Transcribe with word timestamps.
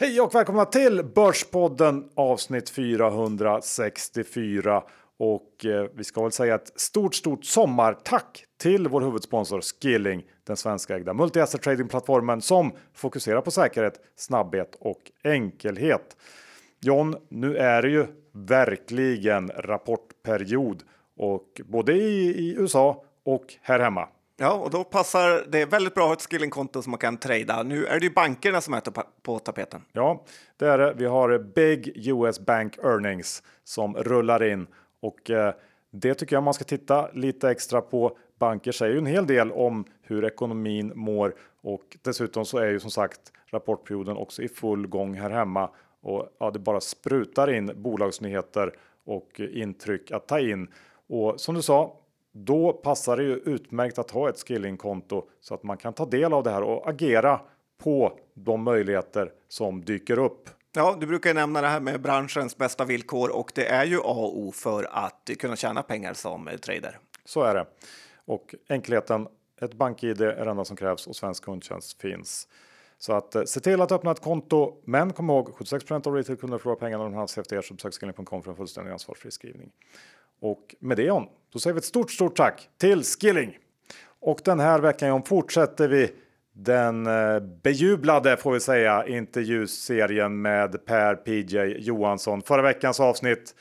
Hej 0.00 0.20
och 0.20 0.34
välkomna 0.34 0.64
till 0.64 1.04
Börspodden 1.14 2.08
avsnitt 2.14 2.70
464. 2.70 4.82
Och 5.18 5.64
eh, 5.64 5.86
vi 5.94 6.04
ska 6.04 6.22
väl 6.22 6.32
säga 6.32 6.54
ett 6.54 6.80
stort, 6.80 7.14
stort 7.14 7.44
sommartack 7.44 8.44
till 8.60 8.88
vår 8.88 9.00
huvudsponsor 9.00 9.60
Skilling, 9.60 10.22
den 10.46 10.56
svenska 10.56 10.96
ägda 10.96 11.12
multi-asset 11.12 11.62
trading-plattformen 11.62 12.40
som 12.40 12.72
fokuserar 12.94 13.40
på 13.40 13.50
säkerhet, 13.50 14.00
snabbhet 14.16 14.76
och 14.80 15.00
enkelhet. 15.24 16.16
John, 16.80 17.16
nu 17.28 17.56
är 17.56 17.82
det 17.82 17.90
ju 17.90 18.06
verkligen 18.32 19.48
rapportperiod 19.48 20.82
och 21.16 21.60
både 21.64 21.92
i, 21.92 22.28
i 22.28 22.54
USA 22.58 23.04
och 23.24 23.54
här 23.62 23.80
hemma. 23.80 24.08
Ja, 24.42 24.52
och 24.52 24.70
då 24.70 24.84
passar 24.84 25.44
det 25.48 25.64
väldigt 25.64 25.94
bra 25.94 26.04
att 26.04 26.08
ha 26.08 26.14
ett 26.14 26.30
skillingkonto 26.30 26.82
som 26.82 26.90
man 26.90 26.98
kan 26.98 27.16
trada. 27.16 27.62
Nu 27.62 27.86
är 27.86 28.00
det 28.00 28.06
ju 28.06 28.12
bankerna 28.12 28.60
som 28.60 28.74
är 28.74 28.82
på 29.22 29.38
tapeten. 29.38 29.82
Ja, 29.92 30.24
det 30.56 30.66
är 30.66 30.78
det. 30.78 30.94
Vi 30.96 31.06
har 31.06 31.30
eh, 31.30 31.38
Big 31.38 32.08
US 32.08 32.40
Bank 32.40 32.78
Earnings 32.78 33.42
som 33.64 33.96
rullar 33.96 34.42
in 34.42 34.66
och 35.00 35.30
eh, 35.30 35.54
det 35.90 36.14
tycker 36.14 36.36
jag 36.36 36.42
man 36.42 36.54
ska 36.54 36.64
titta 36.64 37.10
lite 37.12 37.50
extra 37.50 37.80
på. 37.80 38.16
Banker 38.38 38.72
säger 38.72 38.92
ju 38.92 38.98
en 38.98 39.06
hel 39.06 39.26
del 39.26 39.52
om 39.52 39.84
hur 40.02 40.24
ekonomin 40.24 40.92
mår 40.94 41.34
och 41.62 41.96
dessutom 42.02 42.44
så 42.44 42.58
är 42.58 42.68
ju 42.68 42.80
som 42.80 42.90
sagt 42.90 43.20
rapportperioden 43.50 44.16
också 44.16 44.42
i 44.42 44.48
full 44.48 44.86
gång 44.86 45.14
här 45.14 45.30
hemma 45.30 45.70
och 46.00 46.28
ja, 46.38 46.50
det 46.50 46.58
bara 46.58 46.80
sprutar 46.80 47.50
in 47.50 47.72
bolagsnyheter 47.76 48.74
och 49.04 49.40
eh, 49.40 49.62
intryck 49.62 50.10
att 50.10 50.28
ta 50.28 50.40
in. 50.40 50.68
Och 51.08 51.40
som 51.40 51.54
du 51.54 51.62
sa, 51.62 51.99
då 52.32 52.72
passar 52.72 53.16
det 53.16 53.22
ju 53.22 53.34
utmärkt 53.34 53.98
att 53.98 54.10
ha 54.10 54.28
ett 54.28 54.38
skillingkonto 54.48 55.24
så 55.40 55.54
att 55.54 55.62
man 55.62 55.76
kan 55.76 55.92
ta 55.92 56.06
del 56.06 56.32
av 56.32 56.42
det 56.42 56.50
här 56.50 56.62
och 56.62 56.88
agera 56.88 57.40
på 57.78 58.18
de 58.34 58.62
möjligheter 58.62 59.32
som 59.48 59.84
dyker 59.84 60.18
upp. 60.18 60.50
Ja, 60.72 60.96
du 61.00 61.06
brukar 61.06 61.34
nämna 61.34 61.60
det 61.60 61.66
här 61.66 61.80
med 61.80 62.00
branschens 62.00 62.56
bästa 62.56 62.84
villkor 62.84 63.30
och 63.30 63.52
det 63.54 63.66
är 63.66 63.84
ju 63.84 63.96
A 63.96 64.00
och 64.04 64.38
O 64.38 64.52
för 64.52 64.88
att 64.90 65.30
kunna 65.38 65.56
tjäna 65.56 65.82
pengar 65.82 66.14
som 66.14 66.50
trader. 66.62 66.98
Så 67.24 67.42
är 67.42 67.54
det. 67.54 67.66
Och 68.24 68.54
enkelheten, 68.68 69.28
ett 69.60 69.74
bank-id 69.74 70.20
är 70.20 70.44
det 70.44 70.50
enda 70.50 70.64
som 70.64 70.76
krävs 70.76 71.06
och 71.06 71.16
svensk 71.16 71.44
kundtjänst 71.44 72.00
finns. 72.00 72.48
Så 72.98 73.12
att 73.12 73.34
eh, 73.34 73.44
se 73.44 73.60
till 73.60 73.80
att 73.80 73.92
öppna 73.92 74.10
ett 74.10 74.20
konto. 74.20 74.82
Men 74.84 75.12
kom 75.12 75.30
ihåg 75.30 75.54
76 75.54 75.90
av 75.90 76.14
retailkunder 76.14 76.58
förlorar 76.58 76.78
pengarna 76.78 77.04
när 77.04 77.10
de 77.10 77.14
handlas 77.14 77.38
efter 77.38 77.56
er. 77.56 77.62
Så 77.62 77.74
besök 77.74 77.94
skilling.com 77.94 78.42
för 78.42 78.50
en 78.50 78.56
fullständig 78.56 78.92
ansvarsfri 78.92 79.30
skrivning. 79.30 79.70
Och 80.40 80.74
med 80.80 80.96
det 80.96 81.02
John, 81.02 81.26
då 81.52 81.58
säger 81.58 81.74
vi 81.74 81.78
ett 81.78 81.84
stort, 81.84 82.10
stort 82.10 82.36
tack 82.36 82.68
till 82.78 83.02
Skilling. 83.04 83.58
Och 84.20 84.40
den 84.44 84.60
här 84.60 84.80
veckan 84.80 85.08
John 85.08 85.22
fortsätter 85.22 85.88
vi 85.88 86.10
den 86.52 87.06
eh, 87.06 87.40
bejublade 87.40 88.36
får 88.36 88.52
vi 88.52 88.60
säga 88.60 89.06
intervjuserien 89.06 90.42
med 90.42 90.86
Per 90.86 91.14
PJ 91.14 91.58
Johansson. 91.86 92.42
Förra 92.42 92.62
veckans 92.62 93.00
avsnitt. 93.00 93.54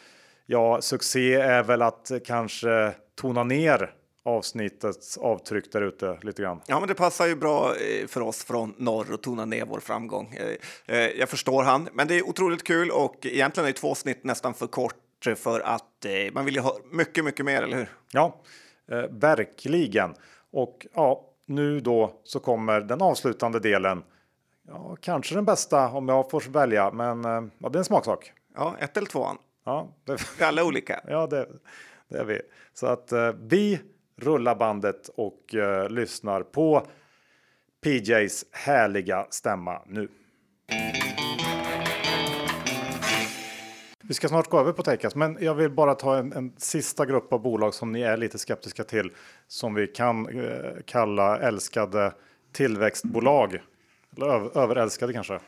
Ja, 0.45 0.81
succé 0.81 1.33
är 1.33 1.63
väl 1.63 1.81
att 1.81 2.11
kanske 2.25 2.93
tona 3.21 3.43
ner 3.43 3.93
avsnittets 4.25 5.17
avtryck 5.17 5.71
där 5.71 5.81
ute 5.81 6.17
lite 6.21 6.41
grann. 6.41 6.61
Ja, 6.67 6.79
men 6.79 6.89
det 6.89 6.95
passar 6.95 7.27
ju 7.27 7.35
bra 7.35 7.75
eh, 7.75 8.07
för 8.07 8.21
oss 8.21 8.43
från 8.43 8.73
norr 8.77 9.13
att 9.13 9.23
tona 9.23 9.45
ner 9.45 9.65
vår 9.65 9.79
framgång. 9.79 10.37
Eh, 10.85 10.97
jag 10.97 11.29
förstår 11.29 11.63
han, 11.63 11.89
men 11.93 12.07
det 12.07 12.15
är 12.15 12.29
otroligt 12.29 12.63
kul 12.63 12.91
och 12.91 13.25
egentligen 13.25 13.69
är 13.69 13.73
två 13.73 13.91
avsnitt 13.91 14.23
nästan 14.23 14.53
för 14.53 14.67
kort 14.67 14.95
för 15.35 15.59
att 15.59 16.05
man 16.31 16.45
vill 16.45 16.55
ju 16.55 16.61
ha 16.61 16.77
mycket, 16.91 17.25
mycket 17.25 17.45
mer, 17.45 17.61
eller 17.61 17.77
hur? 17.77 17.89
Ja, 18.11 18.41
verkligen. 19.09 20.13
Och 20.51 20.87
ja, 20.93 21.25
nu 21.45 21.79
då 21.79 22.13
så 22.23 22.39
kommer 22.39 22.81
den 22.81 23.01
avslutande 23.01 23.59
delen. 23.59 24.03
Ja, 24.67 24.97
kanske 25.01 25.35
den 25.35 25.45
bästa 25.45 25.89
om 25.89 26.09
jag 26.09 26.29
får 26.31 26.41
välja, 26.41 26.91
men 26.91 27.23
ja, 27.57 27.69
det 27.69 27.77
är 27.77 27.79
en 27.79 27.85
smaksak. 27.85 28.33
Ja, 28.55 28.75
ett 28.79 28.97
eller 28.97 29.07
tvåan. 29.07 29.37
Ja, 29.69 29.87
det... 30.05 30.17
Vi 30.37 30.43
är 30.43 30.47
alla 30.47 30.63
olika. 30.63 31.01
ja, 31.07 31.27
det, 31.27 31.47
det 32.07 32.17
är 32.17 32.25
vi. 32.25 32.41
Så 32.73 32.87
att 32.87 33.11
eh, 33.11 33.31
vi 33.41 33.79
rullar 34.15 34.55
bandet 34.55 35.09
och 35.15 35.55
eh, 35.55 35.89
lyssnar 35.89 36.43
på 36.43 36.87
PJs 37.83 38.45
härliga 38.51 39.27
stämma 39.29 39.81
nu. 39.87 40.09
Vi 44.09 44.15
ska 44.15 44.27
snart 44.27 44.49
gå 44.49 44.59
över 44.59 44.73
på 44.73 44.83
Techas, 44.83 45.15
men 45.15 45.37
jag 45.41 45.55
vill 45.55 45.71
bara 45.71 45.95
ta 45.95 46.17
en, 46.17 46.33
en, 46.33 46.53
sista 46.57 47.05
grupp 47.05 47.33
av 47.33 47.41
bolag 47.41 47.73
som 47.73 47.91
ni 47.91 48.01
är 48.01 48.17
lite 48.17 48.37
skeptiska 48.37 48.83
till. 48.83 49.11
Som 49.47 49.73
vi 49.73 49.87
kan 49.87 50.43
eh, 50.43 50.71
kalla 50.85 51.39
älskade 51.39 52.13
tillväxtbolag. 52.51 53.61
Eller 54.15 54.27
över, 54.27 54.57
överälskade 54.57 55.13
kanske. 55.13 55.39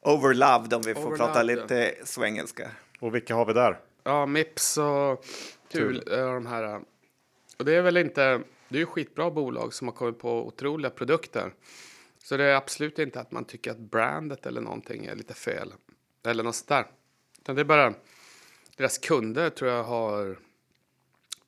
Overloved 0.00 0.74
om 0.74 0.82
vi 0.82 0.94
får 0.94 1.00
Overloved, 1.00 1.18
prata 1.18 1.42
lite 1.42 1.74
ja. 1.74 2.04
svengelska. 2.04 2.70
Och 3.00 3.14
vilka 3.14 3.34
har 3.34 3.46
vi 3.46 3.52
där? 3.52 3.78
Ja, 4.04 4.26
Mips 4.26 4.78
och 4.78 5.24
Tul, 5.68 6.02
de 6.06 6.46
här. 6.46 6.80
Och 7.58 7.64
det 7.64 7.74
är 7.74 7.82
väl 7.82 7.96
inte, 7.96 8.40
det 8.68 8.76
är 8.76 8.80
ju 8.80 8.86
skitbra 8.86 9.30
bolag 9.30 9.74
som 9.74 9.88
har 9.88 9.94
kommit 9.94 10.18
på 10.18 10.46
otroliga 10.46 10.90
produkter. 10.90 11.52
Så 12.22 12.36
det 12.36 12.44
är 12.44 12.54
absolut 12.54 12.98
inte 12.98 13.20
att 13.20 13.32
man 13.32 13.44
tycker 13.44 13.70
att 13.70 13.78
brandet 13.78 14.46
eller 14.46 14.60
någonting 14.60 15.06
är 15.06 15.14
lite 15.14 15.34
fel. 15.34 15.74
Eller 16.26 16.44
något 16.44 16.54
sånt 16.54 16.68
där. 16.68 16.86
Utan 17.42 17.54
det 17.56 17.62
är 17.62 17.64
bara 17.64 17.94
deras 18.76 18.98
kunder 18.98 19.50
tror 19.50 19.70
jag 19.70 19.84
har 19.84 20.38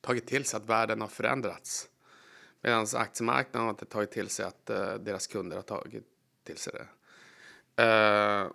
tagit 0.01 0.27
till 0.27 0.45
sig 0.45 0.57
att 0.57 0.65
världen 0.65 1.01
har 1.01 1.07
förändrats. 1.07 1.89
Medan 2.61 2.87
aktiemarknaden 2.95 3.61
har 3.61 3.69
inte 3.69 3.85
tagit 3.85 4.11
till 4.11 4.29
sig 4.29 4.45
att 4.45 4.69
uh, 4.69 4.93
deras 4.93 5.27
kunder 5.27 5.55
har 5.55 5.63
tagit 5.63 6.03
till 6.43 6.57
sig 6.57 6.73
det. 6.73 7.83
Uh, 7.83 8.51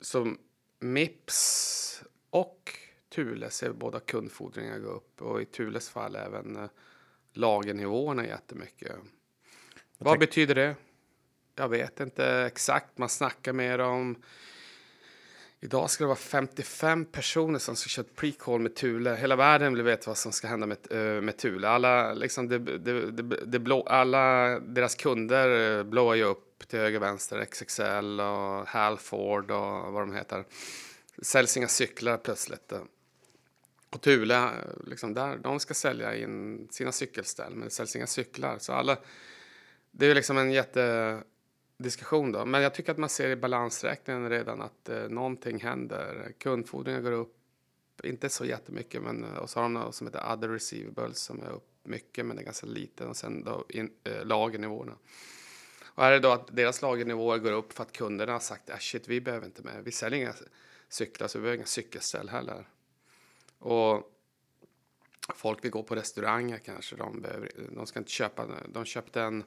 så 0.00 0.34
Mips 0.78 2.02
och 2.30 2.78
Thule 3.08 3.50
ser 3.50 3.72
båda 3.72 4.00
kundfordringar 4.00 4.78
gå 4.78 4.88
upp 4.88 5.22
och 5.22 5.42
i 5.42 5.44
Thules 5.44 5.88
fall 5.88 6.16
även 6.16 6.56
uh, 6.56 6.68
lagernivåerna 7.32 8.26
jättemycket. 8.26 8.96
Vad 9.98 10.18
betyder 10.18 10.54
det? 10.54 10.76
Jag 11.54 11.68
vet 11.68 12.00
inte 12.00 12.26
exakt. 12.26 12.98
Man 12.98 13.08
snackar 13.08 13.52
mer 13.52 13.78
om 13.78 14.22
Idag 15.64 15.90
ska 15.90 16.04
det 16.04 16.08
vara 16.08 16.16
55 16.16 17.04
personer 17.04 17.58
som 17.58 17.76
ska 17.76 17.88
köra 17.88 18.06
pre-call 18.16 18.58
med 18.58 18.74
Thule. 18.74 19.14
Hela 19.14 19.36
världen 19.36 19.74
vill 19.74 19.82
veta 19.82 20.10
vad 20.10 20.18
som 20.18 20.32
ska 20.32 20.48
hända 20.48 20.66
med, 20.66 20.78
eh, 20.90 21.22
med 21.22 21.36
Thule. 21.36 21.68
Alla, 21.68 22.12
liksom, 22.12 22.48
det, 22.48 22.58
det, 22.58 23.10
det, 23.46 23.58
blå, 23.58 23.82
alla 23.82 24.58
deras 24.60 24.94
kunder 24.94 25.78
eh, 25.78 25.84
blåar 25.84 26.14
ju 26.14 26.24
upp 26.24 26.68
till 26.68 26.78
höger 26.78 26.98
och 26.98 27.02
vänster. 27.02 27.44
XXL 27.44 28.20
och 28.20 28.68
Halford 28.68 29.50
och 29.50 29.92
vad 29.92 30.02
de 30.02 30.14
heter. 30.14 30.44
Säljs 31.22 31.56
inga 31.56 31.68
cyklar 31.68 32.16
plötsligt. 32.16 32.72
Och 33.90 34.00
Thule, 34.00 34.36
eh, 34.36 34.50
liksom 34.86 35.14
där, 35.14 35.36
de 35.36 35.60
ska 35.60 35.74
sälja 35.74 36.16
in 36.16 36.68
sina 36.70 36.92
cykelställ, 36.92 37.54
men 37.54 37.64
det 37.64 37.70
säljs 37.70 37.96
inga 37.96 38.06
cyklar. 38.06 38.58
Så 38.58 38.72
alla, 38.72 38.96
det 39.90 40.06
är 40.06 40.14
liksom 40.14 40.38
en 40.38 40.52
jätte 40.52 41.18
diskussion 41.84 42.32
då. 42.32 42.44
Men 42.44 42.62
jag 42.62 42.74
tycker 42.74 42.92
att 42.92 42.98
man 42.98 43.08
ser 43.08 43.28
i 43.28 43.36
balansräkningen 43.36 44.30
redan 44.30 44.60
att 44.62 44.88
eh, 44.88 45.08
någonting 45.08 45.60
händer. 45.60 46.32
Kundfordringar 46.38 47.00
går 47.00 47.12
upp, 47.12 47.36
inte 48.04 48.28
så 48.28 48.44
jättemycket, 48.44 49.02
men 49.02 49.24
eh, 49.24 49.36
och 49.36 49.50
så 49.50 49.58
har 49.58 49.62
de 49.62 49.74
något 49.74 49.94
som 49.94 50.06
heter 50.06 50.32
other 50.32 50.48
receivables 50.48 51.18
som 51.18 51.42
är 51.42 51.50
upp 51.50 51.70
mycket, 51.82 52.26
men 52.26 52.36
det 52.36 52.42
är 52.42 52.44
ganska 52.44 52.66
lite 52.66 53.06
och 53.06 53.16
sen 53.16 53.44
då 53.44 53.64
in, 53.68 53.90
eh, 54.04 54.24
lagernivåerna. 54.24 54.96
Och 55.84 56.02
här 56.02 56.10
är 56.10 56.14
det 56.14 56.28
då 56.28 56.32
att 56.32 56.56
deras 56.56 56.82
lagernivåer 56.82 57.38
går 57.38 57.52
upp 57.52 57.72
för 57.72 57.82
att 57.82 57.92
kunderna 57.92 58.32
har 58.32 58.40
sagt 58.40 58.70
att 58.70 58.76
ah, 58.76 58.80
shit, 58.80 59.08
vi 59.08 59.20
behöver 59.20 59.46
inte 59.46 59.62
mer. 59.62 59.80
Vi 59.84 59.92
säljer 59.92 60.20
inga 60.20 60.34
cyklar, 60.88 61.28
så 61.28 61.38
vi 61.38 61.42
behöver 61.42 61.56
inga 61.56 61.66
cykelställ 61.66 62.28
heller. 62.28 62.68
Och 63.58 64.10
folk 65.34 65.64
vill 65.64 65.70
gå 65.70 65.82
på 65.82 65.94
restauranger 65.94 66.58
kanske. 66.58 66.96
De, 66.96 67.20
behöver, 67.20 67.52
de 67.70 67.86
ska 67.86 67.98
inte 67.98 68.10
köpa. 68.10 68.46
De 68.68 68.84
köpte 68.84 69.22
en 69.22 69.44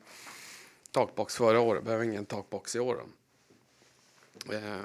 takbox 0.97 1.35
förra 1.35 1.59
året, 1.59 1.83
behöver 1.83 2.05
ingen 2.05 2.25
takbox 2.25 2.75
i 2.75 2.79
år. 2.79 3.03
Eh, 4.53 4.79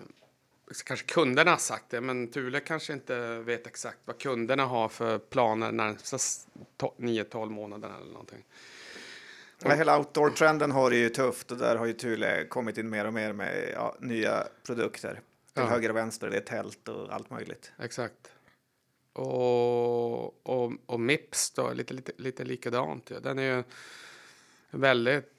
kanske 0.85 1.06
kunderna 1.06 1.50
har 1.50 1.59
sagt 1.59 1.85
det, 1.91 2.00
men 2.00 2.29
Thule 2.29 2.61
kanske 2.61 2.93
inte 2.93 3.38
vet 3.38 3.67
exakt 3.67 3.99
vad 4.05 4.19
kunderna 4.19 4.64
har 4.64 4.88
för 4.88 5.19
planer 5.19 5.73
närmsta 5.73 6.17
9-12 6.79 7.50
månaderna 7.50 7.97
eller 7.97 8.12
någonting. 8.12 8.44
Ja, 9.62 9.75
hela 9.75 9.99
outdoor-trenden 9.99 10.70
har 10.70 10.91
det 10.91 10.97
ju 10.97 11.09
tufft 11.09 11.50
och 11.50 11.59
där 11.59 11.76
har 11.76 11.87
ju 11.87 11.93
Thule 11.93 12.44
kommit 12.44 12.79
in 12.79 12.91
mer 12.91 13.05
och 13.05 13.14
mer 13.14 13.32
med 13.32 13.70
ja, 13.75 13.97
nya 14.00 14.44
produkter. 14.67 15.20
Till 15.53 15.62
ja. 15.62 15.69
höger 15.69 15.88
och 15.88 15.97
vänster, 15.97 16.31
det 16.31 16.37
är 16.37 16.41
tält 16.41 16.88
och 16.88 17.12
allt 17.12 17.31
möjligt. 17.31 17.73
Exakt. 17.79 18.32
Och, 19.12 20.47
och, 20.47 20.73
och 20.87 21.00
Mips 21.00 21.50
då, 21.50 21.73
lite, 21.73 21.94
lite, 21.94 22.12
lite 22.17 22.44
likadant. 22.44 23.11
Ja. 23.11 23.20
Den 23.20 23.38
är 23.38 23.56
ju 23.56 23.62
väldigt 24.70 25.31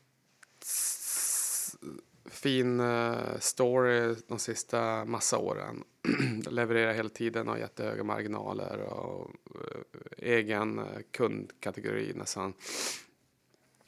fin 2.26 2.80
uh, 2.80 3.40
story 3.40 4.16
de 4.28 4.40
sista 4.40 5.06
massa 5.06 5.38
åren. 5.38 5.84
Levererar 6.50 6.94
hela 6.94 7.10
tiden 7.10 7.50
och 7.50 7.60
jättehöga 7.60 8.04
marginaler 8.04 8.80
och 8.80 9.32
uh, 9.56 10.02
egen 10.18 10.80
uh, 10.80 10.86
kundkategori 11.12 12.14
nästan. 12.16 12.54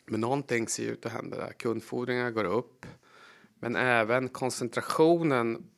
Men 0.05 0.21
någonting 0.21 0.67
ser 0.67 0.91
ut 0.91 1.05
att 1.05 1.11
hända 1.11 1.37
där. 1.37 1.51
Kundfordringar 1.53 2.31
går 2.31 2.45
upp. 2.45 2.85
Men 3.59 3.75
även 3.75 4.29
koncentrationen 4.29 5.69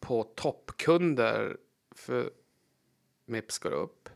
på 0.00 0.22
toppkunder 0.22 1.56
för 1.90 2.30
Mips 3.26 3.58
går 3.58 3.72
upp. 3.72 4.08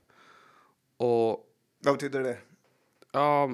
Och 0.96 1.54
Vad 1.78 1.94
betyder 1.94 2.22
det? 2.22 2.38
ja, 3.12 3.50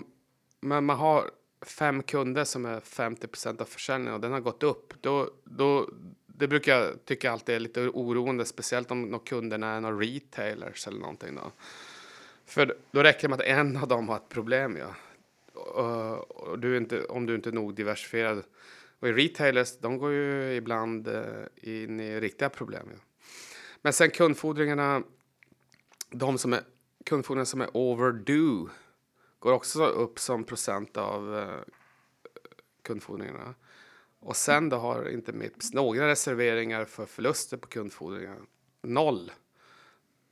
men 0.61 0.85
man 0.85 0.99
har 0.99 1.31
fem 1.65 2.03
kunder 2.03 2.45
som 2.45 2.65
är 2.65 2.81
50% 2.81 3.61
av 3.61 3.65
försäljningen 3.65 4.15
och 4.15 4.21
den 4.21 4.33
har 4.33 4.41
gått 4.41 4.63
upp. 4.63 4.95
Då, 5.01 5.31
då, 5.45 5.89
det 6.27 6.49
brukar 6.49 6.79
jag 6.79 7.05
tycka 7.05 7.33
alltid 7.33 7.55
är 7.55 7.61
lite 7.61 7.81
oroande, 7.81 8.45
speciellt 8.45 8.91
om 8.91 9.03
någon 9.03 9.21
kunderna 9.21 9.67
är 9.67 9.81
några 9.81 9.97
retailers 9.97 10.87
eller 10.87 10.99
någonting. 10.99 11.35
Då. 11.35 11.53
För 12.47 12.77
då 12.91 13.03
räcker 13.03 13.23
det 13.23 13.29
med 13.29 13.41
att 13.41 13.47
en 13.47 13.77
av 13.77 13.89
dem 13.89 14.09
har 14.09 14.17
ett 14.17 14.29
problem. 14.29 14.77
Ja. 14.77 14.95
Och, 15.61 16.31
och 16.31 16.59
du 16.59 16.77
inte, 16.77 17.05
om 17.05 17.27
du 17.27 17.35
inte 17.35 17.51
är 17.51 17.53
nog 17.53 17.75
diversifierad. 17.75 18.43
Och 19.01 19.09
i 19.09 19.13
retailers, 19.13 19.79
de 19.79 19.99
går 19.99 20.13
ju 20.13 20.55
ibland 20.55 21.09
eh, 21.09 21.23
in 21.63 22.01
i 22.01 22.21
riktiga 22.21 22.49
problem. 22.49 22.89
Ja. 22.93 22.99
Men 23.83 23.93
sen 23.93 24.11
kundfordringarna, 24.11 25.03
de 26.11 26.39
som 26.39 26.53
är, 26.53 26.61
kundfordringar 27.05 27.45
som 27.45 27.61
är 27.61 27.77
overdue 27.77 28.69
går 29.45 29.53
också 29.53 29.87
upp 29.87 30.19
som 30.19 30.45
procent 30.45 30.97
av 30.97 31.39
eh, 31.39 31.73
kundfordringarna. 32.83 33.55
Och 34.21 34.37
sen 34.37 34.69
då 34.69 34.77
har 34.77 35.09
inte 35.09 35.33
Mips 35.33 35.73
några 35.73 36.09
reserveringar 36.09 36.85
för 36.85 37.07
förluster 37.07 37.57
på 37.57 37.69
kundfordringar. 37.69 38.39
Noll. 38.83 39.33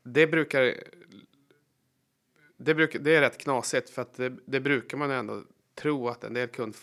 Det 0.03 0.26
brukar... 0.26 0.75
Det, 2.56 2.75
brukar, 2.75 2.99
det 2.99 3.17
är 3.17 3.20
rätt 3.20 3.38
knasigt 3.38 3.91
för 3.91 4.03
att 4.03 4.14
det, 4.14 4.37
det 4.44 4.61
brukar 4.61 4.99
man 4.99 5.11
ändå 5.11 5.43
tro 5.75 6.09
att 6.09 6.25
en 6.25 6.35
del 6.35 6.49
kund, 6.49 6.76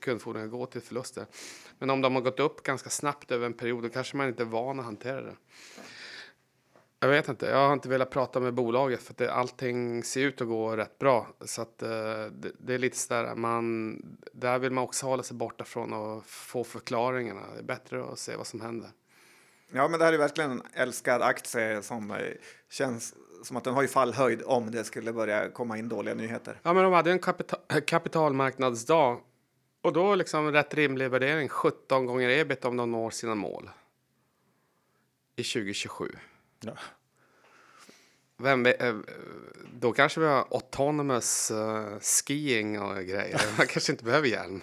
kundfordringar 0.00 0.48
går 0.48 0.66
till 0.66 0.80
förluster. 0.80 1.26
Men 1.78 1.90
om 1.90 2.00
de 2.00 2.14
har 2.14 2.22
gått 2.22 2.40
upp 2.40 2.62
ganska 2.62 2.90
snabbt 2.90 3.30
över 3.30 3.46
en 3.46 3.52
period 3.52 3.82
då 3.82 3.88
kanske 3.88 4.16
man 4.16 4.28
inte 4.28 4.42
är 4.42 4.44
van 4.44 4.78
att 4.78 4.84
hantera 4.84 5.20
det. 5.20 5.36
Jag 7.06 7.10
vet 7.10 7.28
inte. 7.28 7.46
Jag 7.46 7.66
har 7.66 7.72
inte 7.72 7.88
velat 7.88 8.10
prata 8.10 8.40
med 8.40 8.54
bolaget 8.54 9.02
för 9.02 9.12
att 9.12 9.18
det, 9.18 9.32
allting 9.32 10.04
ser 10.04 10.20
ut 10.20 10.40
att 10.40 10.48
gå 10.48 10.76
rätt 10.76 10.98
bra. 10.98 11.26
Så 11.40 11.62
att 11.62 11.82
uh, 11.82 11.88
det, 12.32 12.52
det, 12.58 12.74
är 12.74 12.78
lite 12.78 12.96
sådär, 12.96 13.34
man, 13.34 13.96
där 14.32 14.58
vill 14.58 14.72
man 14.72 14.84
också 14.84 15.06
hålla 15.06 15.22
sig 15.22 15.36
borta 15.36 15.64
från 15.64 15.92
och 15.92 16.24
få 16.26 16.64
förklaringarna. 16.64 17.40
Det 17.54 17.58
är 17.58 17.62
bättre 17.62 18.04
att 18.04 18.18
se 18.18 18.36
vad 18.36 18.46
som 18.46 18.60
händer. 18.60 18.90
Ja, 19.72 19.88
men 19.88 19.98
det 19.98 20.04
här 20.04 20.12
är 20.12 20.18
verkligen 20.18 20.50
en 20.50 20.62
älskad 20.72 21.22
aktie 21.22 21.82
som 21.82 22.10
eh, 22.10 22.16
känns 22.70 23.14
som 23.42 23.56
att 23.56 23.64
den 23.64 23.74
har 23.74 23.82
ju 23.82 23.88
fallhöjd 23.88 24.42
om 24.44 24.70
det 24.70 24.84
skulle 24.84 25.12
börja 25.12 25.50
komma 25.50 25.78
in 25.78 25.88
dåliga 25.88 26.14
nyheter. 26.14 26.60
Ja, 26.62 26.72
men 26.72 26.84
de 26.84 26.92
hade 26.92 27.10
en 27.10 27.18
kapital, 27.18 27.60
kapitalmarknadsdag 27.86 29.20
och 29.82 29.92
då 29.92 30.14
liksom 30.14 30.52
rätt 30.52 30.74
rimlig 30.74 31.10
värdering, 31.10 31.48
17 31.48 32.06
gånger 32.06 32.28
ebit 32.28 32.64
om 32.64 32.76
de 32.76 32.90
når 32.90 33.10
sina 33.10 33.34
mål 33.34 33.70
i 35.36 35.42
2027. 35.42 36.08
Ja. 36.60 36.72
Vem, 38.38 38.66
eh, 38.66 38.94
då 39.72 39.92
kanske 39.92 40.20
vi 40.20 40.26
har 40.26 40.46
autonomous 40.50 41.50
uh, 41.50 41.98
skiing 42.00 42.80
och 42.80 42.96
grejer. 42.96 43.40
Man 43.58 43.66
kanske 43.66 43.92
inte 43.92 44.04
behöver 44.04 44.28
hjälm. 44.28 44.62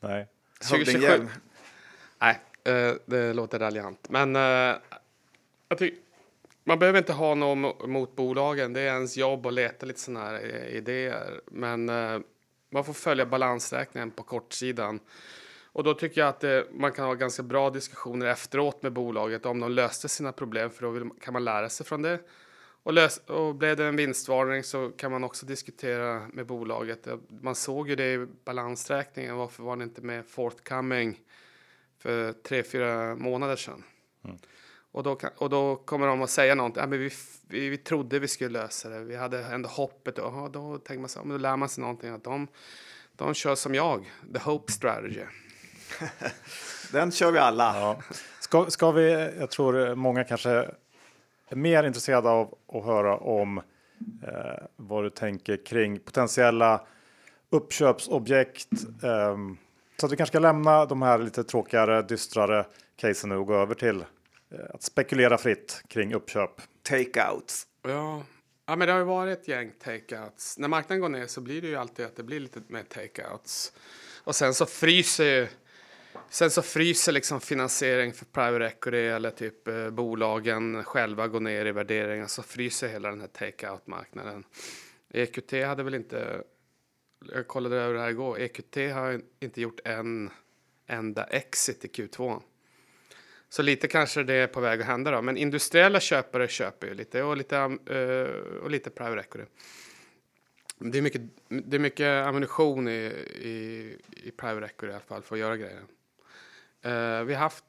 Nej. 0.00 0.26
2027. 0.70 1.28
Nej, 2.18 2.40
uh, 2.68 2.94
det 3.06 3.32
låter 3.32 3.58
raljant. 3.58 4.08
Men 4.08 4.36
uh, 4.36 4.76
jag 5.68 5.78
tycker, 5.78 5.98
man 6.64 6.78
behöver 6.78 6.98
inte 6.98 7.12
ha 7.12 7.34
något 7.34 7.88
mot 7.88 8.16
bolagen. 8.16 8.72
Det 8.72 8.80
är 8.80 8.94
ens 8.94 9.16
jobb 9.16 9.46
att 9.46 9.54
leta 9.54 9.86
lite 9.86 10.00
sådana 10.00 10.24
här 10.24 10.66
idéer. 10.68 11.40
Men 11.46 11.84
man 12.70 12.84
får 12.84 12.92
följa 12.92 13.26
balansräkningen 13.26 14.10
på 14.10 14.22
kortsidan. 14.22 15.00
Och 15.72 15.84
då 15.84 15.94
tycker 15.94 16.20
jag 16.20 16.28
att 16.28 16.40
det, 16.40 16.66
man 16.70 16.92
kan 16.92 17.04
ha 17.04 17.14
ganska 17.14 17.42
bra 17.42 17.70
diskussioner 17.70 18.26
efteråt 18.26 18.82
med 18.82 18.92
bolaget 18.92 19.46
om 19.46 19.60
de 19.60 19.70
löste 19.70 20.08
sina 20.08 20.32
problem 20.32 20.70
för 20.70 20.82
då 20.82 20.90
vill, 20.90 21.10
kan 21.20 21.32
man 21.32 21.44
lära 21.44 21.68
sig 21.68 21.86
från 21.86 22.02
det. 22.02 22.18
Och, 22.84 22.92
lös, 22.92 23.18
och 23.18 23.54
blev 23.54 23.76
det 23.76 23.84
en 23.84 23.96
vinstvarning 23.96 24.62
så 24.62 24.90
kan 24.90 25.10
man 25.10 25.24
också 25.24 25.46
diskutera 25.46 26.22
med 26.32 26.46
bolaget. 26.46 27.08
Man 27.28 27.54
såg 27.54 27.88
ju 27.88 27.96
det 27.96 28.12
i 28.12 28.26
balansräkningen. 28.44 29.36
Varför 29.36 29.62
var 29.62 29.76
det 29.76 29.84
inte 29.84 30.02
med 30.02 30.26
forthcoming 30.26 31.20
för 31.98 32.32
tre, 32.32 32.62
fyra 32.62 33.16
månader 33.16 33.56
sedan? 33.56 33.84
Mm. 34.24 34.36
Och, 34.92 35.02
då 35.02 35.14
kan, 35.14 35.30
och 35.36 35.50
då 35.50 35.76
kommer 35.76 36.06
de 36.06 36.22
att 36.22 36.30
säga 36.30 36.54
någonting. 36.54 36.80
Ja, 36.80 36.86
men 36.86 36.98
vi, 36.98 37.10
vi, 37.48 37.68
vi 37.68 37.76
trodde 37.76 38.18
vi 38.18 38.28
skulle 38.28 38.50
lösa 38.50 38.88
det. 38.88 39.00
Vi 39.00 39.16
hade 39.16 39.44
ändå 39.44 39.68
hoppet. 39.68 40.18
Och, 40.18 40.50
då 40.50 40.78
tänker 40.78 41.00
man 41.00 41.08
så, 41.08 41.18
men 41.18 41.28
då 41.28 41.36
lär 41.36 41.56
man 41.56 41.68
sig 41.68 41.82
någonting. 41.82 42.10
Att 42.10 42.24
de, 42.24 42.48
de 43.16 43.34
kör 43.34 43.54
som 43.54 43.74
jag, 43.74 44.12
the 44.32 44.38
hope 44.38 44.72
strategy. 44.72 45.24
Den 46.92 47.12
kör 47.12 47.32
vi 47.32 47.38
alla. 47.38 47.76
Ja. 47.76 48.02
Ska, 48.40 48.70
ska 48.70 48.90
vi, 48.90 49.32
jag 49.38 49.50
tror 49.50 49.94
många 49.94 50.24
kanske 50.24 50.50
är 51.48 51.56
mer 51.56 51.84
intresserade 51.84 52.28
av 52.28 52.54
att 52.72 52.84
höra 52.84 53.16
om 53.16 53.58
eh, 53.58 54.64
vad 54.76 55.04
du 55.04 55.10
tänker 55.10 55.66
kring 55.66 55.98
potentiella 55.98 56.86
uppköpsobjekt. 57.50 58.72
Eh, 59.02 59.36
så 59.96 60.06
att 60.06 60.12
vi 60.12 60.16
kanske 60.16 60.32
ska 60.32 60.38
lämna 60.38 60.86
de 60.86 61.02
här 61.02 61.18
lite 61.18 61.44
tråkigare, 61.44 62.02
dystrare 62.02 62.66
casen 62.96 63.30
nu 63.30 63.36
och 63.36 63.46
gå 63.46 63.54
över 63.54 63.74
till 63.74 64.00
eh, 64.50 64.58
att 64.74 64.82
spekulera 64.82 65.38
fritt 65.38 65.82
kring 65.88 66.14
uppköp. 66.14 66.50
Takeouts. 66.82 67.66
Ja. 67.82 68.22
ja, 68.66 68.76
men 68.76 68.86
det 68.86 68.92
har 68.92 68.98
ju 68.98 69.06
varit 69.06 69.38
ett 69.38 69.48
gäng 69.48 69.72
takeouts. 69.84 70.58
När 70.58 70.68
marknaden 70.68 71.00
går 71.00 71.08
ner 71.08 71.26
så 71.26 71.40
blir 71.40 71.62
det 71.62 71.68
ju 71.68 71.76
alltid 71.76 72.06
att 72.06 72.16
det 72.16 72.22
blir 72.22 72.40
lite 72.40 72.60
mer 72.68 72.82
takeouts. 72.82 73.72
Och 74.24 74.36
sen 74.36 74.54
så 74.54 74.66
fryser 74.66 75.24
ju 75.24 75.48
Sen 76.30 76.50
så 76.50 76.62
fryser 76.62 77.12
liksom 77.12 77.40
finansiering 77.40 78.12
för 78.12 78.24
private 78.24 78.66
equity 78.66 78.96
eller 78.96 79.30
typ 79.30 79.68
eh, 79.68 79.90
bolagen 79.90 80.84
själva 80.84 81.28
går 81.28 81.40
ner 81.40 81.66
i 81.66 81.72
värderingar, 81.72 82.26
Så 82.26 82.42
fryser 82.42 82.88
hela 82.88 83.10
den 83.10 83.20
här 83.20 83.28
take-out-marknaden. 83.28 84.44
EQT 85.10 85.52
hade 85.52 85.82
väl 85.82 85.94
inte, 85.94 86.42
jag 87.32 87.48
kollade 87.48 87.76
över 87.76 87.94
det 87.94 88.00
här 88.00 88.10
igår, 88.10 88.40
EQT 88.40 88.76
har 88.76 89.20
inte 89.40 89.60
gjort 89.60 89.80
en 89.84 90.30
enda 90.86 91.24
exit 91.24 91.84
i 91.84 91.88
Q2. 91.88 92.42
Så 93.48 93.62
lite 93.62 93.88
kanske 93.88 94.22
det 94.22 94.34
är 94.34 94.46
på 94.46 94.60
väg 94.60 94.80
att 94.80 94.86
hända 94.86 95.10
då. 95.10 95.22
Men 95.22 95.36
industriella 95.36 96.00
köpare 96.00 96.48
köper 96.48 96.86
ju 96.86 96.94
lite 96.94 97.22
och 97.22 97.36
lite, 97.36 97.56
eh, 97.56 98.60
och 98.62 98.70
lite 98.70 98.90
private 98.90 99.20
equity. 99.20 99.46
Det 100.78 100.98
är 100.98 101.02
mycket, 101.02 101.22
det 101.48 101.76
är 101.76 101.80
mycket 101.80 102.26
ammunition 102.26 102.88
i, 102.88 103.00
i, 103.40 103.96
i 104.10 104.30
private 104.30 104.66
equity 104.66 104.86
i 104.86 104.94
alla 104.94 105.00
fall 105.00 105.22
för 105.22 105.34
att 105.34 105.40
göra 105.40 105.56
grejer. 105.56 105.82
Uh, 106.86 107.24
vi 107.24 107.34
har 107.34 107.40
haft 107.40 107.64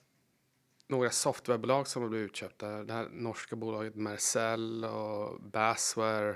några 0.88 1.10
softwarebolag 1.10 1.88
som 1.88 2.02
har 2.02 2.10
blivit 2.10 2.26
utköpta. 2.26 2.68
Det 2.84 2.94
här 2.94 3.08
norska 3.12 3.56
bolaget 3.56 3.96
Mercell 3.96 4.86
och 4.86 5.42
Basware. 5.42 6.36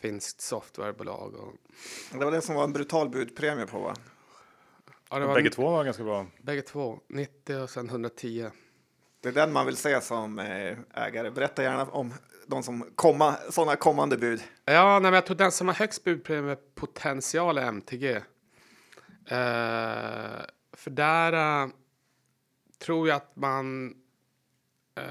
Finskt 0.00 0.40
softwarebolag. 0.40 1.34
Och... 1.34 1.52
Det 2.12 2.24
var 2.24 2.30
det 2.30 2.40
som 2.40 2.54
var 2.54 2.64
en 2.64 2.72
brutal 2.72 3.08
budpremie 3.08 3.66
på 3.66 3.78
va? 3.78 3.94
Ja, 5.10 5.18
det 5.18 5.26
var 5.26 5.34
bägge 5.34 5.50
två 5.50 5.70
var 5.70 5.84
ganska 5.84 6.04
bra. 6.04 6.26
Bägge 6.42 6.62
två. 6.62 6.98
90 7.08 7.56
och 7.56 7.70
sen 7.70 7.88
110. 7.88 8.50
Det 9.20 9.28
är 9.28 9.32
den 9.32 9.52
man 9.52 9.66
vill 9.66 9.76
se 9.76 10.00
som 10.00 10.38
eh, 10.38 10.78
ägare. 10.94 11.30
Berätta 11.30 11.62
gärna 11.62 11.84
om 11.84 12.14
de 12.46 12.62
som 12.62 12.84
komma, 12.94 13.36
sådana 13.50 13.76
kommande 13.76 14.16
bud. 14.16 14.42
Ja, 14.64 14.92
nej, 14.92 15.00
men 15.00 15.12
jag 15.12 15.26
tror 15.26 15.36
den 15.36 15.52
som 15.52 15.68
har 15.68 15.74
högst 15.74 16.04
budpremie 16.04 16.56
potential 16.74 17.58
är 17.58 17.66
MTG. 17.66 18.16
Uh, 18.16 18.22
för 20.72 20.90
där 20.90 21.62
uh, 21.64 21.72
tror 22.78 23.08
jag 23.08 23.16
att 23.16 23.36
man... 23.36 23.94
Eh, 24.94 25.04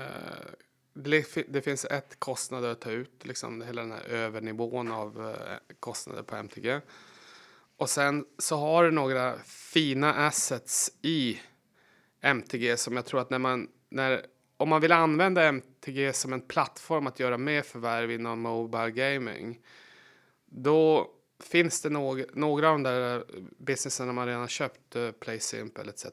det, 0.93 1.35
det, 1.47 1.61
finns 1.61 1.85
ett 1.85 2.19
kostnader 2.19 2.69
att 2.69 2.81
ta 2.81 2.91
ut, 2.91 3.25
liksom 3.25 3.61
hela 3.61 3.81
den 3.81 3.91
här 3.91 4.03
övernivån 4.03 4.91
av 4.91 5.29
eh, 5.29 5.75
kostnader 5.79 6.23
på 6.23 6.35
MTG. 6.35 6.81
Och 7.77 7.89
sen 7.89 8.25
så 8.37 8.57
har 8.57 8.83
du 8.83 8.91
några 8.91 9.37
fina 9.43 10.13
assets 10.13 10.91
i 11.01 11.39
MTG 12.21 12.77
som 12.77 12.95
jag 12.95 13.05
tror 13.05 13.21
att 13.21 13.29
när 13.29 13.39
man, 13.39 13.67
när, 13.89 14.25
om 14.57 14.69
man 14.69 14.81
vill 14.81 14.91
använda 14.91 15.43
MTG 15.43 16.13
som 16.13 16.33
en 16.33 16.41
plattform 16.41 17.07
att 17.07 17.19
göra 17.19 17.37
mer 17.37 17.61
förvärv 17.61 18.11
inom 18.11 18.39
Mobile 18.39 18.91
Gaming, 18.91 19.59
då 20.45 21.11
finns 21.43 21.81
det 21.81 21.89
någ, 21.89 22.25
några 22.33 22.69
av 22.69 22.73
de 22.73 22.83
där 22.83 23.25
businessen 23.57 24.15
man 24.15 24.27
redan 24.27 24.47
köpt, 24.47 24.95
eh, 24.95 25.01
uh, 25.01 25.11
PlaySimple 25.11 25.89
etc 25.89 26.05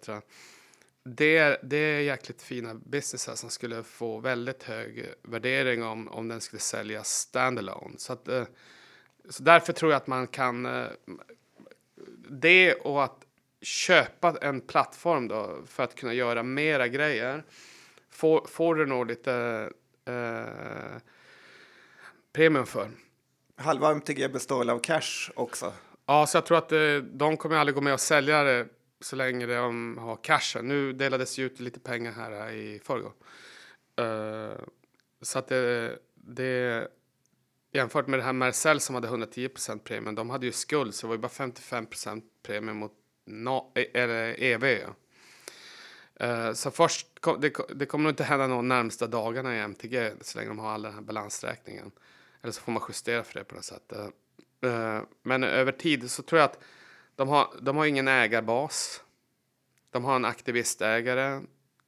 det 1.04 1.36
är, 1.36 1.58
det 1.62 1.76
är 1.76 2.00
jäkligt 2.00 2.42
fina 2.42 2.74
businessar 2.74 3.34
som 3.34 3.50
skulle 3.50 3.82
få 3.82 4.18
väldigt 4.18 4.62
hög 4.62 5.06
värdering 5.22 5.82
om, 5.82 6.08
om 6.08 6.28
den 6.28 6.40
skulle 6.40 6.60
säljas 6.60 7.08
standalone. 7.08 7.94
Så, 7.98 8.12
att, 8.12 8.28
eh, 8.28 8.44
så 9.28 9.42
därför 9.42 9.72
tror 9.72 9.92
jag 9.92 9.96
att 9.96 10.06
man 10.06 10.26
kan... 10.26 10.66
Eh, 10.66 10.86
det 12.30 12.74
och 12.74 13.04
att 13.04 13.24
köpa 13.60 14.36
en 14.40 14.60
plattform 14.60 15.28
då 15.28 15.62
för 15.66 15.82
att 15.82 15.94
kunna 15.94 16.14
göra 16.14 16.42
mera 16.42 16.88
grejer 16.88 17.44
får, 18.10 18.46
får 18.48 18.74
du 18.74 18.86
nog 18.86 19.06
lite 19.06 19.32
eh, 20.04 21.00
premium 22.32 22.66
för. 22.66 22.90
Halva 23.56 23.90
MTG 23.90 24.28
består 24.28 24.70
av 24.70 24.78
cash 24.78 25.30
också? 25.34 25.72
Ja, 26.06 26.26
så 26.26 26.36
jag 26.36 26.46
tror 26.46 26.58
att 26.58 26.72
de 27.18 27.36
kommer 27.36 27.56
aldrig 27.56 27.74
gå 27.74 27.80
med 27.80 27.92
och 27.92 28.00
sälja 28.00 28.42
det 28.42 28.68
så 29.04 29.16
länge 29.16 29.46
de 29.46 29.98
har 29.98 30.16
cashen. 30.16 30.68
Nu 30.68 30.92
delades 30.92 31.38
ju 31.38 31.46
ut 31.46 31.60
lite 31.60 31.80
pengar 31.80 32.12
här 32.12 32.50
i 32.50 32.80
förrgår. 32.84 33.12
Uh, 34.00 34.56
så 35.22 35.38
att 35.38 35.48
det, 35.48 35.98
det 36.14 36.88
jämfört 37.72 38.06
med 38.06 38.18
det 38.18 38.22
här 38.22 38.32
Marcel 38.32 38.80
som 38.80 38.94
hade 38.94 39.08
110% 39.08 39.78
premie, 39.78 40.12
de 40.12 40.30
hade 40.30 40.46
ju 40.46 40.52
skuld 40.52 40.94
så 40.94 41.06
det 41.06 41.08
var 41.08 41.14
ju 41.14 41.20
bara 41.20 41.28
55% 41.28 42.22
premie 42.42 42.74
mot 42.74 42.92
no, 43.24 43.72
eh, 43.74 44.02
eller 44.02 44.42
EV. 44.42 44.64
Ja. 44.64 44.94
Uh, 46.22 46.52
så 46.52 46.70
först, 46.70 47.06
det, 47.40 47.52
det 47.74 47.86
kommer 47.86 48.02
nog 48.02 48.12
inte 48.12 48.24
hända 48.24 48.48
de 48.48 48.68
närmsta 48.68 49.06
dagarna 49.06 49.56
i 49.56 49.58
MTG 49.58 50.12
så 50.20 50.38
länge 50.38 50.50
de 50.50 50.58
har 50.58 50.70
all 50.70 50.82
den 50.82 50.94
här 50.94 51.00
balansräkningen. 51.00 51.90
Eller 52.42 52.52
så 52.52 52.60
får 52.60 52.72
man 52.72 52.82
justera 52.88 53.24
för 53.24 53.38
det 53.38 53.44
på 53.44 53.54
något 53.54 53.64
sätt. 53.64 53.92
Uh, 54.64 55.02
men 55.22 55.44
över 55.44 55.72
tid 55.72 56.10
så 56.10 56.22
tror 56.22 56.40
jag 56.40 56.50
att 56.50 56.58
de 57.16 57.28
har, 57.28 57.54
de 57.60 57.76
har 57.76 57.86
ingen 57.86 58.08
ägarbas. 58.08 59.02
De 59.90 60.04
har 60.04 60.16
en 60.16 60.24
aktivistägare 60.24 61.40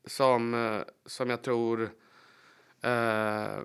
som, 0.05 0.55
eh, 0.55 0.81
som 1.07 1.31
jag 1.31 1.43
tror 1.43 1.83
eh, 2.83 3.59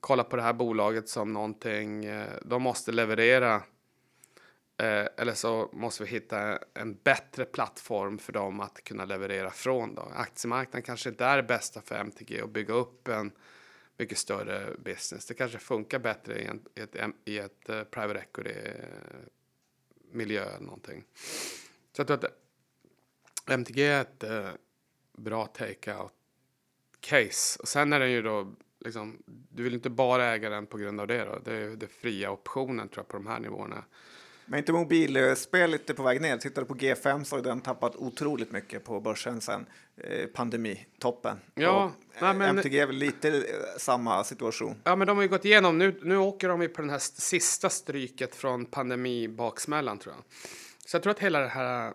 kollar 0.00 0.24
på 0.24 0.36
det 0.36 0.42
här 0.42 0.52
bolaget 0.52 1.08
som 1.08 1.32
någonting, 1.32 2.04
eh, 2.04 2.32
de 2.42 2.62
måste 2.62 2.92
leverera 2.92 3.62
Eh, 4.82 5.06
eller 5.16 5.34
så 5.34 5.68
måste 5.72 6.04
vi 6.04 6.10
hitta 6.10 6.58
en 6.74 6.94
bättre 6.94 7.44
plattform 7.44 8.18
för 8.18 8.32
dem 8.32 8.60
att 8.60 8.84
kunna 8.84 9.04
leverera 9.04 9.50
från. 9.50 9.94
Då. 9.94 10.02
Aktiemarknaden 10.14 10.82
kanske 10.82 11.08
inte 11.08 11.24
är 11.24 11.36
det 11.36 11.42
bästa 11.42 11.82
för 11.82 11.94
MTG 11.94 12.40
att 12.40 12.50
bygga 12.50 12.74
upp 12.74 13.08
en 13.08 13.32
mycket 13.96 14.18
större 14.18 14.76
business. 14.78 15.26
Det 15.26 15.34
kanske 15.34 15.58
funkar 15.58 15.98
bättre 15.98 16.38
i, 16.42 16.44
en, 16.44 16.62
i 16.74 16.80
ett, 16.80 16.96
i 17.24 17.38
ett 17.38 17.70
uh, 17.70 17.82
private 17.82 18.18
equity 18.18 18.54
miljö 20.12 20.44
eller 20.44 20.66
någonting. 20.66 21.04
Så 21.92 22.00
jag 22.00 22.06
tror 22.06 22.24
att 22.24 22.38
MTG 23.50 23.86
är 23.86 24.00
ett 24.00 24.22
eh, 24.22 24.50
bra 25.16 25.46
take-out 25.46 26.10
case. 27.00 27.58
Och 27.62 27.68
sen 27.68 27.92
är 27.92 28.00
den 28.00 28.10
ju 28.10 28.22
då 28.22 28.52
liksom, 28.78 29.22
du 29.26 29.62
vill 29.62 29.74
inte 29.74 29.90
bara 29.90 30.26
äga 30.26 30.50
den 30.50 30.66
på 30.66 30.78
grund 30.78 31.00
av 31.00 31.06
det 31.06 31.24
då. 31.24 31.38
Det 31.44 31.54
är 31.54 31.76
den 31.76 31.88
fria 31.88 32.30
optionen 32.30 32.88
tror 32.88 32.98
jag 32.98 33.08
på 33.08 33.16
de 33.16 33.26
här 33.26 33.40
nivåerna. 33.40 33.84
Men 34.48 34.58
inte 34.58 34.72
mobilspel 34.72 35.70
lite 35.70 35.94
på 35.94 36.02
väg 36.02 36.20
ner. 36.20 36.36
Tittar 36.36 36.62
du 36.62 36.68
på 36.68 36.74
G5 36.74 37.24
så 37.24 37.36
har 37.36 37.42
den 37.42 37.60
tappat 37.60 37.96
otroligt 37.96 38.52
mycket 38.52 38.84
på 38.84 39.00
börsen 39.00 39.40
sen 39.40 39.66
eh, 39.96 40.26
pandemitoppen. 40.26 41.40
Ja, 41.54 41.92
nej, 42.20 42.34
men, 42.34 42.58
MTG 42.58 42.78
är 42.78 42.86
väl 42.86 42.96
lite 42.96 43.28
eh, 43.28 43.42
samma 43.78 44.24
situation. 44.24 44.82
Ja, 44.84 44.96
men 44.96 45.06
de 45.06 45.16
har 45.16 45.22
ju 45.22 45.28
gått 45.28 45.44
igenom. 45.44 45.78
Nu, 45.78 46.00
nu 46.02 46.16
åker 46.16 46.48
de 46.48 46.62
ju 46.62 46.68
på 46.68 46.80
den 46.80 46.90
här 46.90 46.98
sista 46.98 47.70
stryket 47.70 48.34
från 48.34 48.64
pandemibaksmällan 48.64 49.98
tror 49.98 50.14
jag. 50.14 50.24
Så 50.86 50.96
jag 50.96 51.02
tror 51.02 51.10
att 51.10 51.18
hela 51.18 51.40
det 51.40 51.48
här 51.48 51.92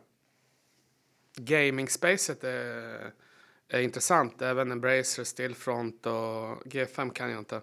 gaming-spacet 1.37 2.43
är, 2.43 3.11
är 3.69 3.81
intressant. 3.81 4.41
Även 4.41 4.71
Embracer, 4.71 5.23
Stillfront 5.23 6.05
och 6.05 6.63
G5 6.65 7.09
kan 7.13 7.29
jag 7.29 7.39
inte. 7.39 7.61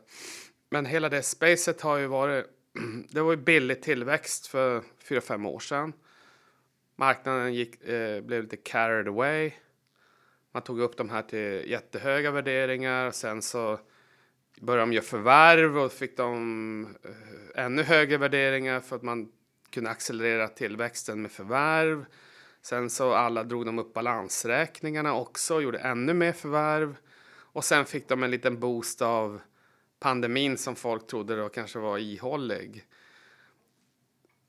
Men 0.71 0.87
hela 0.87 1.09
det 1.09 1.23
spacet 1.23 1.81
har 1.81 1.97
ju 1.97 2.07
varit 2.07 2.47
det 3.09 3.21
var 3.21 3.31
ju 3.31 3.37
billig 3.37 3.83
tillväxt 3.83 4.47
för 4.47 4.83
fyra 5.09 5.21
fem 5.21 5.47
år 5.47 5.61
sedan. 5.61 5.93
Marknaden 6.97 7.55
gick, 7.55 7.85
eh, 7.85 8.21
blev 8.21 8.43
lite 8.43 8.57
carried 8.57 9.09
away. 9.09 9.53
Man 10.53 10.63
tog 10.63 10.81
upp 10.81 10.97
de 10.97 11.11
här 11.11 11.23
till 11.23 11.71
jättehöga 11.71 12.31
värderingar. 12.31 13.11
Sen 13.11 13.43
så 13.43 13.79
började 14.61 14.83
de 14.83 14.93
göra 14.93 15.05
förvärv 15.05 15.79
och 15.79 15.93
fick 15.93 16.17
de 16.17 16.97
eh, 17.55 17.65
ännu 17.65 17.83
högre 17.83 18.19
värderingar 18.19 18.81
för 18.81 18.97
att 18.97 19.03
man 19.03 19.33
kunde 19.71 19.91
accelerera 19.91 20.49
tillväxten 20.49 21.23
med 21.23 21.31
förvärv. 21.31 22.05
Sen 22.63 22.91
så 22.91 23.13
alla 23.13 23.45
drog 23.45 23.67
de 23.67 23.79
upp 23.79 23.95
balansräkningarna 23.95 25.15
också 25.15 25.55
och 25.55 25.63
gjorde 25.63 25.79
ännu 25.79 26.15
mer 26.15 26.33
förvärv. 26.33 26.97
Och 27.53 27.65
sen 27.65 27.85
fick 27.85 28.09
de 28.09 28.23
en 28.23 28.31
liten 28.31 28.61
boost 28.61 29.03
av 29.03 29.41
pandemin 30.01 30.59
som 30.59 30.77
folk 30.77 31.07
trodde 31.07 31.37
då 31.37 31.49
kanske 31.49 31.79
var 31.79 31.99
ihållig. 31.99 32.87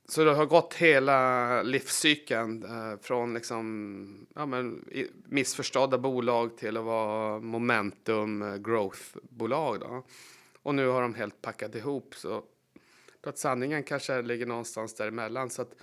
Så 0.06 0.24
det 0.24 0.34
har 0.34 0.46
gått 0.46 0.74
hela 0.74 1.64
livscykeln 1.64 2.64
eh, 2.64 2.98
från 3.02 3.34
liksom, 3.34 4.28
ja, 4.36 4.46
men, 4.46 4.86
missförstådda 5.26 5.98
bolag 5.98 6.58
till 6.58 6.78
att 6.78 6.84
vara 6.84 7.40
momentum-growth-bolag. 7.40 9.76
Eh, 9.76 9.82
då. 9.90 10.04
Och 10.64 10.76
nu 10.76 10.88
har 10.88 11.02
de 11.02 11.16
helt 11.16 11.42
packat 11.42 11.76
ihop. 11.76 12.16
Så 12.16 12.44
att 13.24 13.38
sanningen 13.38 13.84
kanske 13.84 14.22
ligger 14.22 14.46
någonstans 14.46 14.94
däremellan. 14.94 15.50
Så 15.50 15.62
att 15.62 15.76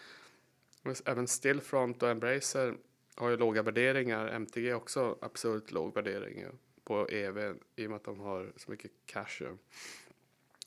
även 1.04 1.28
Stillfront 1.28 2.02
och 2.02 2.08
Embracer 2.08 2.74
har 3.14 3.30
ju 3.30 3.36
låga 3.36 3.62
värderingar. 3.62 4.28
MTG 4.28 4.74
också 4.74 5.18
absolut 5.20 5.70
låg 5.70 5.94
värdering 5.94 6.44
på 6.88 7.08
EV 7.08 7.54
i 7.76 7.86
och 7.86 7.90
med 7.90 7.96
att 7.96 8.04
de 8.04 8.20
har 8.20 8.52
så 8.56 8.70
mycket 8.70 8.90
cash. 9.06 9.42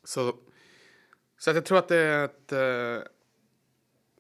Så, 0.04 0.36
så 1.38 1.50
att 1.50 1.56
jag 1.56 1.66
tror 1.66 1.78
att 1.78 1.88
det 1.88 1.98
är 1.98 2.26
ett 2.26 2.54
uh, 2.54 3.04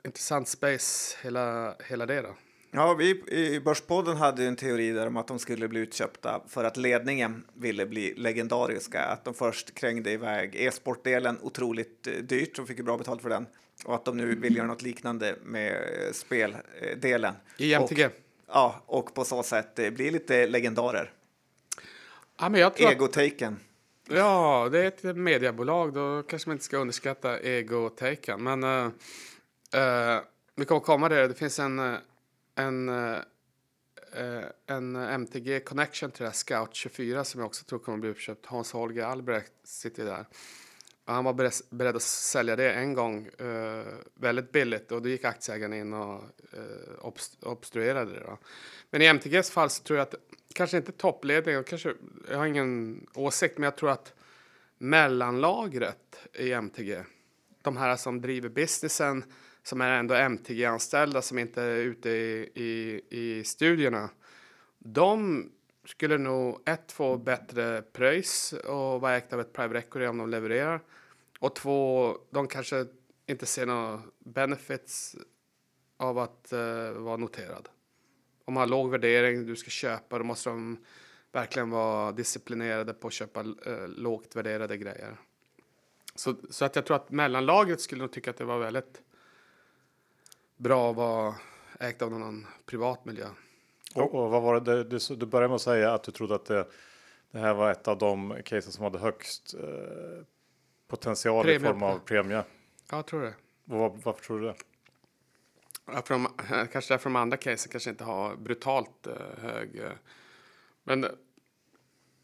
intressant 0.03 0.47
space 0.47 1.17
hela, 1.21 1.75
hela 1.87 2.05
det. 2.05 2.21
Då. 2.21 2.35
Ja, 2.71 2.93
vi 2.93 3.23
i 3.27 3.59
Börspodden 3.59 4.17
hade 4.17 4.45
en 4.45 4.55
teori 4.55 4.91
där 4.91 5.07
om 5.07 5.17
att 5.17 5.27
de 5.27 5.39
skulle 5.39 5.67
bli 5.67 5.79
utköpta 5.79 6.41
för 6.47 6.63
att 6.63 6.77
ledningen 6.77 7.43
ville 7.53 7.85
bli 7.85 8.13
legendariska. 8.13 9.03
Att 9.03 9.25
de 9.25 9.33
först 9.33 9.75
krängde 9.75 10.11
iväg 10.11 10.55
e-sportdelen 10.55 11.37
otroligt 11.41 12.07
eh, 12.07 12.13
dyrt 12.13 12.59
och 12.59 12.67
fick 12.67 12.81
bra 12.81 12.97
betalt 12.97 13.21
för 13.21 13.29
den. 13.29 13.45
Och 13.85 13.95
att 13.95 14.05
de 14.05 14.17
nu 14.17 14.35
vill 14.35 14.55
göra 14.55 14.67
något 14.67 14.81
liknande 14.81 15.35
med 15.43 15.71
eh, 15.71 16.11
speldelen. 16.13 17.33
I 17.57 17.73
MTG? 17.73 18.05
Och, 18.05 18.11
ja, 18.47 18.81
och 18.85 19.13
på 19.13 19.25
så 19.25 19.43
sätt 19.43 19.75
bli 19.75 20.11
lite 20.11 20.47
legendarer. 20.47 21.13
Ja, 22.41 22.49
men 22.49 22.61
jag 22.61 22.75
tror 22.75 22.89
Egotaken. 22.89 23.59
Ja, 24.09 24.69
det 24.71 24.79
är 24.79 24.87
ett 24.87 25.17
mediebolag. 25.17 25.93
Då 25.93 26.23
kanske 26.23 26.49
man 26.49 26.55
inte 26.55 26.65
ska 26.65 26.77
underskatta 26.77 27.39
egotaken. 27.39 28.43
Men 28.43 28.63
uh, 28.63 28.85
uh, 29.75 30.21
vi 30.55 30.65
kommer 30.65 30.81
komma 30.81 31.09
där. 31.09 31.27
Det 31.27 31.33
finns 31.33 31.59
en, 31.59 31.79
eh, 31.79 31.95
en, 32.55 32.89
uh, 32.89 33.17
en 34.67 34.95
MTG 34.95 35.59
connection 35.59 36.11
till 36.11 36.23
det 36.23 36.27
här 36.27 36.33
Scout 36.33 36.75
24 36.75 37.23
som 37.23 37.39
jag 37.39 37.47
också 37.47 37.65
tror 37.65 37.79
kommer 37.79 37.97
bli 37.97 38.09
uppköpt. 38.09 38.45
Hans 38.45 38.71
Holger 38.71 39.03
Albrecht 39.03 39.53
sitter 39.63 40.05
där. 40.05 40.25
Och 41.05 41.13
han 41.13 41.23
var 41.23 41.33
beredd 41.75 41.95
att 41.95 42.01
sälja 42.01 42.55
det 42.55 42.73
en 42.73 42.93
gång 42.93 43.29
uh, 43.41 43.83
väldigt 44.15 44.51
billigt 44.51 44.91
och 44.91 45.01
då 45.01 45.09
gick 45.09 45.25
aktieägarna 45.25 45.77
in 45.77 45.93
och 45.93 46.23
uh, 46.57 47.11
obstruerade 47.41 48.11
det. 48.11 48.19
Då. 48.19 48.37
Men 48.89 49.01
i 49.01 49.05
MTGs 49.05 49.51
fall 49.51 49.69
så 49.69 49.83
tror 49.83 49.99
jag 49.99 50.07
att 50.07 50.15
kanske 50.53 50.77
inte 50.77 50.91
toppledningen, 50.91 51.63
kanske, 51.63 51.93
jag 52.29 52.37
har 52.37 52.45
ingen 52.45 53.05
åsikt, 53.13 53.57
men 53.57 53.63
jag 53.63 53.75
tror 53.75 53.89
att 53.89 54.13
mellanlagret 54.77 56.27
i 56.33 56.51
MTG, 56.51 57.03
de 57.61 57.77
här 57.77 57.95
som 57.95 58.21
driver 58.21 58.49
businessen, 58.49 59.23
som 59.63 59.81
är 59.81 59.91
ändå 59.91 60.15
MTG-anställda 60.15 61.21
som 61.21 61.39
inte 61.39 61.61
är 61.61 61.75
ute 61.75 62.09
i, 62.09 62.51
i, 62.55 63.01
i 63.09 63.43
studierna, 63.43 64.09
de 64.79 65.45
skulle 65.85 66.17
nog 66.17 66.61
ett 66.65 66.91
få 66.91 67.17
bättre 67.17 67.81
pröjs 67.81 68.53
och 68.53 69.01
vara 69.01 69.15
ägt 69.15 69.33
av 69.33 69.39
ett 69.39 69.53
private 69.53 69.79
equity 69.79 70.07
om 70.07 70.17
de 70.17 70.29
levererar. 70.29 70.81
Och 71.39 71.55
två, 71.55 72.17
de 72.29 72.47
kanske 72.47 72.85
inte 73.25 73.45
ser 73.45 73.65
några 73.65 74.01
benefits 74.19 75.15
av 75.97 76.17
att 76.17 76.53
uh, 76.53 76.91
vara 76.91 77.17
noterad 77.17 77.69
man 78.51 78.61
har 78.61 78.67
låg 78.67 78.89
värdering, 78.89 79.45
du 79.45 79.55
ska 79.55 79.69
köpa, 79.69 80.17
då 80.17 80.23
måste 80.23 80.49
de 80.49 80.77
verkligen 81.31 81.69
vara 81.69 82.11
disciplinerade 82.11 82.93
på 82.93 83.07
att 83.07 83.13
köpa 83.13 83.39
eh, 83.39 83.87
lågt 83.87 84.35
värderade 84.35 84.77
grejer. 84.77 85.17
Så, 86.15 86.35
så 86.49 86.65
att 86.65 86.75
jag 86.75 86.85
tror 86.85 86.95
att 86.95 87.11
mellanlagret 87.11 87.81
skulle 87.81 88.01
nog 88.01 88.11
tycka 88.11 88.29
att 88.29 88.37
det 88.37 88.45
var 88.45 88.59
väldigt 88.59 89.01
bra 90.57 90.89
att 90.89 90.95
vara 90.95 91.35
ägt 91.79 92.01
av 92.01 92.11
någon 92.11 92.47
privat 92.65 93.05
miljö. 93.05 93.27
Och, 93.95 94.15
och 94.15 94.31
vad 94.31 94.41
var 94.41 94.59
det 94.59 94.83
du, 94.83 94.99
du 95.15 95.25
började 95.25 95.47
med 95.47 95.55
att 95.55 95.61
säga 95.61 95.93
att 95.93 96.03
du 96.03 96.11
trodde 96.11 96.35
att 96.35 96.45
det, 96.45 96.67
det 97.31 97.39
här 97.39 97.53
var 97.53 97.71
ett 97.71 97.87
av 97.87 97.97
de 97.97 98.37
cases 98.45 98.73
som 98.73 98.83
hade 98.83 98.99
högst 98.99 99.53
eh, 99.53 100.25
potential 100.87 101.43
premie. 101.43 101.55
i 101.55 101.59
form 101.59 101.83
av 101.83 101.99
premie? 101.99 102.43
Ja, 102.89 102.97
jag 102.97 103.05
tror 103.05 103.21
det. 103.21 103.33
Och 103.65 103.77
var, 103.79 103.89
varför 104.03 104.23
tror 104.23 104.39
du 104.39 104.45
det? 104.45 104.55
För 105.85 106.09
de, 106.09 106.27
kanske 106.71 106.93
därför 106.93 107.09
de 107.09 107.15
andra 107.15 107.37
casen 107.37 107.71
kanske 107.71 107.89
inte 107.89 108.03
har 108.03 108.35
brutalt 108.35 109.07
uh, 109.07 109.13
hög. 109.41 109.75
Uh, 109.75 109.91
men 110.83 111.05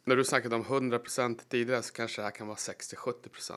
när 0.03 0.15
du 0.15 0.23
snackade 0.23 0.55
om 0.55 0.63
100% 0.63 1.39
tidigare 1.49 1.83
så 1.83 1.93
kanske 1.93 2.21
det 2.21 2.23
här 2.23 2.31
kan 2.31 2.47
vara 2.47 2.57
60-70% 2.57 3.53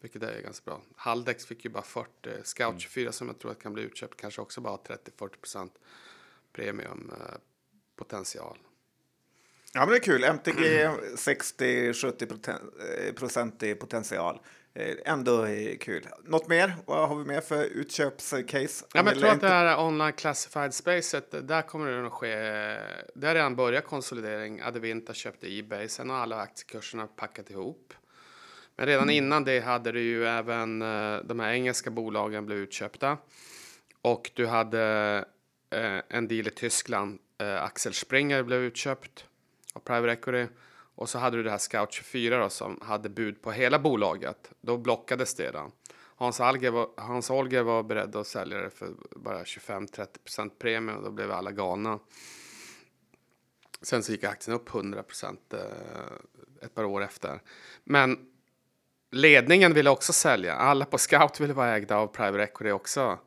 Vilket 0.00 0.22
är 0.22 0.40
ganska 0.40 0.64
bra. 0.64 0.82
Haldex 0.96 1.46
fick 1.46 1.64
ju 1.64 1.70
bara 1.70 1.82
40. 1.82 2.08
Scout 2.42 2.80
24 2.80 3.02
mm. 3.02 3.12
som 3.12 3.26
jag 3.26 3.38
tror 3.38 3.50
att 3.50 3.62
kan 3.62 3.72
bli 3.72 3.82
utköpt 3.82 4.20
kanske 4.20 4.40
också 4.40 4.60
bara 4.60 4.76
30-40 4.76 5.68
premium 6.52 7.12
potential. 7.96 8.58
Ja, 9.76 9.80
men 9.80 9.88
det 9.88 9.96
är 9.96 10.00
kul. 10.00 10.24
MTG 10.24 10.88
60-70 11.16 13.12
procent 13.12 13.62
i 13.62 13.74
potential. 13.74 14.40
Eh, 14.76 15.12
ändå 15.12 15.44
eh, 15.44 15.76
kul. 15.76 16.08
Något 16.24 16.48
mer? 16.48 16.76
Vad 16.86 17.08
har 17.08 17.16
vi 17.16 17.24
mer 17.24 17.40
för 17.40 17.64
utköpscase? 17.64 18.86
Ja, 18.94 19.02
men 19.02 19.06
jag 19.06 19.18
tror 19.18 19.30
att 19.30 19.40
det 19.40 19.48
här 19.48 19.80
online 19.80 20.12
classified 20.12 20.74
spacet, 20.74 21.48
där 21.48 21.62
kommer 21.62 21.90
det 21.90 22.02
nog 22.02 22.12
ske. 22.12 22.34
Där 23.14 23.26
har 23.26 23.34
redan 23.34 23.56
börjat 23.56 23.84
konsolidering. 23.84 24.62
Adevinta 24.62 25.14
köpte 25.14 25.58
Ebay, 25.58 25.88
sen 25.88 26.10
har 26.10 26.16
alla 26.16 26.36
aktiekurserna 26.36 27.06
packat 27.06 27.50
ihop. 27.50 27.94
Men 28.76 28.86
redan 28.86 29.10
innan 29.10 29.44
det 29.44 29.60
hade 29.60 29.92
du 29.92 30.00
ju 30.00 30.26
även 30.26 30.82
eh, 30.82 31.18
de 31.24 31.40
här 31.40 31.52
engelska 31.52 31.90
bolagen 31.90 32.46
blivit 32.46 32.68
utköpta. 32.68 33.18
Och 34.02 34.30
du 34.34 34.46
hade 34.46 35.24
eh, 35.70 35.98
en 36.08 36.28
deal 36.28 36.46
i 36.46 36.50
Tyskland. 36.50 37.18
Eh, 37.38 37.62
Axel 37.62 37.94
Springer 37.94 38.42
blev 38.42 38.60
utköpt 38.60 39.24
av 39.74 39.80
Private 39.80 40.12
Equity. 40.12 40.52
Och 40.96 41.08
så 41.08 41.18
hade 41.18 41.36
du 41.36 41.42
det 41.42 41.50
här 41.50 41.58
Scout 41.58 41.92
24 41.92 42.38
då, 42.38 42.50
som 42.50 42.80
hade 42.82 43.08
bud 43.08 43.42
på 43.42 43.52
hela 43.52 43.78
bolaget. 43.78 44.50
Då 44.60 44.76
blockades 44.76 45.34
det. 45.34 45.50
Då. 45.50 45.70
Hans, 46.16 46.40
Alger 46.40 46.70
var, 46.70 46.88
Hans 46.96 47.30
Olger 47.30 47.62
var 47.62 47.82
beredd 47.82 48.16
att 48.16 48.26
sälja 48.26 48.58
det 48.58 48.70
för 48.70 48.94
bara 49.16 49.42
25-30% 49.42 50.50
premie 50.58 50.94
och 50.94 51.02
då 51.02 51.10
blev 51.10 51.32
alla 51.32 51.50
galna. 51.50 51.98
Sen 53.82 54.02
så 54.02 54.12
gick 54.12 54.24
aktien 54.24 54.56
upp 54.56 54.74
100 54.74 55.04
eh, 55.52 55.58
ett 56.62 56.74
par 56.74 56.84
år 56.84 57.02
efter. 57.02 57.42
Men 57.84 58.18
ledningen 59.10 59.74
ville 59.74 59.90
också 59.90 60.12
sälja. 60.12 60.54
Alla 60.54 60.84
på 60.84 60.98
Scout 60.98 61.40
ville 61.40 61.52
vara 61.52 61.76
ägda 61.76 61.96
av 61.96 62.06
Private 62.06 62.42
Equity 62.42 62.70
också. 62.70 63.18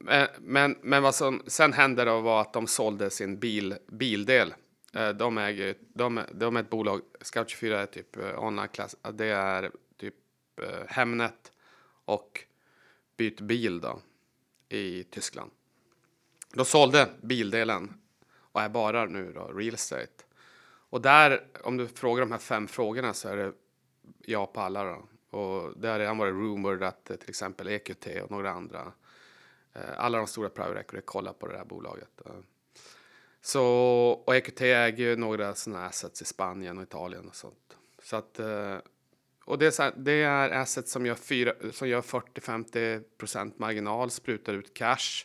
Men, 0.00 0.28
men, 0.40 0.76
men 0.82 1.02
vad 1.02 1.14
som 1.14 1.42
sen 1.46 1.72
hände 1.72 2.04
då 2.04 2.20
var 2.20 2.40
att 2.40 2.52
de 2.52 2.66
sålde 2.66 3.10
sin 3.10 3.38
bil, 3.38 3.76
bildel. 3.86 4.54
Eh, 4.92 5.08
de, 5.08 5.38
äger, 5.38 5.74
de, 5.80 6.20
de 6.32 6.56
är 6.56 6.60
ett 6.60 6.70
bolag, 6.70 7.00
Scout24 7.20 7.74
är 7.74 7.86
typ 7.86 8.16
eh, 8.16 8.44
online 8.44 8.68
class, 8.68 8.96
det 9.12 9.26
är 9.26 9.72
typ 9.96 10.14
eh, 10.62 10.86
Hemnet 10.88 11.52
och 12.04 12.44
Byt 13.16 13.40
bil 13.40 13.80
då 13.80 14.00
i 14.68 15.04
Tyskland. 15.04 15.50
De 16.54 16.64
sålde 16.64 17.08
bildelen 17.22 18.00
och 18.30 18.60
är 18.60 18.68
bara 18.68 19.04
nu 19.04 19.32
då 19.32 19.52
real 19.52 19.74
estate. 19.74 20.24
Och 20.90 21.00
där, 21.00 21.46
om 21.62 21.76
du 21.76 21.88
frågar 21.88 22.20
de 22.20 22.32
här 22.32 22.38
fem 22.38 22.68
frågorna 22.68 23.14
så 23.14 23.28
är 23.28 23.36
det 23.36 23.52
ja 24.24 24.46
på 24.46 24.60
alla 24.60 24.84
då. 24.84 25.08
Och 25.38 25.72
det 25.76 25.88
har 25.88 25.98
redan 25.98 26.18
varit 26.18 26.32
rumored 26.32 26.82
att 26.82 27.04
till 27.04 27.28
exempel 27.28 27.68
EQT 27.68 28.06
och 28.22 28.30
några 28.30 28.50
andra, 28.50 28.92
alla 29.96 30.18
de 30.18 30.26
stora 30.26 30.48
private 30.48 30.80
equity 30.80 31.06
kollar 31.06 31.32
på 31.32 31.46
det 31.46 31.56
här 31.56 31.64
bolaget. 31.64 32.20
Så, 33.40 33.64
och 34.26 34.36
EQT 34.36 34.60
äger 34.60 35.04
ju 35.04 35.16
några 35.16 35.54
sådana 35.54 35.86
assets 35.86 36.22
i 36.22 36.24
Spanien 36.24 36.78
och 36.78 36.82
Italien 36.82 37.28
och 37.28 37.36
sånt. 37.36 37.76
Så 38.02 38.16
att, 38.16 38.38
eh, 38.38 38.76
och 39.44 39.58
det 39.58 39.66
är, 39.66 39.70
så 39.70 39.82
här, 39.82 39.92
det 39.96 40.22
är 40.22 40.50
assets 40.50 40.92
som 40.92 41.06
gör, 41.06 41.14
fyra- 41.14 41.72
som 41.72 41.88
gör 41.88 42.02
40-50% 42.02 43.52
marginal, 43.56 44.10
sprutar 44.10 44.52
ut 44.54 44.74
cash 44.74 45.24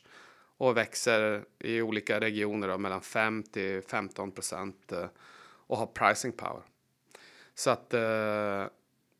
och 0.57 0.77
växer 0.77 1.45
i 1.59 1.81
olika 1.81 2.19
regioner 2.19 2.67
då, 2.67 2.77
mellan 2.77 3.01
5 3.01 3.43
till 3.43 3.81
15 3.81 4.31
procent 4.31 4.91
eh, 4.91 5.05
och 5.67 5.77
har 5.77 5.85
pricing 5.85 6.31
power. 6.31 6.61
Så 7.55 7.69
att, 7.69 7.93
eh, 7.93 8.65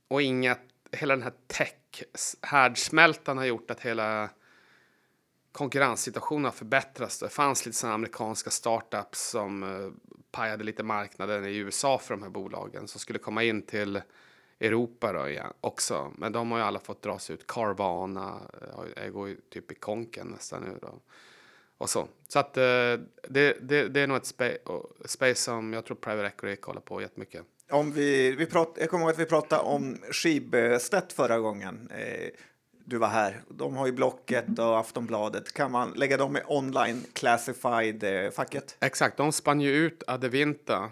och 0.08 0.22
inget, 0.22 0.60
hela 0.92 1.16
den 1.16 1.24
här 1.24 1.34
tech-härdsmältan 1.48 3.38
har 3.38 3.46
gjort 3.46 3.72
att 3.72 3.82
hela 3.82 4.30
konkurrenssituationen 5.54 6.46
har 6.46 6.52
förbättrats. 6.52 7.20
Det 7.20 7.30
fanns 7.30 7.66
lite 7.66 7.78
sådana 7.78 7.96
amerikanska 7.96 8.50
startups 8.50 9.30
som 9.30 9.64
eh, 9.64 9.92
pajade 10.32 10.64
lite 10.64 10.84
marknaden 10.84 11.46
i 11.46 11.58
USA 11.58 12.00
för 12.00 12.14
de 12.14 12.24
här 12.24 12.30
bolagen 12.30 12.88
som 12.88 13.00
skulle 13.00 13.20
komma 13.20 13.44
in 13.44 13.62
till 13.62 14.02
Europa 14.60 15.14
då 15.14 15.30
igen 15.30 15.54
också. 15.62 16.12
Men 16.18 16.32
de 16.32 16.52
har 16.52 16.58
ju 16.58 16.64
alla 16.64 16.80
fått 16.80 17.02
dra 17.02 17.20
sig 17.20 17.34
ut. 17.34 17.48
Carvana 17.48 18.40
eh, 18.62 19.04
jag 19.04 19.14
går 19.14 19.30
ju 19.30 19.38
typ 19.50 19.72
i 19.72 19.76
konken 19.76 20.28
nästan 20.28 20.64
nu 20.64 20.78
då. 20.82 21.00
Och 21.78 21.90
så. 21.90 22.08
Så 22.28 22.40
att 22.40 22.58
eh, 22.58 22.64
det, 23.30 23.58
det, 23.62 23.88
det 23.88 24.00
är 24.00 24.08
nog 24.08 24.18
ett 24.18 24.26
spa- 24.26 24.58
space 25.06 25.36
som 25.36 25.74
jag 25.74 25.86
tror 25.86 25.98
Private 25.98 26.28
Equity 26.28 26.62
kollar 26.62 26.82
på 26.82 27.02
jättemycket. 27.02 27.46
Om 27.70 27.92
vi, 27.92 28.32
vi 28.32 28.46
prat, 28.46 28.78
jag 28.80 28.90
kommer 28.90 29.04
ihåg 29.04 29.12
att 29.12 29.20
vi 29.20 29.26
pratade 29.26 29.62
om 29.62 29.98
Schibsted 30.12 31.12
förra 31.16 31.40
gången. 31.40 31.90
Eh, 31.92 32.30
du 32.86 32.98
var 32.98 33.08
här. 33.08 33.42
De 33.50 33.76
har 33.76 33.86
ju 33.86 33.92
Blocket 33.92 34.60
och 34.60 34.80
Aftonbladet. 34.80 35.54
Kan 35.54 35.72
man 35.72 35.92
lägga 35.92 36.18
dem 36.18 36.38
i 36.38 36.42
online 36.48 37.06
classified-facket? 37.14 38.76
Eh, 38.80 38.88
Exakt, 38.88 39.18
de 39.18 39.32
spann 39.32 39.62
ju 39.62 39.72
ut 39.72 40.04
Adevinta 40.08 40.92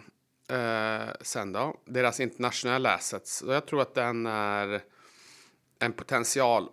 eh, 0.50 1.10
sen 1.22 1.54
då, 1.54 1.78
deras 1.86 2.20
internationella 2.20 2.94
assets. 2.94 3.38
Så 3.38 3.52
jag 3.52 3.66
tror 3.66 3.82
att 3.82 3.94
den 3.94 4.26
är 4.26 4.82
en 5.80 5.94
potential 5.94 6.70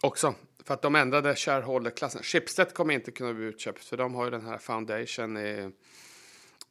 också. 0.00 0.34
För 0.64 0.74
att 0.74 0.82
de 0.82 0.94
ändrade 0.94 1.34
shareholder-klassen. 1.34 2.22
Schibsted 2.22 2.74
kommer 2.74 2.94
inte 2.94 3.10
kunna 3.10 3.34
bli 3.34 3.44
utköpt 3.44 3.84
för 3.84 3.96
de 3.96 4.14
har 4.14 4.24
ju 4.24 4.30
den 4.30 4.46
här 4.46 4.58
foundation 4.58 5.36
i, 5.36 5.70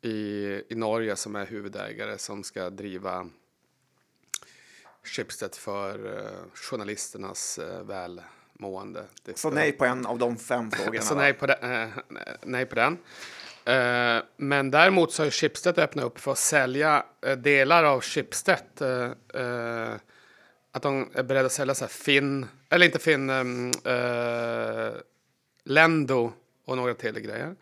i, 0.02 0.62
i 0.70 0.76
Norge 0.76 1.16
som 1.16 1.36
är 1.36 1.46
huvudägare 1.46 2.18
som 2.18 2.44
ska 2.44 2.70
driva 2.70 3.30
Schibsted 5.08 5.56
för 5.56 6.18
eh, 6.18 6.32
journalisternas 6.54 7.60
eh, 7.60 7.84
välmående. 7.84 9.06
Så 9.36 9.50
nej 9.50 9.72
på 9.72 9.86
en 9.86 10.06
av 10.06 10.18
de 10.18 10.38
fem 10.38 10.72
frågorna. 10.78 11.02
så 11.02 11.14
då. 11.14 11.20
nej 11.20 11.34
på, 11.34 11.46
den, 11.46 11.72
eh, 11.72 11.90
nej 12.44 12.66
på 12.66 12.76
den. 12.76 12.98
Eh, 13.66 14.24
men 14.38 14.72
däremot 14.72 15.12
så 15.14 15.24
har 15.24 15.30
Schibsted 15.30 15.80
öppnat 15.80 16.06
upp 16.06 16.20
för 16.20 16.32
att 16.32 16.38
sälja 16.38 17.06
eh, 17.26 17.38
delar 17.38 17.84
av 17.84 18.02
Schibsted. 18.02 18.82
eh, 18.82 19.42
eh, 19.42 19.96
att 20.72 20.82
de 20.84 21.10
är 21.14 21.24
beredda 21.24 21.46
att 21.46 21.52
sälja 21.52 21.76
så 21.76 21.84
här 21.84 21.90
Finn, 21.90 22.46
eller 22.70 22.86
inte 22.86 23.00
Finn, 23.00 23.30
eh, 23.30 24.92
Lendo 25.64 26.32
och 26.66 26.78
några 26.78 26.94
till 26.94 27.20
grejer. 27.20 27.56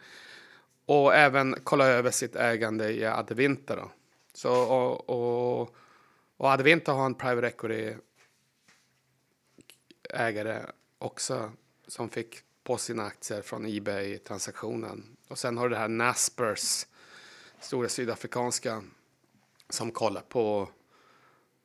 Och 0.86 1.16
även 1.16 1.56
kolla 1.64 1.88
över 1.88 2.12
sitt 2.12 2.36
ägande 2.36 2.90
i 2.92 3.06
Adevinta 3.06 3.76
då. 3.76 3.92
Så, 4.34 4.52
och, 4.54 5.10
och, 5.10 5.76
och 6.38 6.52
Adevinta 6.52 6.92
har 6.92 7.06
en 7.06 7.16
private 7.16 7.48
equity 7.48 7.94
ägare 10.10 10.66
också 10.98 11.52
som 11.88 12.10
fick 12.10 12.42
på 12.64 12.78
sina 12.78 13.04
aktier 13.04 13.42
från 13.42 13.66
Ebay-transaktionen. 13.66 15.18
Och 15.28 15.38
sen 15.38 15.58
har 15.58 15.70
du 15.70 15.76
det 15.76 15.80
här 15.80 15.88
Naspers, 15.88 16.86
stora 17.60 17.90
sydafrikanska, 17.90 18.84
som 19.70 19.92
kollar 19.92 20.22
på 20.22 20.70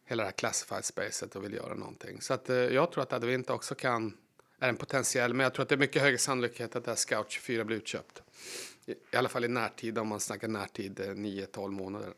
hela 0.07 0.23
det 0.23 0.27
här 0.27 0.33
classified 0.33 0.85
spacet 0.85 1.37
och 1.37 1.45
vill 1.45 1.55
göra 1.55 1.75
någonting. 1.75 2.21
Så 2.21 2.35
att, 2.35 2.51
eh, 2.51 2.57
jag 2.57 2.93
tror 2.93 3.03
att 3.03 3.13
Advinta 3.13 3.55
också 3.55 3.75
kan, 3.75 4.17
är 4.59 4.69
en 4.69 4.77
potentiell, 4.77 5.35
men 5.35 5.45
jag 5.45 5.55
tror 5.55 5.63
att 5.63 5.69
det 5.69 5.75
är 5.75 5.79
mycket 5.79 6.03
högre 6.03 6.19
sannolikhet 6.19 6.77
att 6.77 6.85
det 6.85 6.91
här 6.91 6.97
Scout 6.97 7.31
24 7.31 7.65
blir 7.65 7.77
utköpt. 7.77 8.23
I, 8.87 8.93
I 8.93 9.17
alla 9.17 9.29
fall 9.29 9.45
i 9.45 9.49
närtid, 9.49 9.99
om 9.99 10.09
man 10.09 10.21
snackar 10.21 10.49
närtid, 10.49 11.01
eh, 11.01 11.07
9-12 11.07 11.71
månader. 11.71 12.15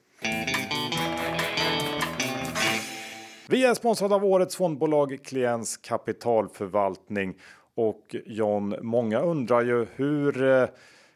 Vi 3.53 3.65
är 3.65 3.75
sponsrade 3.75 4.15
av 4.15 4.25
årets 4.25 4.57
fondbolag 4.57 5.19
Kliens 5.25 5.77
kapitalförvaltning 5.77 7.35
och 7.77 8.17
John, 8.27 8.75
många 8.81 9.21
undrar 9.21 9.63
ju 9.63 9.87
hur 9.95 10.43
eh, 10.43 10.69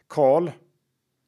Karl 0.09 0.51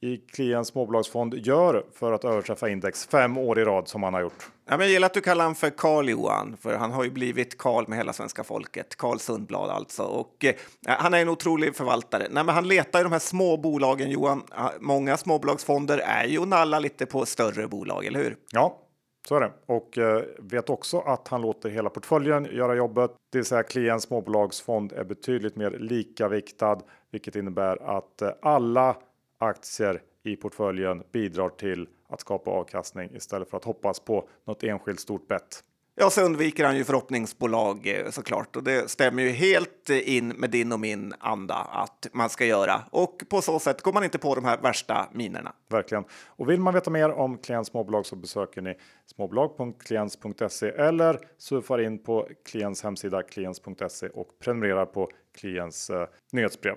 i 0.00 0.16
Kliens 0.16 0.68
småbolagsfond 0.68 1.34
gör 1.34 1.86
för 1.94 2.12
att 2.12 2.24
överträffa 2.24 2.68
index 2.68 3.06
fem 3.06 3.38
år 3.38 3.58
i 3.58 3.64
rad 3.64 3.88
som 3.88 4.02
han 4.02 4.14
har 4.14 4.20
gjort. 4.20 4.50
Ja, 4.68 4.76
men 4.76 4.80
jag 4.80 4.88
gillar 4.88 5.06
att 5.06 5.14
du 5.14 5.20
kallar 5.20 5.44
honom 5.44 5.54
för 5.54 5.70
Karl 5.70 6.08
Johan, 6.08 6.56
för 6.60 6.74
han 6.74 6.92
har 6.92 7.04
ju 7.04 7.10
blivit 7.10 7.58
Karl 7.58 7.84
med 7.88 7.98
hela 7.98 8.12
svenska 8.12 8.44
folket. 8.44 8.96
Karl 8.96 9.18
Sundblad 9.18 9.70
alltså. 9.70 10.02
Och, 10.02 10.44
eh, 10.44 10.54
han 10.86 11.14
är 11.14 11.22
en 11.22 11.28
otrolig 11.28 11.76
förvaltare. 11.76 12.26
Nej, 12.30 12.44
men 12.44 12.54
han 12.54 12.68
letar 12.68 13.00
i 13.00 13.02
de 13.02 13.12
här 13.12 13.18
små 13.18 13.56
bolagen, 13.56 14.10
Johan. 14.10 14.42
Många 14.80 15.16
småbolagsfonder 15.16 15.98
är 15.98 16.24
ju 16.24 16.38
och 16.38 16.48
nallar 16.48 16.80
lite 16.80 17.06
på 17.06 17.26
större 17.26 17.68
bolag, 17.68 18.04
eller 18.04 18.24
hur? 18.24 18.36
Ja, 18.50 18.84
så 19.28 19.36
är 19.36 19.40
det. 19.40 19.52
Och 19.66 19.98
eh, 19.98 20.24
vet 20.38 20.70
också 20.70 21.00
att 21.00 21.28
han 21.28 21.40
låter 21.42 21.68
hela 21.68 21.90
portföljen 21.90 22.44
göra 22.44 22.74
jobbet. 22.74 23.10
Det 23.30 23.38
vill 23.38 23.44
säga 23.44 23.62
klient 23.62 24.02
småbolagsfond 24.02 24.92
är 24.92 25.04
betydligt 25.04 25.56
mer 25.56 25.70
likaviktad, 25.70 26.80
vilket 27.10 27.36
innebär 27.36 27.96
att 27.98 28.22
eh, 28.22 28.30
alla 28.42 28.96
aktier 29.38 30.02
i 30.22 30.36
portföljen 30.36 31.02
bidrar 31.12 31.48
till 31.48 31.88
att 32.08 32.20
skapa 32.20 32.50
avkastning 32.50 33.10
istället 33.14 33.50
för 33.50 33.56
att 33.56 33.64
hoppas 33.64 34.00
på 34.00 34.28
något 34.44 34.62
enskilt 34.62 35.00
stort 35.00 35.28
bett. 35.28 35.64
Ja, 36.00 36.10
så 36.10 36.22
undviker 36.22 36.64
han 36.64 36.76
ju 36.76 36.84
förhoppningsbolag 36.84 37.86
eh, 37.86 38.10
såklart. 38.10 38.56
Och 38.56 38.64
det 38.64 38.90
stämmer 38.90 39.22
ju 39.22 39.30
helt 39.30 39.90
eh, 39.90 40.16
in 40.16 40.28
med 40.28 40.50
din 40.50 40.72
och 40.72 40.80
min 40.80 41.14
anda 41.18 41.54
att 41.54 42.06
man 42.12 42.30
ska 42.30 42.44
göra. 42.44 42.82
Och 42.90 43.22
på 43.28 43.42
så 43.42 43.58
sätt 43.58 43.82
går 43.82 43.92
man 43.92 44.04
inte 44.04 44.18
på 44.18 44.34
de 44.34 44.44
här 44.44 44.58
värsta 44.58 45.08
minerna. 45.12 45.52
Verkligen. 45.70 46.04
Och 46.26 46.50
vill 46.50 46.60
man 46.60 46.74
veta 46.74 46.90
mer 46.90 47.10
om 47.10 47.38
Klients 47.38 47.70
småbolag 47.70 48.06
så 48.06 48.16
besöker 48.16 48.62
ni 48.62 48.74
småbolag.klients.se 49.06 50.68
eller 50.68 51.18
surfar 51.38 51.78
in 51.78 51.98
på 51.98 52.28
Klients 52.44 52.82
hemsida 52.82 53.22
klients.se 53.22 54.08
och 54.08 54.28
prenumererar 54.38 54.86
på 54.86 55.10
Klients 55.40 55.90
eh, 55.90 56.06
nyhetsbrev. 56.32 56.76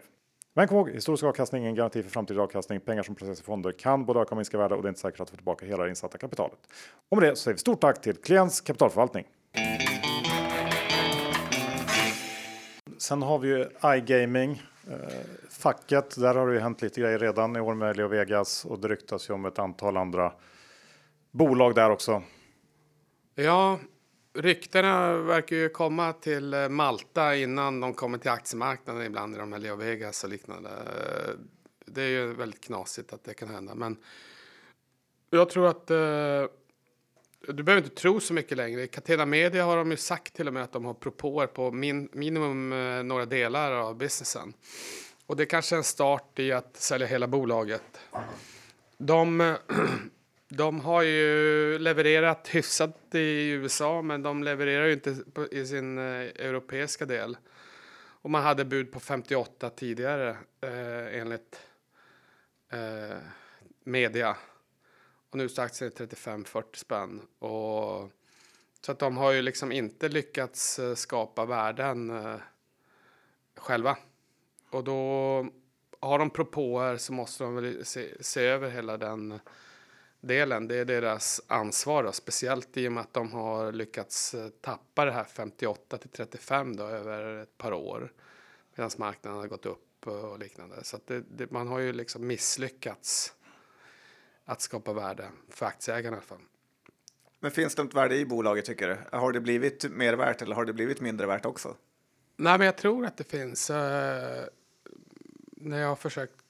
Men 0.53 0.67
kom 0.67 0.77
ihåg, 0.77 0.89
historisk 0.89 1.23
avkastning 1.23 1.63
är 1.63 1.65
ingen 1.65 1.75
garanti 1.75 2.03
för 2.03 2.09
framtida 2.09 2.41
avkastning. 2.41 2.79
Pengar 2.79 3.03
som 3.03 3.15
placeras 3.15 3.39
i 3.39 3.43
fonder 3.43 3.71
kan 3.71 4.05
både 4.05 4.19
öka 4.19 4.29
och 4.29 4.37
minska 4.37 4.57
värde 4.57 4.75
och 4.75 4.81
det 4.81 4.87
är 4.87 4.89
inte 4.89 5.01
säkert 5.01 5.19
att 5.19 5.29
få 5.29 5.35
tillbaka 5.35 5.65
hela 5.65 5.83
det 5.83 5.89
insatta 5.89 6.17
kapitalet. 6.17 6.59
Och 7.09 7.17
med 7.17 7.29
det 7.29 7.35
så 7.35 7.41
säger 7.41 7.55
vi 7.55 7.59
stort 7.59 7.81
tack 7.81 8.01
till 8.01 8.15
Klients 8.15 8.61
kapitalförvaltning. 8.61 9.25
Sen 12.97 13.21
har 13.21 13.39
vi 13.39 13.47
ju 13.47 13.67
iGaming, 13.95 14.61
eh, 14.87 14.97
facket. 15.49 16.19
Där 16.19 16.35
har 16.35 16.47
det 16.47 16.53
ju 16.53 16.59
hänt 16.59 16.81
lite 16.81 17.01
grejer 17.01 17.19
redan 17.19 17.55
i 17.55 17.59
år 17.59 17.73
med 17.73 17.97
Leo 17.97 18.07
Vegas 18.07 18.65
och 18.65 18.79
det 18.79 18.87
ryktas 18.87 19.29
ju 19.29 19.33
om 19.33 19.45
ett 19.45 19.59
antal 19.59 19.97
andra 19.97 20.33
bolag 21.31 21.75
där 21.75 21.89
också. 21.89 22.23
Ja, 23.35 23.79
ryktena 24.33 25.13
verkar 25.13 25.55
ju 25.55 25.69
komma 25.69 26.13
till 26.13 26.53
eh, 26.53 26.69
Malta 26.69 27.35
innan 27.35 27.79
de 27.79 27.93
kommer 27.93 28.17
till 28.17 28.31
aktiemarknaden 28.31 29.05
ibland 29.05 29.35
i 29.35 29.37
de 29.37 29.53
här 29.53 29.59
Leo 29.59 29.75
Vegas 29.75 30.23
och 30.23 30.29
liknande. 30.29 30.69
Eh, 30.69 31.33
det 31.85 32.01
är 32.01 32.09
ju 32.09 32.33
väldigt 32.33 32.61
knasigt 32.61 33.13
att 33.13 33.23
det 33.23 33.33
kan 33.33 33.49
hända, 33.49 33.75
men 33.75 33.97
jag 35.29 35.49
tror 35.49 35.67
att 35.67 35.91
eh, 35.91 35.97
du 37.47 37.63
behöver 37.63 37.83
inte 37.83 37.95
tro 37.95 38.19
så 38.19 38.33
mycket 38.33 38.57
längre. 38.57 38.83
I 38.83 38.87
Catena 38.87 39.25
Media 39.25 39.65
har 39.65 39.77
de 39.77 39.91
ju 39.91 39.97
sagt 39.97 40.33
till 40.33 40.47
och 40.47 40.53
med 40.53 40.63
att 40.63 40.71
de 40.71 40.85
har 40.85 40.93
propåer 40.93 41.47
på 41.47 41.71
min, 41.71 42.09
minimum 42.13 42.73
eh, 42.73 43.03
några 43.03 43.25
delar 43.25 43.71
av 43.71 43.97
businessen. 43.97 44.53
Och 45.25 45.35
det 45.35 45.43
är 45.43 45.45
kanske 45.45 45.75
är 45.75 45.77
en 45.77 45.83
start 45.83 46.39
i 46.39 46.51
att 46.51 46.77
sälja 46.77 47.07
hela 47.07 47.27
bolaget. 47.27 47.99
De, 48.97 49.41
eh, 49.41 49.55
de 50.53 50.79
har 50.79 51.01
ju 51.01 51.79
levererat 51.79 52.47
hyfsat 52.47 53.15
i 53.15 53.49
USA, 53.49 54.01
men 54.01 54.23
de 54.23 54.43
levererar 54.43 54.85
ju 54.85 54.93
inte 54.93 55.23
i 55.51 55.65
sin 55.65 55.97
eh, 55.97 56.03
europeiska 56.21 57.05
del. 57.05 57.37
Och 57.93 58.29
man 58.29 58.43
hade 58.43 58.65
bud 58.65 58.91
på 58.91 58.99
58 58.99 59.69
tidigare 59.69 60.29
eh, 60.61 61.19
enligt 61.19 61.59
eh, 62.69 63.17
media. 63.83 64.37
Och 65.29 65.37
nu 65.37 65.49
står 65.49 65.63
aktien 65.63 65.91
35-40 65.91 66.63
spänn. 66.73 67.21
Och, 67.39 68.11
så 68.81 68.91
att 68.91 68.99
de 68.99 69.17
har 69.17 69.31
ju 69.31 69.41
liksom 69.41 69.71
inte 69.71 70.09
lyckats 70.09 70.79
eh, 70.79 70.95
skapa 70.95 71.45
värden 71.45 72.09
eh, 72.09 72.35
själva. 73.55 73.97
Och 74.69 74.83
då 74.83 75.45
har 75.99 76.19
de 76.19 76.29
propåer 76.29 76.97
så 76.97 77.13
måste 77.13 77.43
de 77.43 77.55
väl 77.55 77.85
se, 77.85 78.23
se 78.23 78.41
över 78.41 78.69
hela 78.69 78.97
den 78.97 79.39
delen. 80.21 80.67
Det 80.67 80.75
är 80.75 80.85
deras 80.85 81.41
ansvar, 81.47 82.03
då, 82.03 82.11
speciellt 82.11 82.77
i 82.77 82.87
och 82.87 82.91
med 82.91 83.01
att 83.01 83.13
de 83.13 83.31
har 83.31 83.71
lyckats 83.71 84.33
eh, 84.33 84.49
tappa 84.49 85.05
det 85.05 85.11
här 85.11 85.23
58 85.23 85.97
till 85.97 86.09
35 86.09 86.75
då, 86.75 86.83
över 86.83 87.43
ett 87.43 87.57
par 87.57 87.73
år. 87.73 88.13
Medan 88.75 88.91
marknaden 88.97 89.39
har 89.39 89.47
gått 89.47 89.65
upp 89.65 90.07
och 90.07 90.39
liknande. 90.39 90.83
Så 90.83 90.99
det, 91.05 91.23
det, 91.29 91.51
man 91.51 91.67
har 91.67 91.79
ju 91.79 91.93
liksom 91.93 92.27
misslyckats 92.27 93.33
att 94.45 94.61
skapa 94.61 94.93
värde 94.93 95.29
för 95.49 95.65
aktieägarna 95.65 96.15
i 96.15 96.17
alla 96.17 96.27
fall. 96.27 96.41
Men 97.39 97.51
finns 97.51 97.75
det 97.75 97.81
ett 97.81 97.93
värde 97.93 98.15
i 98.15 98.25
bolaget 98.25 98.65
tycker 98.65 98.87
du? 98.87 99.17
Har 99.17 99.31
det 99.31 99.39
blivit 99.39 99.91
mer 99.91 100.13
värt 100.13 100.41
eller 100.41 100.55
har 100.55 100.65
det 100.65 100.73
blivit 100.73 101.01
mindre 101.01 101.27
värt 101.27 101.45
också? 101.45 101.75
Nej, 102.37 102.57
men 102.57 102.65
jag 102.65 102.77
tror 102.77 103.05
att 103.05 103.17
det 103.17 103.23
finns. 103.23 103.69
Uh, 103.69 103.75
när 105.61 105.77
jag 105.77 105.87
har 105.87 105.95
försökt 105.95 106.40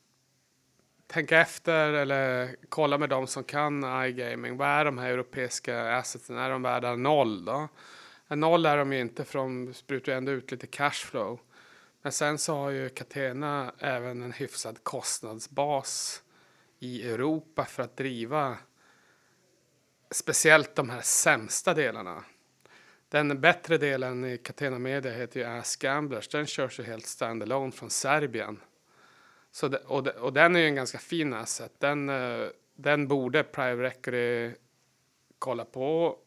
tänka 1.11 1.39
efter 1.39 1.93
eller 1.93 2.55
kolla 2.69 2.97
med 2.97 3.09
dem 3.09 3.27
som 3.27 3.43
kan 3.43 4.05
iGaming. 4.05 4.57
Vad 4.57 4.67
är 4.67 4.85
de 4.85 4.97
här 4.97 5.09
europeiska 5.09 5.97
assetsen? 5.97 6.37
Är 6.37 6.49
de 6.49 6.61
värda 6.61 6.95
noll 6.95 7.45
då? 7.45 7.67
Noll 8.27 8.65
är 8.65 8.77
de 8.77 8.93
ju 8.93 8.99
inte 8.99 9.25
för 9.25 9.39
de 9.39 9.73
sprutar 9.73 10.11
ju 10.11 10.17
ändå 10.17 10.31
ut 10.31 10.51
lite 10.51 10.67
cashflow. 10.67 11.39
Men 12.01 12.11
sen 12.11 12.37
så 12.37 12.55
har 12.55 12.69
ju 12.69 12.89
Catena 12.89 13.73
även 13.79 14.23
en 14.23 14.31
hyfsad 14.31 14.83
kostnadsbas 14.83 16.23
i 16.79 17.09
Europa 17.09 17.65
för 17.65 17.83
att 17.83 17.97
driva 17.97 18.57
speciellt 20.11 20.75
de 20.75 20.89
här 20.89 21.01
sämsta 21.01 21.73
delarna. 21.73 22.23
Den 23.09 23.41
bättre 23.41 23.77
delen 23.77 24.25
i 24.25 24.37
Catena 24.37 24.79
Media 24.79 25.11
heter 25.11 25.39
ju 25.39 25.45
Ask 25.45 25.81
Gamblers. 25.81 26.27
Den 26.27 26.45
körs 26.45 26.79
ju 26.79 26.83
helt 26.83 27.05
standalone 27.05 27.71
från 27.71 27.89
Serbien. 27.89 28.59
Så 29.51 29.67
det, 29.67 29.77
och, 29.77 30.03
de, 30.03 30.09
och 30.09 30.33
den 30.33 30.55
är 30.55 30.59
ju 30.59 30.65
en 30.65 30.75
ganska 30.75 30.97
fin 30.97 31.33
asset. 31.33 31.71
Den, 31.79 32.09
uh, 32.09 32.47
den 32.75 33.07
borde 33.07 33.43
Private 33.43 33.87
Equity 33.87 34.57
kolla 35.39 35.65
på. 35.65 36.17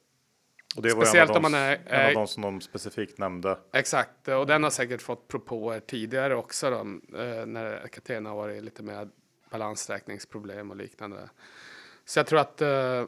Och 0.77 0.83
det 0.83 0.95
var 0.95 1.05
Speciellt 1.05 1.31
en, 1.31 1.37
av 1.37 1.43
de, 1.43 1.47
om 1.47 1.53
man 1.53 1.61
är, 1.61 1.81
en 1.87 2.07
av 2.07 2.15
de 2.15 2.27
som 2.27 2.43
de 2.43 2.61
specifikt 2.61 3.19
nämnde. 3.19 3.59
Exakt, 3.73 4.29
och 4.29 4.47
den 4.47 4.63
har 4.63 4.71
säkert 4.71 5.03
fått 5.03 5.29
propåer 5.29 5.81
tidigare 5.81 6.35
också 6.35 6.71
då, 6.71 6.81
uh, 7.19 7.47
när 7.47 7.89
Catena 7.89 8.31
har 8.31 8.37
varit 8.37 8.63
lite 8.63 8.83
mer 8.83 9.09
balansräkningsproblem 9.51 10.71
och 10.71 10.77
liknande. 10.77 11.31
Så 12.05 12.19
jag 12.19 12.27
tror 12.27 12.41
att 12.41 12.63
uh, 12.63 13.07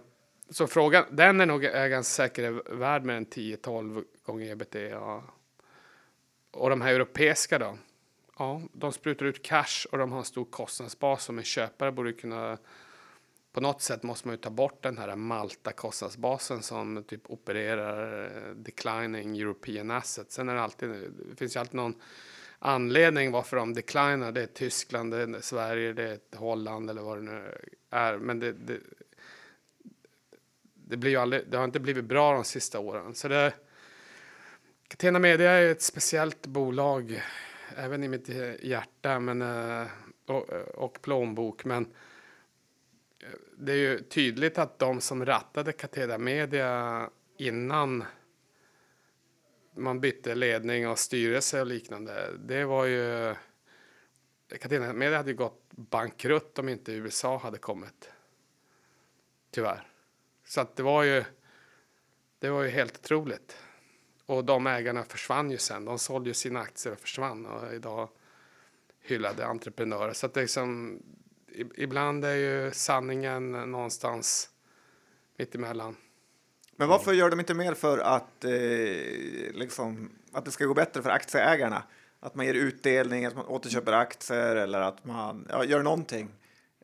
så 0.51 0.67
frågan, 0.67 1.05
den 1.11 1.41
är 1.41 1.47
nog 1.47 1.65
är 1.65 1.89
ganska 1.89 2.23
säkert 2.23 2.71
värd 2.71 3.05
med 3.05 3.17
en 3.17 3.27
10-12 3.27 4.05
gånger 4.27 4.53
ebitda. 4.53 5.23
Och 6.51 6.71
de 6.71 6.81
här 6.81 6.95
europeiska 6.95 7.59
då? 7.59 7.79
Ja, 8.39 8.63
de 8.73 8.93
sprutar 8.93 9.27
ut 9.27 9.43
cash 9.43 9.87
och 9.93 9.99
de 9.99 10.13
har 10.13 10.19
en 10.19 10.25
stor 10.25 10.45
kostnadsbas 10.45 11.25
som 11.25 11.39
en 11.39 11.45
köpare 11.45 11.93
borde 11.93 12.13
kunna 12.13 12.59
på 13.57 13.61
något 13.61 13.83
sätt 13.83 14.03
måste 14.03 14.29
man 14.29 14.35
ju 14.35 14.41
ta 14.41 14.51
bort 14.51 14.83
den 14.83 14.99
här 14.99 15.17
Malta 15.17 15.73
kostnadsbasen 15.73 16.63
som 16.63 17.05
typ 17.05 17.31
opererar 17.31 18.25
eh, 18.25 18.55
declining 18.55 19.39
European 19.39 19.91
assets. 19.91 20.35
Sen 20.35 20.49
är 20.49 20.55
det 20.55 20.61
alltid, 20.61 20.89
det 21.31 21.37
finns 21.37 21.57
ju 21.57 21.61
alltid 21.61 21.75
någon 21.75 21.95
anledning 22.59 23.33
varför 23.33 23.57
de 23.57 23.75
declinar. 23.75 24.33
Det 24.33 24.43
är 24.43 24.47
Tyskland, 24.47 25.11
det 25.11 25.23
är 25.23 25.41
Sverige, 25.41 25.93
det 25.93 26.03
är 26.03 26.37
Holland 26.37 26.91
eller 26.91 27.03
vad 27.03 27.19
det 27.19 27.23
nu 27.23 27.59
är. 27.91 28.19
Men 28.19 28.41
det, 28.41 28.53
det, 28.53 28.81
det, 30.75 30.97
blir 30.97 31.11
ju 31.11 31.17
aldrig, 31.17 31.43
det 31.51 31.57
har 31.57 31.65
inte 31.65 31.81
blivit 31.81 32.05
bra 32.05 32.33
de 32.33 32.45
sista 32.45 32.79
åren. 32.79 33.15
Så 33.15 33.29
det, 33.29 33.53
Catena 34.89 35.19
Media 35.19 35.51
är 35.51 35.71
ett 35.71 35.83
speciellt 35.83 36.47
bolag, 36.47 37.23
även 37.77 38.05
i 38.05 38.09
mitt 38.09 38.29
eh, 38.29 38.65
hjärta 38.65 39.21
men, 39.21 39.43
eh, 39.43 39.87
och, 40.27 40.51
och 40.75 41.03
plånbok. 41.03 41.65
Men 41.65 41.85
eh, 43.19 43.29
det 43.57 43.73
är 43.73 43.77
ju 43.77 44.03
tydligt 44.03 44.59
att 44.59 44.79
de 44.79 45.01
som 45.01 45.25
rattade 45.27 45.73
Catena 45.73 46.19
Media 46.19 47.11
innan 47.37 48.05
man 49.75 50.01
bytte 50.01 50.35
ledning 50.35 50.89
och 50.89 50.99
styrelse 50.99 51.61
och 51.61 51.67
liknande. 51.67 52.33
Det 52.39 52.65
var 52.65 52.85
ju... 52.85 53.35
Catena 54.61 54.93
Media 54.93 55.17
hade 55.17 55.31
ju 55.31 55.37
gått 55.37 55.63
bankrutt 55.71 56.59
om 56.59 56.69
inte 56.69 56.93
USA 56.93 57.39
hade 57.39 57.59
kommit. 57.59 58.11
Tyvärr. 59.51 59.89
Så 60.45 60.61
att 60.61 60.77
det 60.77 60.83
var 60.83 61.03
ju... 61.03 61.25
Det 62.39 62.51
var 62.51 62.63
ju 62.63 62.69
helt 62.69 62.99
otroligt. 62.99 63.57
Och 64.27 64.45
de 64.45 64.67
ägarna 64.67 65.05
försvann 65.05 65.51
ju 65.51 65.59
sen. 65.59 65.85
De 65.85 65.99
sålde 65.99 66.31
ju 66.31 66.35
sina 66.35 66.61
aktier 66.61 66.93
och 66.93 67.01
försvann. 67.01 67.47
Och 67.47 67.75
idag 67.75 68.09
hyllade 69.03 69.47
entreprenörer. 69.47 70.13
Så 70.13 70.27
att 70.27 70.35
det 70.35 70.41
liksom... 70.41 70.99
Ibland 71.77 72.25
är 72.25 72.35
ju 72.35 72.71
sanningen 72.73 73.53
någonstans 73.53 74.51
mittemellan. 75.39 75.97
Men 76.77 76.89
varför 76.89 77.13
gör 77.13 77.31
de 77.31 77.41
inte 77.41 77.55
mer 77.55 77.75
för 77.75 77.99
att, 77.99 78.45
eh, 78.45 78.51
liksom, 79.55 80.11
att 80.33 80.45
det 80.45 80.51
ska 80.51 80.65
gå 80.65 80.75
bättre 80.75 81.03
för 81.03 81.11
aktieägarna? 81.11 81.83
Att 82.21 82.35
man 82.35 82.47
ger 82.47 82.55
utdelning, 82.55 83.25
att 83.25 83.37
man 83.37 83.47
återköper 83.47 83.93
aktier 83.93 84.57
eller 84.57 84.81
att 84.81 85.05
man 85.05 85.47
ja, 85.51 85.65
gör 85.65 85.83
någonting? 85.83 86.29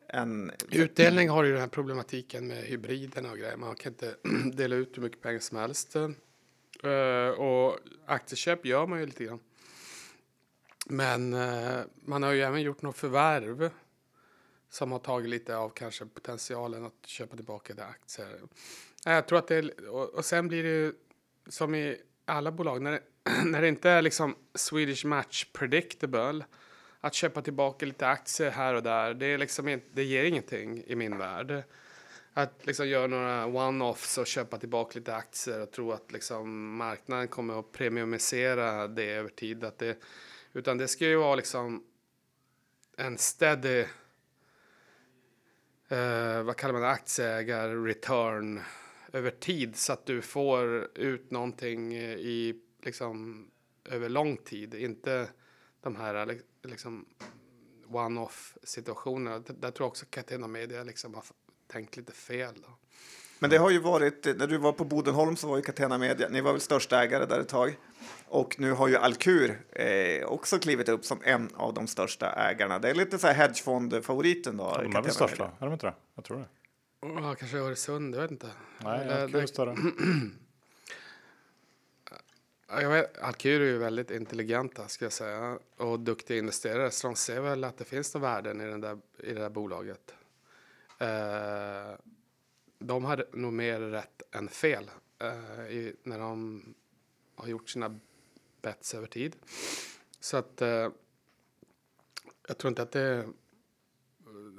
En... 0.07 0.51
Utdelning 0.71 1.29
har 1.29 1.43
ju 1.43 1.51
den 1.51 1.61
här 1.61 1.67
problematiken 1.67 2.47
med 2.47 2.57
hybriderna 2.57 3.31
och 3.31 3.37
grejer. 3.37 3.57
Man 3.57 3.75
kan 3.75 3.91
inte 3.91 4.15
dela 4.53 4.75
ut 4.75 4.97
hur 4.97 5.01
mycket 5.01 5.21
pengar 5.21 5.39
som 5.39 5.57
helst. 5.57 5.95
Uh, 6.85 7.29
och 7.29 7.79
aktieköp 8.05 8.65
gör 8.65 8.87
man 8.87 8.99
ju 8.99 9.05
lite 9.05 9.23
grann. 9.23 9.39
Men 10.85 11.33
uh, 11.33 11.81
man 12.05 12.23
har 12.23 12.31
ju 12.31 12.41
även 12.41 12.61
gjort 12.61 12.81
något 12.81 12.97
förvärv 12.97 13.71
som 14.69 14.91
har 14.91 14.99
tagit 14.99 15.29
lite 15.29 15.57
av 15.57 15.69
kanske 15.69 16.05
potentialen 16.05 16.85
att 16.85 17.05
köpa 17.05 17.35
tillbaka 17.35 17.73
det 17.73 17.85
aktier. 17.85 18.39
Eh, 19.05 19.13
jag 19.13 19.27
tror 19.27 19.39
att 19.39 19.47
det 19.47 19.55
är, 19.55 19.89
och, 19.89 20.25
sen 20.25 20.47
blir 20.47 20.63
det 20.63 20.69
ju 20.69 20.93
som 21.47 21.75
i 21.75 21.97
alla 22.25 22.51
bolag, 22.51 22.81
när 22.81 22.91
det, 22.91 23.01
när 23.45 23.61
det 23.61 23.67
inte 23.67 23.89
är 23.89 24.01
liksom 24.01 24.35
Swedish 24.55 25.05
Match 25.05 25.45
predictable, 25.53 26.45
att 27.01 27.13
köpa 27.13 27.41
tillbaka 27.41 27.85
lite 27.85 28.07
aktier 28.07 28.51
här 28.51 28.73
och 28.73 28.83
där, 28.83 29.13
det, 29.13 29.25
är 29.25 29.37
liksom, 29.37 29.81
det 29.93 30.03
ger 30.03 30.23
ingenting 30.23 30.83
i 30.87 30.95
min 30.95 31.17
värld. 31.17 31.63
Att 32.33 32.65
liksom 32.65 32.87
göra 32.87 33.07
några 33.07 33.45
one-offs 33.45 34.19
och 34.19 34.27
köpa 34.27 34.57
tillbaka 34.57 34.99
lite 34.99 35.15
aktier 35.15 35.59
och 35.59 35.71
tro 35.71 35.91
att 35.91 36.11
liksom 36.11 36.75
marknaden 36.75 37.27
kommer 37.27 37.59
att 37.59 37.71
premiumisera 37.71 38.87
det 38.87 39.09
över 39.11 39.29
tid. 39.29 39.63
Att 39.63 39.77
det, 39.77 39.97
utan 40.53 40.77
det 40.77 40.87
ska 40.87 41.05
ju 41.05 41.15
vara 41.15 41.35
liksom 41.35 41.83
en 42.97 43.17
steady, 43.17 43.85
eh, 45.87 46.43
vad 46.43 46.55
kallar 46.55 46.73
man 46.73 46.81
det, 46.81 46.89
aktieägar-return 46.89 48.61
över 49.11 49.31
tid 49.31 49.75
så 49.75 49.93
att 49.93 50.05
du 50.05 50.21
får 50.21 50.89
ut 50.97 51.31
någonting 51.31 51.95
i 51.97 52.61
liksom 52.81 53.47
över 53.85 54.09
lång 54.09 54.37
tid. 54.37 54.73
Inte 54.73 55.27
de 55.81 55.95
här 55.95 56.39
liksom 56.63 57.05
one-off 57.87 58.57
situationerna. 58.63 59.39
Där 59.39 59.71
tror 59.71 59.85
jag 59.85 59.87
också 59.87 60.05
Catena 60.09 60.47
Media 60.47 60.83
liksom 60.83 61.13
har 61.13 61.21
tänkt 61.67 61.97
lite 61.97 62.11
fel. 62.11 62.53
Då. 62.55 62.69
Men 63.39 63.49
det 63.49 63.57
har 63.57 63.69
ju 63.69 63.79
varit, 63.79 64.25
när 64.25 64.47
du 64.47 64.57
var 64.57 64.71
på 64.71 64.85
Bodenholm 64.85 65.35
så 65.35 65.47
var 65.47 65.55
ju 65.57 65.61
Catena 65.61 65.97
Media, 65.97 66.29
ni 66.29 66.41
var 66.41 66.51
väl 66.51 66.61
största 66.61 67.03
ägare 67.03 67.25
där 67.25 67.39
ett 67.39 67.47
tag. 67.47 67.77
Och 68.27 68.59
nu 68.59 68.71
har 68.71 68.87
ju 68.87 68.97
Alkur 68.97 69.61
eh, 69.71 70.25
också 70.25 70.59
klivit 70.59 70.89
upp 70.89 71.05
som 71.05 71.19
en 71.23 71.49
av 71.55 71.73
de 71.73 71.87
största 71.87 72.33
ägarna. 72.33 72.79
Det 72.79 72.89
är 72.89 72.93
lite 72.93 73.19
så 73.19 73.27
här 73.27 73.33
hedgefondfavoriten 73.33 74.57
då. 74.57 74.77
De 74.83 74.95
är 74.95 75.01
väl 75.01 75.11
största? 75.11 75.43
Media. 75.43 75.57
Är 75.59 75.65
de 75.65 75.73
inte 75.73 75.85
det? 75.85 75.93
Jag 76.15 76.25
tror 76.25 76.37
det. 76.37 76.47
Ja, 77.01 77.35
kanske 77.35 77.57
Öresund, 77.57 78.15
jag 78.15 78.21
vet 78.21 78.31
inte. 78.31 78.49
Nej, 78.79 79.09
Alkur 79.09 79.41
är 79.41 79.45
större. 79.45 79.75
Ja, 82.67 82.81
Jag 82.81 82.89
vet, 82.89 83.17
Alkur 83.17 83.61
är 83.61 83.65
ju 83.65 83.77
väldigt 83.77 84.11
intelligenta 84.11 84.87
ska 84.87 85.05
jag 85.05 85.11
säga 85.11 85.59
och 85.77 85.99
duktiga 85.99 86.37
investerare 86.37 86.91
så 86.91 87.07
de 87.07 87.15
ser 87.15 87.41
väl 87.41 87.63
att 87.63 87.77
det 87.77 87.83
finns 87.83 88.13
några 88.13 88.27
värden 88.27 88.61
i, 88.61 88.65
den 88.65 88.81
där, 88.81 88.97
i 89.23 89.33
det 89.33 89.39
där 89.39 89.49
bolaget. 89.49 90.13
Eh, 91.03 91.95
de 92.79 93.05
har 93.05 93.25
nog 93.33 93.53
mer 93.53 93.79
rätt 93.79 94.21
än 94.31 94.49
fel 94.49 94.91
eh, 95.19 95.67
i, 95.67 95.95
när 96.03 96.19
de 96.19 96.63
har 97.35 97.47
gjort 97.47 97.69
sina 97.69 97.99
bets 98.61 98.93
över 98.93 99.07
tid. 99.07 99.35
Så 100.19 100.37
att 100.37 100.61
eh, 100.61 100.89
jag 102.47 102.57
tror 102.57 102.69
inte 102.69 102.81
att 102.81 102.91
det... 102.91 103.27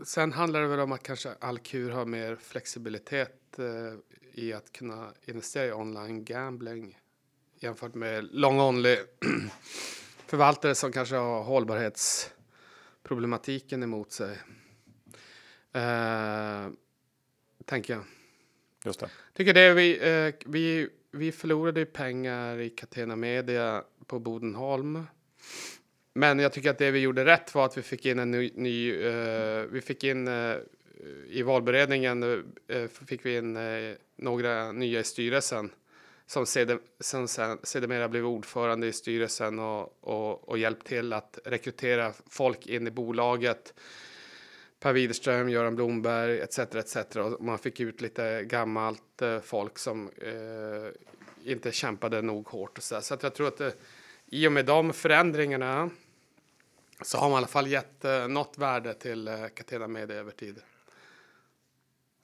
Sen 0.05 0.33
handlar 0.33 0.61
det 0.61 0.67
väl 0.67 0.81
om 0.81 0.93
att 0.93 1.03
kanske 1.03 1.35
Alkur 1.41 1.91
har 1.91 2.05
mer 2.05 2.37
flexibilitet 2.37 3.59
eh, 3.59 3.95
i 4.33 4.53
att 4.53 4.73
kunna 4.73 5.13
investera 5.23 5.67
i 5.67 5.73
online 5.73 6.25
gambling 6.25 6.99
jämfört 7.55 7.95
med 7.95 8.25
long 8.25 8.61
only 8.61 8.97
förvaltare 10.27 10.75
som 10.75 10.93
kanske 10.93 11.17
har 11.17 11.43
hållbarhetsproblematiken 11.43 13.83
emot 13.83 14.13
sig. 14.13 14.39
Eh, 15.75 16.69
tänker 17.65 17.95
jag. 17.95 18.05
Just 18.85 19.01
det. 19.01 19.11
Tycker 19.33 19.55
det 19.55 19.75
vi, 19.75 19.99
eh, 20.27 20.35
vi, 20.47 20.89
vi 21.11 21.33
förlorade 21.33 21.85
pengar 21.87 22.59
i 22.61 22.71
Catena 22.71 23.17
Media 23.17 23.85
på 24.07 24.19
Bodenholm. 24.19 25.03
Men 26.15 26.39
jag 26.39 26.53
tycker 26.53 26.71
att 26.71 26.79
det 26.79 26.91
vi 26.91 26.99
gjorde 26.99 27.25
rätt 27.25 27.55
var 27.55 27.65
att 27.65 27.79
vi 27.79 27.83
fick 27.83 28.07
in 28.07 28.19
en 28.19 28.31
ny, 28.31 28.51
ny 28.55 28.91
eh, 29.03 29.63
vi 29.71 29.81
fick 29.81 30.05
in 30.05 30.29
eh, 30.29 30.55
i 31.29 31.43
valberedningen 31.43 32.23
eh, 32.69 32.87
fick 33.07 33.27
vi 33.27 33.37
in 33.37 33.57
eh, 33.57 33.95
några 34.17 34.73
nya 34.73 35.01
i 35.01 35.05
styrelsen 35.05 35.71
som 36.27 36.47
seder- 36.47 36.81
som 37.01 37.29
sen- 37.29 37.59
sedermera 37.63 38.09
blev 38.09 38.27
ordförande 38.27 38.87
i 38.87 38.93
styrelsen 38.93 39.59
och, 39.59 39.99
och, 40.01 40.49
och 40.49 40.59
hjälpt 40.59 40.87
till 40.87 41.13
att 41.13 41.39
rekrytera 41.45 42.13
folk 42.31 42.67
in 42.67 42.87
i 42.87 42.91
bolaget. 42.91 43.75
Per 44.85 44.92
Widerström, 44.92 45.49
Göran 45.49 45.75
Blomberg 45.75 46.40
etc. 46.40 46.59
etc. 46.59 46.97
Och 47.16 47.44
man 47.44 47.59
fick 47.59 47.81
ut 47.81 48.01
lite 48.01 48.44
gammalt 48.44 49.23
eh, 49.23 49.40
folk 49.40 49.79
som 49.79 50.11
eh, 50.18 51.51
inte 51.53 51.73
kämpade 51.73 52.23
nog 52.23 52.49
hårt. 52.49 52.79
Och 52.79 52.85
så 52.85 52.94
där. 52.94 53.03
så 53.03 53.14
att 53.14 53.23
jag 53.23 53.35
tror 53.35 53.49
att 53.49 53.57
det, 53.57 53.75
i 54.27 54.49
och 54.49 54.53
med 54.53 54.66
de 54.66 54.92
förändringarna 54.92 55.90
så 57.03 57.18
har 57.18 57.29
man 57.29 57.37
i 57.37 57.37
alla 57.37 57.47
fall 57.47 57.66
gett 57.66 58.05
eh, 58.05 58.29
något 58.29 58.59
värde 58.59 58.94
till 58.94 59.29
eh, 59.29 59.47
Catena 59.55 59.88
Media 59.88 60.16
över 60.16 60.31
tid. 60.31 60.62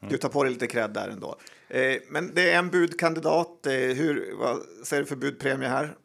Du 0.00 0.18
tar 0.18 0.28
på 0.28 0.44
dig 0.44 0.52
lite 0.52 0.66
cred 0.66 0.90
där 0.90 1.08
ändå. 1.08 1.38
Eh, 1.68 1.96
men 2.08 2.34
det 2.34 2.52
är 2.52 2.58
en 2.58 2.70
budkandidat. 2.70 3.66
Eh, 3.66 3.72
hur, 3.72 4.34
vad 4.36 4.62
säger 4.84 5.02
du 5.02 5.08
för 5.08 5.16
budpremie 5.16 5.68
här? 5.68 5.96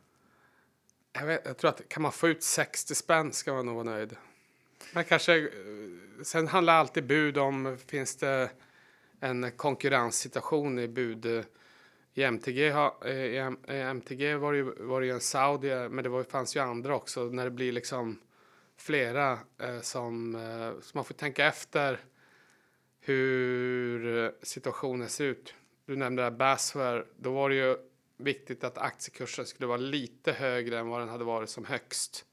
Jag, 1.14 1.26
vet, 1.26 1.42
jag 1.46 1.58
tror 1.58 1.70
att 1.70 1.90
kan 1.90 2.04
man 2.04 2.12
få 2.12 2.28
ut 2.28 2.44
60 2.44 2.96
spänn 2.96 3.34
ska 3.34 3.54
man 3.54 3.66
nog 3.66 3.76
vara 3.76 3.84
nöjd. 3.84 4.16
Men 4.94 5.04
kanske, 5.04 5.38
eh, 5.38 5.48
sen 6.24 6.48
handlar 6.48 6.74
alltid 6.74 7.06
bud 7.06 7.38
om, 7.38 7.78
finns 7.88 8.16
det 8.16 8.50
en 9.20 9.52
konkurrenssituation 9.52 10.80
i 10.80 10.88
bud? 10.88 11.26
Eh, 11.26 11.44
I 12.14 12.24
MTG, 12.24 12.68
eh, 13.06 13.12
i 13.12 13.38
MTG 13.68 14.36
var, 14.36 14.52
det 14.54 14.58
ju, 14.58 14.64
var 14.64 15.02
det 15.02 15.08
ju 15.08 15.14
en 15.14 15.20
Saudi, 15.20 15.90
men 15.90 16.04
det 16.04 16.10
var, 16.10 16.24
fanns 16.24 16.56
ju 16.56 16.60
andra 16.60 16.96
också. 16.96 17.24
När 17.24 17.44
det 17.44 17.52
blir 17.52 17.72
liksom 17.72 18.20
flera 18.78 19.40
eh, 19.62 19.82
som, 19.82 20.36
eh, 20.36 20.82
så 20.82 20.98
man 20.98 21.06
får 21.06 21.14
tänka 21.14 21.46
efter 21.46 22.00
hur 23.00 24.32
situationen 24.42 25.10
ser 25.10 25.26
ut. 25.26 25.54
Du 25.86 25.96
nämnde 25.96 26.24
där 26.24 26.32
Basware, 26.32 27.06
då 27.18 27.32
var 27.32 27.50
det 27.50 27.56
ju 27.56 27.78
viktigt 28.18 28.64
att 28.64 28.78
aktiekursen 28.78 29.46
skulle 29.46 29.68
vara 29.68 29.78
lite 29.78 30.32
högre 30.32 30.80
än 30.80 30.88
vad 30.88 31.02
den 31.02 31.10
hade 31.10 31.24
varit 31.24 31.50
som 31.50 31.66
högst. 31.66 32.26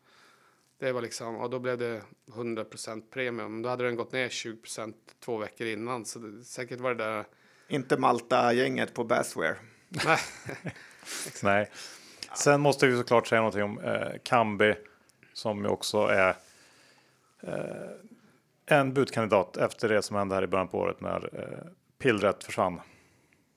Det 0.83 0.93
var 0.93 1.03
liksom, 1.03 1.37
och 1.37 1.51
då 1.51 1.59
blev 1.59 1.79
det 1.79 2.03
100% 2.27 3.03
premium. 3.11 3.63
Då 3.63 3.69
hade 3.69 3.85
den 3.85 3.97
gått 3.97 4.13
ner 4.13 4.29
20% 4.29 4.95
två 5.25 5.37
veckor 5.37 5.67
innan. 5.67 6.05
Så 6.05 6.19
det, 6.19 6.45
säkert 6.45 6.81
var 6.81 6.95
det 6.95 7.05
där... 7.05 7.25
Inte 7.69 7.97
Malta-gänget 7.97 8.95
på 8.95 9.05
Basware. 9.05 9.57
Nej, 9.89 10.19
Nej. 11.43 11.71
Sen 12.37 12.61
måste 12.61 12.87
vi 12.87 12.97
såklart 12.97 13.27
säga 13.27 13.41
någonting 13.41 13.63
om 13.63 13.81
eh, 13.81 14.13
Kambi 14.23 14.75
som 15.33 15.65
ju 15.65 15.69
också 15.69 15.99
är 15.99 16.37
eh, 17.41 17.91
en 18.67 18.95
budkandidat 18.95 19.57
efter 19.57 19.89
det 19.89 20.03
som 20.03 20.17
hände 20.17 20.35
här 20.35 20.43
i 20.43 20.47
början 20.47 20.69
på 20.69 20.79
året 20.79 21.01
när 21.01 21.31
eh, 21.33 21.71
pillret 21.99 22.45
försvann. 22.45 22.81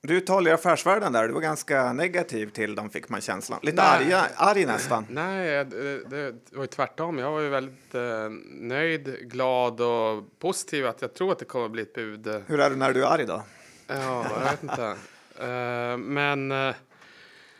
Du 0.06 0.20
talade 0.20 0.50
i 0.50 0.52
affärsvärlden 0.52 1.12
där. 1.12 1.28
Du 1.28 1.34
var 1.34 1.40
ganska 1.40 1.92
negativ 1.92 2.50
till 2.50 2.74
dem, 2.74 2.90
fick 2.90 3.08
man 3.08 3.20
känslan. 3.20 3.58
Lite 3.62 3.82
Nej. 3.82 4.04
arga, 4.04 4.26
arg 4.36 4.66
nästan. 4.66 5.06
Nej 5.10 5.64
det, 5.64 6.04
det 6.08 6.34
var 6.52 6.62
ju 6.62 6.66
tvärtom. 6.66 7.18
Jag 7.18 7.30
var 7.30 7.40
ju 7.40 7.48
väldigt 7.48 7.94
eh, 7.94 8.28
nöjd, 8.60 9.30
glad 9.30 9.80
och 9.80 10.38
positiv 10.38 10.86
att 10.86 11.02
jag 11.02 11.14
tror 11.14 11.32
att 11.32 11.38
det 11.38 11.44
kommer 11.44 11.64
att 11.64 11.70
bli 11.72 11.82
ett 11.82 11.94
bud. 11.94 12.26
eh, 12.26 12.40
Hur 12.46 12.60
är 12.60 12.70
du 12.70 12.76
när 12.76 12.92
du 12.92 13.04
är 13.04 13.06
arg 13.06 13.26
då? 13.26 13.42
Ja, 13.86 14.26
jag 14.34 14.50
vet 14.50 14.62
inte. 14.62 14.96
Eh, 15.38 15.96
men, 15.96 16.50
eh, 16.52 16.74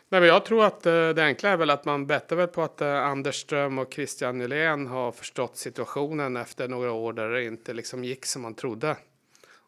nej, 0.08 0.20
men 0.20 0.26
jag 0.26 0.44
tror 0.44 0.64
att 0.64 0.86
eh, 0.86 1.08
det 1.08 1.24
enkla 1.24 1.48
är 1.48 1.56
väl 1.56 1.70
att 1.70 1.84
man 1.84 2.06
bettar 2.06 2.36
väl 2.36 2.48
på 2.48 2.62
att 2.62 2.82
uh, 2.82 2.88
Anders 2.88 3.40
Ström 3.40 3.78
och 3.78 3.92
Christian 3.92 4.38
Nylén 4.38 4.86
har 4.86 5.12
förstått 5.12 5.56
situationen 5.56 6.36
efter 6.36 6.68
några 6.68 6.92
år 6.92 7.12
där 7.12 7.28
det 7.28 7.44
inte 7.44 7.72
liksom 7.74 8.04
gick 8.04 8.26
som 8.26 8.42
man 8.42 8.54
trodde. 8.54 8.96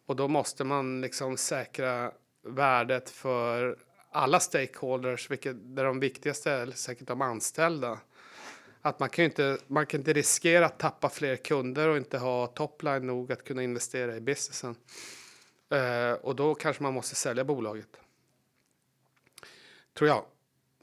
Och 0.06 0.16
då 0.16 0.28
måste 0.28 0.64
man 0.64 1.00
liksom 1.00 1.36
säkra 1.36 2.10
värdet 2.42 3.10
för 3.10 3.78
alla 4.10 4.40
stakeholders, 4.40 5.30
vilket 5.30 5.76
där 5.76 5.84
de 5.84 6.00
viktigaste 6.00 6.50
är 6.50 6.70
säkert 6.70 7.06
de 7.06 7.22
anställda. 7.22 7.98
Att 8.82 9.00
man 9.00 9.08
kan 9.08 9.22
ju 9.22 9.26
inte, 9.26 9.58
man 9.66 9.86
kan 9.86 10.00
inte 10.00 10.12
riskera 10.12 10.66
att 10.66 10.78
tappa 10.78 11.08
fler 11.08 11.36
kunder 11.36 11.88
och 11.88 11.96
inte 11.96 12.18
ha 12.18 12.46
topline 12.46 13.06
nog 13.06 13.32
att 13.32 13.44
kunna 13.44 13.62
investera 13.62 14.16
i 14.16 14.20
businessen. 14.20 14.76
Eh, 15.70 16.12
och 16.12 16.36
då 16.36 16.54
kanske 16.54 16.82
man 16.82 16.94
måste 16.94 17.14
sälja 17.14 17.44
bolaget. 17.44 17.88
Tror 19.94 20.08
jag. 20.08 20.24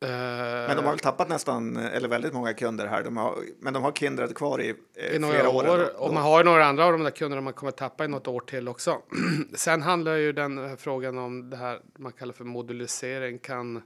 Eh, 0.02 0.10
Men 0.10 0.76
de 0.78 0.86
har 0.86 0.92
väl 0.92 1.00
tappat 1.00 1.30
nästan, 1.30 1.78
eller 1.78 2.08
väldigt 2.08 2.34
många 2.34 2.54
kunder 2.54 2.88
här. 2.88 3.04
De 3.04 3.18
har, 3.18 3.38
men 3.60 3.74
de 3.74 3.84
har 3.84 3.92
Kindred 3.92 4.36
kvar 4.36 4.62
i, 4.62 4.76
eh, 4.96 5.16
i 5.16 5.20
några 5.20 5.34
flera 5.34 5.50
år. 5.50 5.68
år. 5.70 6.02
och 6.02 6.14
man 6.14 6.24
har 6.24 6.38
ju 6.40 6.44
några 6.44 6.66
andra 6.66 6.86
av 6.86 6.92
de 6.92 7.04
där 7.04 7.12
kunderna 7.12 7.42
man 7.42 7.54
kommer 7.54 7.72
tappa 7.72 8.06
i 8.06 8.08
något 8.08 8.28
år 8.28 8.40
till 8.40 8.68
också. 8.68 9.02
Sen 9.54 9.82
handlar 9.82 10.16
ju 10.16 10.32
den 10.32 10.58
här 10.58 10.76
frågan 10.76 11.18
om 11.18 11.50
det 11.50 11.58
här 11.58 11.82
man 11.98 12.12
kallar 12.12 12.34
för 12.34 12.44
modulisering. 12.44 13.40
Kan, 13.40 13.82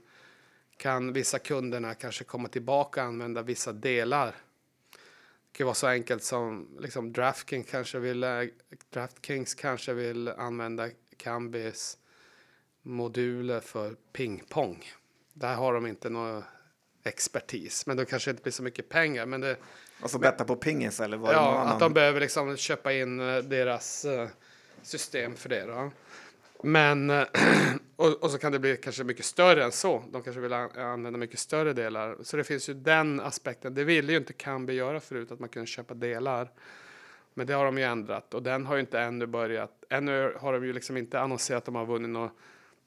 kan 0.76 1.12
vissa 1.12 1.38
kunderna 1.38 1.94
kanske 1.94 2.24
komma 2.24 2.48
tillbaka 2.48 3.02
och 3.02 3.08
använda 3.08 3.42
vissa 3.42 3.72
delar? 3.72 4.26
Det 5.52 5.56
kan 5.58 5.64
vara 5.66 5.74
så 5.74 5.86
enkelt 5.86 6.24
som 6.24 6.68
liksom 6.80 7.12
Draftkings 7.12 7.70
kanske 7.70 7.98
vill, 7.98 8.24
eh, 8.24 8.30
Draftkings 8.92 9.54
kanske 9.54 9.92
vill 9.94 10.28
använda 10.28 10.88
Cambis 11.16 11.98
moduler 12.82 13.60
för 13.60 13.96
pingpong. 14.12 14.84
Där 15.40 15.54
har 15.54 15.74
de 15.74 15.86
inte 15.86 16.10
någon 16.10 16.42
expertis, 17.04 17.86
men 17.86 17.96
det 17.96 18.04
kanske 18.04 18.30
inte 18.30 18.42
blir 18.42 18.52
så 18.52 18.62
mycket 18.62 18.88
pengar. 18.88 19.26
Men 19.26 19.40
det, 19.40 19.56
Och 20.02 20.10
så 20.10 20.18
betta 20.18 20.44
på 20.44 20.56
pingis 20.56 21.00
eller 21.00 21.16
vad 21.16 21.34
Ja, 21.34 21.58
att 21.58 21.80
de 21.80 21.92
behöver 21.92 22.20
liksom 22.20 22.56
köpa 22.56 22.92
in 22.92 23.20
eh, 23.20 23.38
deras 23.38 24.04
eh, 24.04 24.28
system 24.82 25.36
för 25.36 25.48
det. 25.48 25.66
Då. 25.66 25.90
Men, 26.62 27.10
eh, 27.10 27.24
och, 27.96 28.22
och 28.22 28.30
så 28.30 28.38
kan 28.38 28.52
det 28.52 28.58
bli 28.58 28.76
kanske 28.76 29.04
mycket 29.04 29.24
större 29.24 29.64
än 29.64 29.72
så. 29.72 30.04
De 30.12 30.22
kanske 30.22 30.40
vill 30.40 30.52
an- 30.52 30.78
använda 30.78 31.18
mycket 31.18 31.38
större 31.38 31.72
delar. 31.72 32.16
Så 32.22 32.36
det 32.36 32.44
finns 32.44 32.68
ju 32.68 32.74
den 32.74 33.20
aspekten. 33.20 33.74
Det 33.74 33.84
ville 33.84 34.12
ju 34.12 34.18
inte 34.18 34.32
Kambi 34.32 34.72
göra 34.72 35.00
förut, 35.00 35.32
att 35.32 35.40
man 35.40 35.48
kunde 35.48 35.66
köpa 35.66 35.94
delar. 35.94 36.50
Men 37.34 37.46
det 37.46 37.52
har 37.52 37.64
de 37.64 37.78
ju 37.78 37.84
ändrat 37.84 38.34
och 38.34 38.42
den 38.42 38.66
har 38.66 38.74
ju 38.74 38.80
inte 38.80 39.00
ännu 39.00 39.26
börjat. 39.26 39.84
Ännu 39.90 40.34
har 40.40 40.52
de 40.52 40.64
ju 40.64 40.72
liksom 40.72 40.96
inte 40.96 41.20
annonserat 41.20 41.58
att 41.58 41.64
de 41.64 41.74
har 41.74 41.86
vunnit 41.86 42.10
någon, 42.10 42.30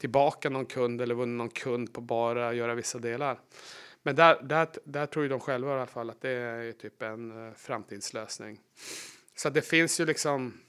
tillbaka 0.04 0.50
någon 0.50 0.66
kund 0.66 1.00
eller 1.00 1.14
vunnit 1.14 1.38
någon 1.38 1.50
kund 1.50 1.92
på 1.92 2.00
bara 2.00 2.52
göra 2.52 2.74
vissa 2.74 2.98
delar. 2.98 3.40
Men 4.02 4.16
där, 4.16 4.42
där, 4.42 4.68
där 4.84 5.06
tror 5.06 5.22
ju 5.22 5.28
de 5.28 5.40
själva 5.40 5.70
i 5.70 5.74
alla 5.74 5.86
fall 5.86 6.10
att 6.10 6.20
det 6.20 6.30
är 6.30 6.62
ju 6.62 6.72
typ 6.72 7.02
en 7.02 7.32
uh, 7.32 7.54
framtidslösning. 7.54 8.60
Så 9.36 9.50
det 9.50 9.62
finns 9.62 10.00
ju 10.00 10.06
liksom, 10.06 10.60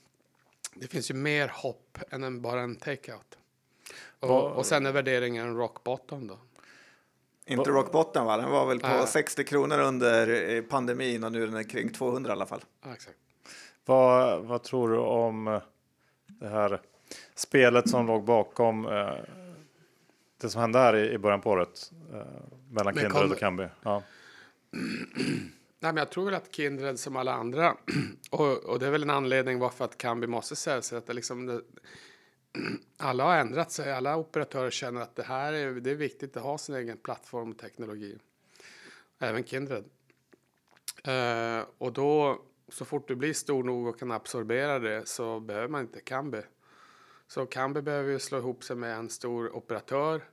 det 0.74 0.88
finns 0.88 1.12
ju 1.12 1.16
mer 1.16 1.48
hopp 1.48 1.98
än 2.10 2.24
en, 2.24 2.42
bara 2.42 2.62
en 2.62 2.76
takeout. 2.76 3.38
Och, 4.20 4.52
och 4.52 4.66
sen 4.66 4.86
är 4.86 4.92
värderingen 4.92 5.58
rock 5.58 5.84
bottom 5.84 6.28
då. 6.28 6.40
Inte 7.46 7.70
rock 7.70 7.92
bottom 7.92 8.26
va? 8.26 8.38
Den 8.38 8.52
var 8.52 8.66
väl 8.66 8.80
på 8.80 8.88
Ja. 8.88 9.08
60 9.08 9.44
kronor 9.44 9.80
under 9.80 10.54
eh, 10.54 10.62
pandemin 10.62 11.24
och 11.24 11.32
nu 11.32 11.44
är 11.44 11.48
den 11.48 11.66
kring 11.66 11.94
200 11.94 12.30
i 12.30 12.32
alla 12.32 12.46
fall. 12.46 12.64
Ja, 12.84 12.94
exakt. 12.94 13.18
Vad, 13.86 14.46
vad 14.46 14.64
tror 14.64 14.90
du 14.90 14.98
om 14.98 15.48
eh, 15.48 15.62
det 16.26 16.48
här 16.48 16.82
spelet 17.36 17.90
som 17.90 18.08
låg 18.08 18.24
bakom 18.24 18.86
eh, 18.86 19.14
det 20.42 20.50
som 20.50 20.62
hände 20.62 20.80
här 20.80 20.96
i, 20.96 21.12
i 21.12 21.18
början 21.18 21.42
på 21.42 21.50
året 21.50 21.92
eh, 22.14 22.22
mellan 22.70 22.94
Kindred 22.94 23.12
kom- 23.12 23.32
och 23.32 23.40
Kambi. 23.40 23.68
Ja. 23.84 24.04
Nej, 25.80 25.94
men 25.94 25.98
jag 25.98 26.10
tror 26.10 26.26
väl 26.26 26.34
att 26.34 26.56
Kindred 26.56 27.00
som 27.00 27.16
alla 27.16 27.34
andra, 27.34 27.78
och, 28.32 28.58
och 28.64 28.80
det 28.80 28.88
är 28.88 28.92
väl 28.92 29.04
en 29.04 29.10
anledning 29.10 29.60
varför 29.60 29.86
att 29.86 29.98
Kambi 29.98 30.28
måste 30.28 30.56
sälja 30.56 30.82
sig, 30.82 30.98
att 30.98 31.08
det 31.08 31.14
liksom 31.14 31.46
det, 31.46 31.62
alla 32.98 33.24
har 33.24 33.38
ändrat 33.38 33.72
sig, 33.72 33.94
alla 33.94 34.18
operatörer 34.18 34.70
känner 34.70 35.02
att 35.02 35.16
det 35.16 35.24
här 35.24 35.54
är, 35.54 35.74
det 35.74 35.92
är 35.92 35.96
viktigt 35.96 36.38
att 36.38 36.44
ha 36.44 36.58
sin 36.58 36.76
egen 36.76 36.98
plattform 36.98 37.52
och 37.52 37.58
teknologi. 37.58 38.18
Även 39.20 39.44
Kindred. 39.44 39.84
Eh, 41.04 41.66
och 41.78 41.94
då, 41.94 42.42
så 42.70 42.86
fort 42.86 43.08
du 43.08 43.16
blir 43.16 43.34
stor 43.34 43.64
nog 43.64 43.88
och 43.88 44.00
kan 44.00 44.12
absorbera 44.12 44.80
det 44.80 45.08
så 45.08 45.40
behöver 45.40 45.68
man 45.68 45.82
inte 45.82 46.00
Kambi. 46.02 46.42
Så 47.28 47.46
Kambi 47.46 47.82
behöver 47.82 48.12
ju 48.12 48.20
slå 48.20 48.38
ihop 48.38 48.64
sig 48.64 48.76
med 48.76 48.96
en 48.96 49.10
stor 49.10 49.56
operatör 49.56 50.24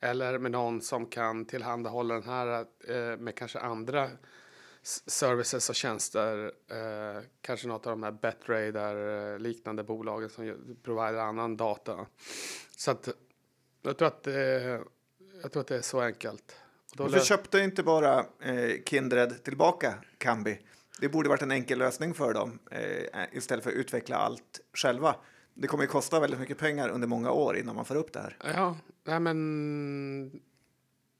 eller 0.00 0.38
med 0.38 0.50
någon 0.50 0.80
som 0.80 1.06
kan 1.06 1.44
tillhandahålla 1.44 2.14
den 2.14 2.22
här 2.22 2.66
eh, 2.88 3.16
med 3.18 3.34
kanske 3.34 3.58
andra 3.58 4.10
services 5.06 5.68
och 5.68 5.74
tjänster. 5.74 6.52
Eh, 6.70 7.22
kanske 7.40 7.68
något 7.68 7.86
av 7.86 7.92
de 7.92 8.02
här 8.02 8.12
Betradar 8.12 9.32
eh, 9.32 9.38
liknande 9.38 9.84
bolagen 9.84 10.30
som 10.30 10.76
provider 10.82 11.18
annan 11.18 11.56
data. 11.56 12.06
Så 12.76 12.90
att 12.90 13.08
jag 13.82 13.98
tror 13.98 14.08
att, 14.08 14.26
jag 15.42 15.52
tror 15.52 15.60
att 15.60 15.66
det 15.66 15.76
är 15.76 15.82
så 15.82 16.00
enkelt. 16.00 16.56
Varför 16.96 17.20
köpte 17.20 17.58
inte 17.58 17.82
bara 17.82 18.26
Kindred 18.84 19.44
tillbaka 19.44 19.94
Kambi? 20.18 20.58
Det 21.00 21.08
borde 21.08 21.28
varit 21.28 21.42
en 21.42 21.50
enkel 21.50 21.78
lösning 21.78 22.14
för 22.14 22.34
dem 22.34 22.58
eh, 22.70 23.24
istället 23.32 23.64
för 23.64 23.70
att 23.70 23.76
utveckla 23.76 24.16
allt 24.16 24.60
själva. 24.72 25.16
Det 25.54 25.66
kommer 25.66 25.84
ju 25.84 25.88
kosta 25.88 26.20
väldigt 26.20 26.40
mycket 26.40 26.58
pengar 26.58 26.88
under 26.88 27.08
många 27.08 27.30
år 27.30 27.56
innan 27.56 27.76
man 27.76 27.84
får 27.84 27.94
upp 27.94 28.12
det 28.12 28.20
här. 28.20 28.36
Ja, 28.44 28.76
nej 29.04 29.20
men 29.20 30.40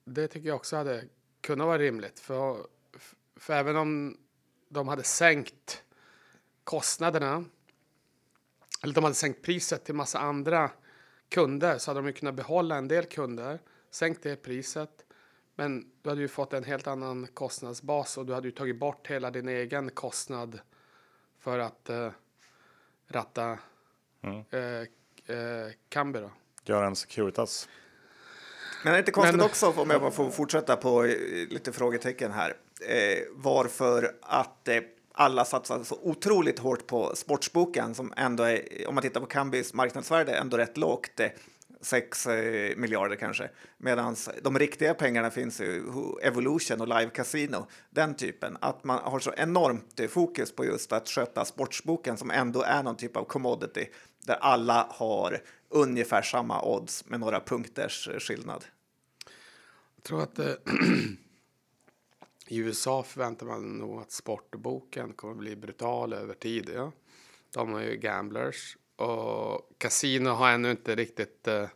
det 0.05 0.29
tycker 0.29 0.49
jag 0.49 0.57
också 0.57 0.77
hade 0.77 1.05
kunnat 1.41 1.67
vara 1.67 1.79
rimligt. 1.79 2.21
För, 2.21 2.67
för 3.37 3.53
även 3.53 3.77
om 3.77 4.19
de 4.69 4.89
hade 4.89 5.03
sänkt 5.03 5.83
kostnaderna 6.65 7.45
eller 8.83 8.95
de 8.95 9.05
hade 9.05 9.17
sänkt 9.17 9.43
priset 9.43 9.85
till 9.85 9.95
massa 9.95 10.19
andra 10.19 10.71
kunder 11.29 11.79
så 11.79 11.91
hade 11.91 12.01
de 12.01 12.07
ju 12.07 12.13
kunnat 12.13 12.35
behålla 12.35 12.77
en 12.77 12.89
del 12.89 13.05
kunder, 13.05 13.59
sänkt 13.91 14.23
det 14.23 14.37
priset. 14.37 15.05
Men 15.55 15.91
du 16.03 16.09
hade 16.09 16.21
ju 16.21 16.29
fått 16.29 16.53
en 16.53 16.65
helt 16.65 16.87
annan 16.87 17.27
kostnadsbas 17.27 18.19
och 18.19 18.27
du 18.27 18.35
hade 18.35 18.49
ju 18.49 18.53
tagit 18.53 18.79
bort 18.79 19.07
hela 19.07 19.31
din 19.31 19.49
egen 19.49 19.91
kostnad 19.91 20.61
för 21.39 21.59
att 21.59 21.91
eh, 21.91 22.11
ratta 23.07 23.59
Mm. 24.23 24.45
eh, 24.51 25.37
eh, 25.37 25.71
Kambi 25.89 26.19
då. 26.21 26.31
Gör 26.65 26.83
en 26.83 26.97
Securitas. 26.97 27.69
Men 28.85 28.93
är 28.93 28.97
det 28.97 28.99
inte 29.01 29.13
konstigt 29.13 29.37
Men- 29.37 29.47
också, 29.47 29.73
om 29.77 29.91
jag 29.91 30.15
får 30.15 30.31
fortsätta 30.31 30.77
på 30.77 31.05
eh, 31.05 31.17
lite 31.49 31.73
frågetecken 31.73 32.33
här, 32.33 32.51
eh, 32.89 33.19
varför 33.33 34.15
att 34.23 34.69
eh, 34.69 34.77
alla 35.15 35.45
satsar 35.45 35.83
så 35.85 35.99
otroligt 36.03 36.59
hårt 36.59 36.87
på 36.87 37.13
sportsboken 37.17 37.95
som 37.95 38.13
ändå 38.17 38.43
är, 38.45 38.89
om 38.89 38.95
man 38.95 39.03
tittar 39.03 39.21
på 39.21 39.27
Kambis 39.27 39.75
marknadsvärde, 39.75 40.33
ändå 40.35 40.57
rätt 40.57 40.77
lågt. 40.77 41.21
6 41.83 42.27
eh, 42.27 42.77
miljarder 42.77 43.17
kanske. 43.17 43.51
Medan 43.79 44.17
de 44.43 44.59
riktiga 44.59 44.95
pengarna 44.95 45.31
finns 45.31 45.61
i 45.61 45.83
Evolution 46.23 46.81
och 46.81 46.89
Live 46.89 47.11
Casino, 47.11 47.67
den 47.91 48.15
typen. 48.15 48.57
Att 48.61 48.85
man 48.85 48.99
har 48.99 49.19
så 49.19 49.33
enormt 49.37 50.01
eh, 50.01 50.09
fokus 50.09 50.53
på 50.53 50.65
just 50.65 50.93
att 50.93 51.09
sköta 51.09 51.45
sportsboken 51.45 52.17
som 52.17 52.31
ändå 52.31 52.63
är 52.63 52.83
någon 52.83 52.97
typ 52.97 53.17
av 53.17 53.25
commodity 53.25 53.87
där 54.27 54.35
alla 54.35 54.87
har 54.91 55.43
ungefär 55.69 56.23
samma 56.23 56.63
odds 56.65 57.09
med 57.09 57.21
några 57.21 57.41
punkters 57.41 58.09
eh, 58.09 58.19
skillnad. 58.19 58.65
Jag 59.97 60.05
tror 60.05 60.23
att 60.23 60.39
eh, 60.39 60.47
i 62.47 62.59
USA 62.59 63.03
förväntar 63.03 63.47
man 63.47 63.79
nog 63.79 64.01
att 64.01 64.13
sportboken 64.13 65.13
kommer 65.13 65.33
att 65.33 65.39
bli 65.39 65.57
brutal 65.57 66.13
över 66.13 66.35
tid. 66.35 66.71
Ja. 66.75 66.93
De 67.51 67.73
har 67.73 67.81
ju 67.81 67.97
gamblers 67.97 68.77
och 68.97 69.71
kasino 69.79 70.29
har 70.29 70.51
ännu 70.51 70.71
inte 70.71 70.95
riktigt 70.95 71.49
eh, 71.49 71.69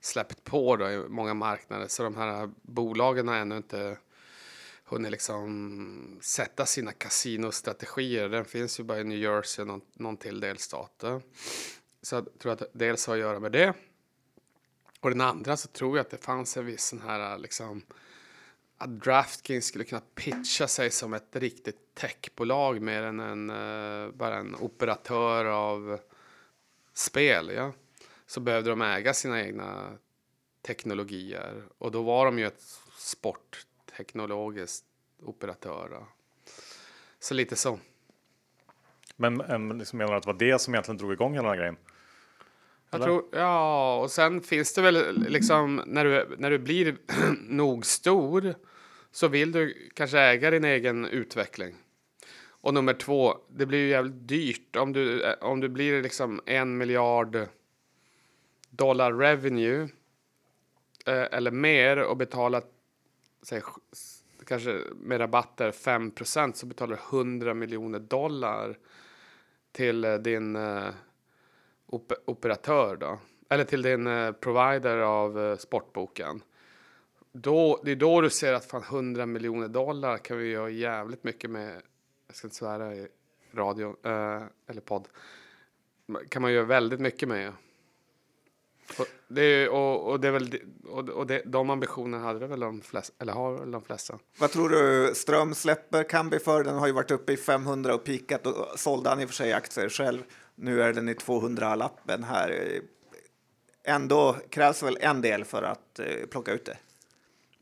släppt 0.00 0.44
på 0.44 0.76
då 0.76 0.90
i 0.90 0.98
många 1.08 1.34
marknader. 1.34 1.88
Så 1.88 2.02
de 2.02 2.16
här 2.16 2.50
bolagen 2.62 3.28
har 3.28 3.36
ännu 3.36 3.56
inte 3.56 3.98
hunnit 4.84 5.10
liksom 5.10 6.18
sätta 6.22 6.66
sina 6.66 6.92
kasinostrategier. 6.92 8.28
Den 8.28 8.44
finns 8.44 8.80
ju 8.80 8.84
bara 8.84 9.00
i 9.00 9.04
New 9.04 9.18
Jersey 9.18 9.62
och 9.62 9.68
någon, 9.68 9.80
någon 9.92 10.16
till 10.16 10.40
delstat. 10.40 11.04
Så 12.02 12.14
jag 12.14 12.38
tror 12.38 12.52
att 12.52 12.58
det 12.58 12.68
dels 12.72 13.06
har 13.06 13.14
att 13.14 13.20
göra 13.20 13.40
med 13.40 13.52
det. 13.52 13.74
Och 15.00 15.10
den 15.10 15.20
andra 15.20 15.56
så 15.56 15.68
tror 15.68 15.96
jag 15.96 16.04
att 16.04 16.10
det 16.10 16.24
fanns 16.24 16.56
en 16.56 16.66
viss 16.66 16.86
sån 16.86 17.00
här 17.00 17.38
liksom 17.38 17.82
att 18.78 19.00
Draftkings 19.00 19.66
skulle 19.66 19.84
kunna 19.84 20.02
pitcha 20.14 20.68
sig 20.68 20.90
som 20.90 21.14
ett 21.14 21.36
riktigt 21.36 21.94
techbolag 21.94 22.80
mer 22.82 23.02
än 23.02 23.20
en, 23.20 23.50
eh, 23.50 24.10
bara 24.12 24.36
en 24.36 24.54
operatör 24.54 25.44
av 25.44 26.00
spel. 27.00 27.50
Ja? 27.54 27.72
Så 28.26 28.40
behövde 28.40 28.70
de 28.70 28.82
äga 28.82 29.14
sina 29.14 29.42
egna 29.42 29.98
teknologier 30.62 31.62
och 31.78 31.90
då 31.90 32.02
var 32.02 32.24
de 32.24 32.38
ju 32.38 32.46
ett 32.46 32.62
sportteknologiskt 32.96 34.84
operatör. 35.22 36.06
Så 37.18 37.34
lite 37.34 37.56
så. 37.56 37.78
Men 39.16 39.40
en, 39.40 39.78
liksom 39.78 39.98
menar 39.98 40.12
du 40.12 40.16
att 40.16 40.22
det 40.22 40.32
var 40.32 40.38
det 40.38 40.58
som 40.58 40.74
egentligen 40.74 40.98
drog 40.98 41.12
igång 41.12 41.34
hela 41.34 41.42
den 41.42 41.50
här 41.50 41.58
grejen? 41.58 41.76
Jag 42.90 43.02
tror, 43.02 43.24
ja, 43.32 43.96
och 44.00 44.10
sen 44.10 44.40
finns 44.40 44.74
det 44.74 44.82
väl 44.82 45.24
liksom 45.28 45.82
när 45.86 46.04
du, 46.04 46.36
när 46.38 46.50
du 46.50 46.58
blir 46.58 46.96
nog 47.48 47.86
stor 47.86 48.54
så 49.10 49.28
vill 49.28 49.52
du 49.52 49.90
kanske 49.94 50.18
äga 50.18 50.50
din 50.50 50.64
egen 50.64 51.04
utveckling. 51.04 51.74
Och 52.60 52.74
nummer 52.74 52.94
två, 52.94 53.36
det 53.48 53.66
blir 53.66 53.78
ju 53.78 53.88
jävligt 53.88 54.28
dyrt 54.28 54.76
om 54.76 54.92
du, 54.92 55.24
eh, 55.24 55.34
om 55.40 55.60
du 55.60 55.68
blir 55.68 56.02
liksom 56.02 56.40
en 56.46 56.78
miljard 56.78 57.48
dollar 58.70 59.12
revenue 59.12 59.88
eh, 61.06 61.26
eller 61.32 61.50
mer 61.50 61.96
och 62.02 62.16
betalar 62.16 62.62
säg, 63.42 63.62
kanske 64.46 64.80
med 64.94 65.20
rabatter 65.20 65.70
5% 65.72 66.52
så 66.52 66.66
betalar 66.66 66.96
du 66.96 67.18
100 67.18 67.54
miljoner 67.54 67.98
dollar 67.98 68.78
till 69.72 70.04
eh, 70.04 70.14
din 70.14 70.56
eh, 70.56 70.88
op 71.86 72.12
operatör 72.24 72.96
då, 72.96 73.18
eller 73.48 73.64
till 73.64 73.82
din 73.82 74.06
eh, 74.06 74.32
provider 74.32 74.96
av 74.96 75.40
eh, 75.40 75.56
sportboken. 75.56 76.42
Då, 77.32 77.80
det 77.84 77.90
är 77.90 77.96
då 77.96 78.20
du 78.20 78.30
ser 78.30 78.52
att 78.52 78.64
fan 78.64 78.82
100 78.82 79.26
miljoner 79.26 79.68
dollar 79.68 80.18
kan 80.18 80.38
vi 80.38 80.48
göra 80.48 80.70
jävligt 80.70 81.24
mycket 81.24 81.50
med, 81.50 81.82
jag 82.30 82.36
ska 82.36 82.46
inte 82.46 82.56
svära 82.56 82.94
i 82.94 83.08
radio 83.52 83.96
eh, 84.04 84.42
eller 84.66 84.80
podd, 84.80 85.08
kan 86.28 86.42
man 86.42 86.52
göra 86.52 86.64
väldigt 86.64 87.00
mycket 87.00 87.28
med. 87.28 87.52
Och 88.98 89.06
det 89.28 89.42
är, 89.42 89.68
och, 89.68 90.10
och 90.10 90.20
det 90.20 90.28
är 90.28 90.32
väl, 90.32 90.58
och, 90.84 91.08
och 91.08 91.26
det, 91.26 91.42
de 91.46 91.70
ambitionerna 91.70 92.24
hade 92.24 92.38
det 92.38 92.46
väl 92.46 92.60
de 92.60 92.80
flesta, 92.80 93.14
eller 93.18 93.32
har 93.32 93.52
väl 93.52 93.70
de 93.70 93.82
flesta. 93.82 94.18
Vad 94.38 94.50
tror 94.50 94.68
du 94.68 95.14
Ström 95.14 95.54
släpper 95.54 96.02
Kambi 96.04 96.38
för? 96.38 96.64
Den 96.64 96.78
har 96.78 96.86
ju 96.86 96.92
varit 96.92 97.10
uppe 97.10 97.32
i 97.32 97.36
500 97.36 97.94
och 97.94 98.04
pikat 98.04 98.46
och 98.46 98.78
sålde 98.78 99.08
han 99.08 99.20
i 99.20 99.24
och 99.24 99.28
för 99.28 99.34
sig 99.34 99.52
aktier 99.52 99.88
själv. 99.88 100.22
Nu 100.54 100.82
är 100.82 100.92
den 100.92 101.08
i 101.08 101.14
200-lappen 101.14 102.24
här. 102.24 102.80
Ändå 103.84 104.36
krävs 104.50 104.82
väl 104.82 104.98
en 105.00 105.20
del 105.20 105.44
för 105.44 105.62
att 105.62 105.98
eh, 105.98 106.26
plocka 106.30 106.52
ut 106.52 106.64
det? 106.64 106.76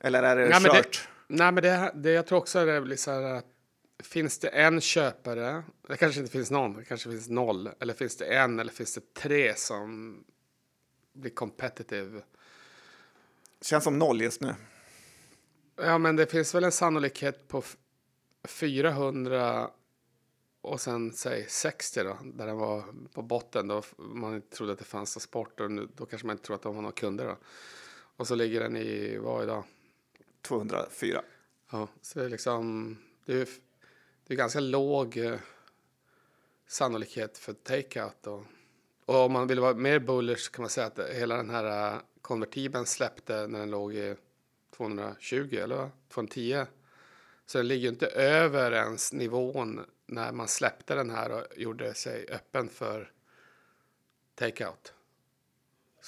Eller 0.01 0.23
är 0.23 0.37
det 0.37 0.49
Nej, 0.49 0.61
men 0.63 0.63
det- 0.63 0.83
kört? 0.83 1.09
Nej, 1.27 1.53
men 1.53 1.63
det, 1.63 1.93
det, 1.95 2.11
jag 2.11 2.27
tror 2.27 2.39
också 2.39 2.65
det 2.65 2.81
blir 2.81 2.97
så 2.97 3.11
här 3.11 3.23
att 3.23 3.45
finns 4.03 4.39
det 4.39 4.49
en 4.49 4.81
köpare, 4.81 5.65
det 5.89 5.97
kanske 5.97 6.21
inte 6.21 6.33
finns 6.33 6.51
någon, 6.51 6.73
det 6.77 6.85
kanske 6.85 7.11
finns 7.11 7.29
noll, 7.29 7.71
eller 7.81 7.95
finns 7.95 8.17
det 8.17 8.25
en 8.27 8.59
eller 8.59 8.73
finns 8.73 8.95
det 8.95 9.15
tre 9.15 9.55
som 9.55 10.25
blir 11.13 11.31
competitive? 11.31 12.23
Känns 13.61 13.85
som 13.85 13.99
noll 13.99 14.21
just 14.21 14.41
nu. 14.41 14.55
Ja, 15.77 15.99
men 15.99 16.17
det 16.17 16.27
finns 16.27 16.55
väl 16.55 16.65
en 16.65 16.73
sannolikhet 16.73 17.49
på 17.49 17.59
f- 17.59 17.77
400 18.49 19.71
och 20.61 20.81
sen 20.81 21.13
säg 21.13 21.47
60 21.49 22.03
då, 22.03 22.19
där 22.25 22.47
den 22.47 22.57
var 22.57 22.85
på 23.13 23.23
botten 23.23 23.69
då 23.69 23.83
man 23.99 24.35
inte 24.35 24.57
trodde 24.57 24.73
att 24.73 24.79
det 24.79 24.85
fanns 24.85 25.17
någon 25.17 25.21
sport 25.21 25.61
och 25.61 25.71
nu, 25.71 25.89
då 25.97 26.07
kanske 26.07 26.27
man 26.27 26.35
inte 26.35 26.45
tror 26.47 26.57
att 26.57 26.63
de 26.63 26.75
har 26.75 26.83
några 26.83 26.95
kunder 26.95 27.25
då. 27.27 27.37
Och 28.17 28.27
så 28.27 28.35
ligger 28.35 28.61
den 28.61 28.77
i, 28.77 29.17
vad 29.19 29.43
idag? 29.43 29.65
204. 30.43 31.23
Ja, 31.71 31.89
så 32.01 32.19
det 32.19 32.25
är 32.25 32.29
liksom, 32.29 32.97
det 33.25 33.33
är, 33.41 33.49
det 34.29 34.35
är 34.35 34.37
ganska 34.37 34.61
låg 34.61 35.17
eh, 35.17 35.39
sannolikhet 36.67 37.39
för 37.39 37.53
take-out. 37.53 38.45
Och 39.05 39.15
om 39.15 39.33
man 39.33 39.47
vill 39.47 39.61
vara 39.61 39.75
mer 39.75 39.99
bullish 39.99 40.51
kan 40.51 40.63
man 40.63 40.71
säga 40.71 40.87
att 40.87 40.99
hela 40.99 41.37
den 41.37 41.51
här 41.51 41.95
eh, 41.95 42.01
konvertibeln 42.23 42.87
släppte 42.87 43.47
när 43.47 43.59
den 43.59 43.71
låg 43.71 43.95
i 43.95 44.17
220 44.77 45.59
eller 45.63 45.91
210. 46.09 46.65
Så 47.47 47.59
den 47.59 47.69
ligger 47.69 47.89
inte 47.89 48.07
över 48.07 48.73
ens 48.73 49.13
nivån 49.13 49.81
när 50.07 50.33
man 50.33 50.49
släppte 50.49 50.95
den 50.95 51.11
här 51.11 51.33
och 51.33 51.45
gjorde 51.57 51.95
sig 51.95 52.27
öppen 52.31 52.69
för 52.69 53.13
take-out. 54.39 54.93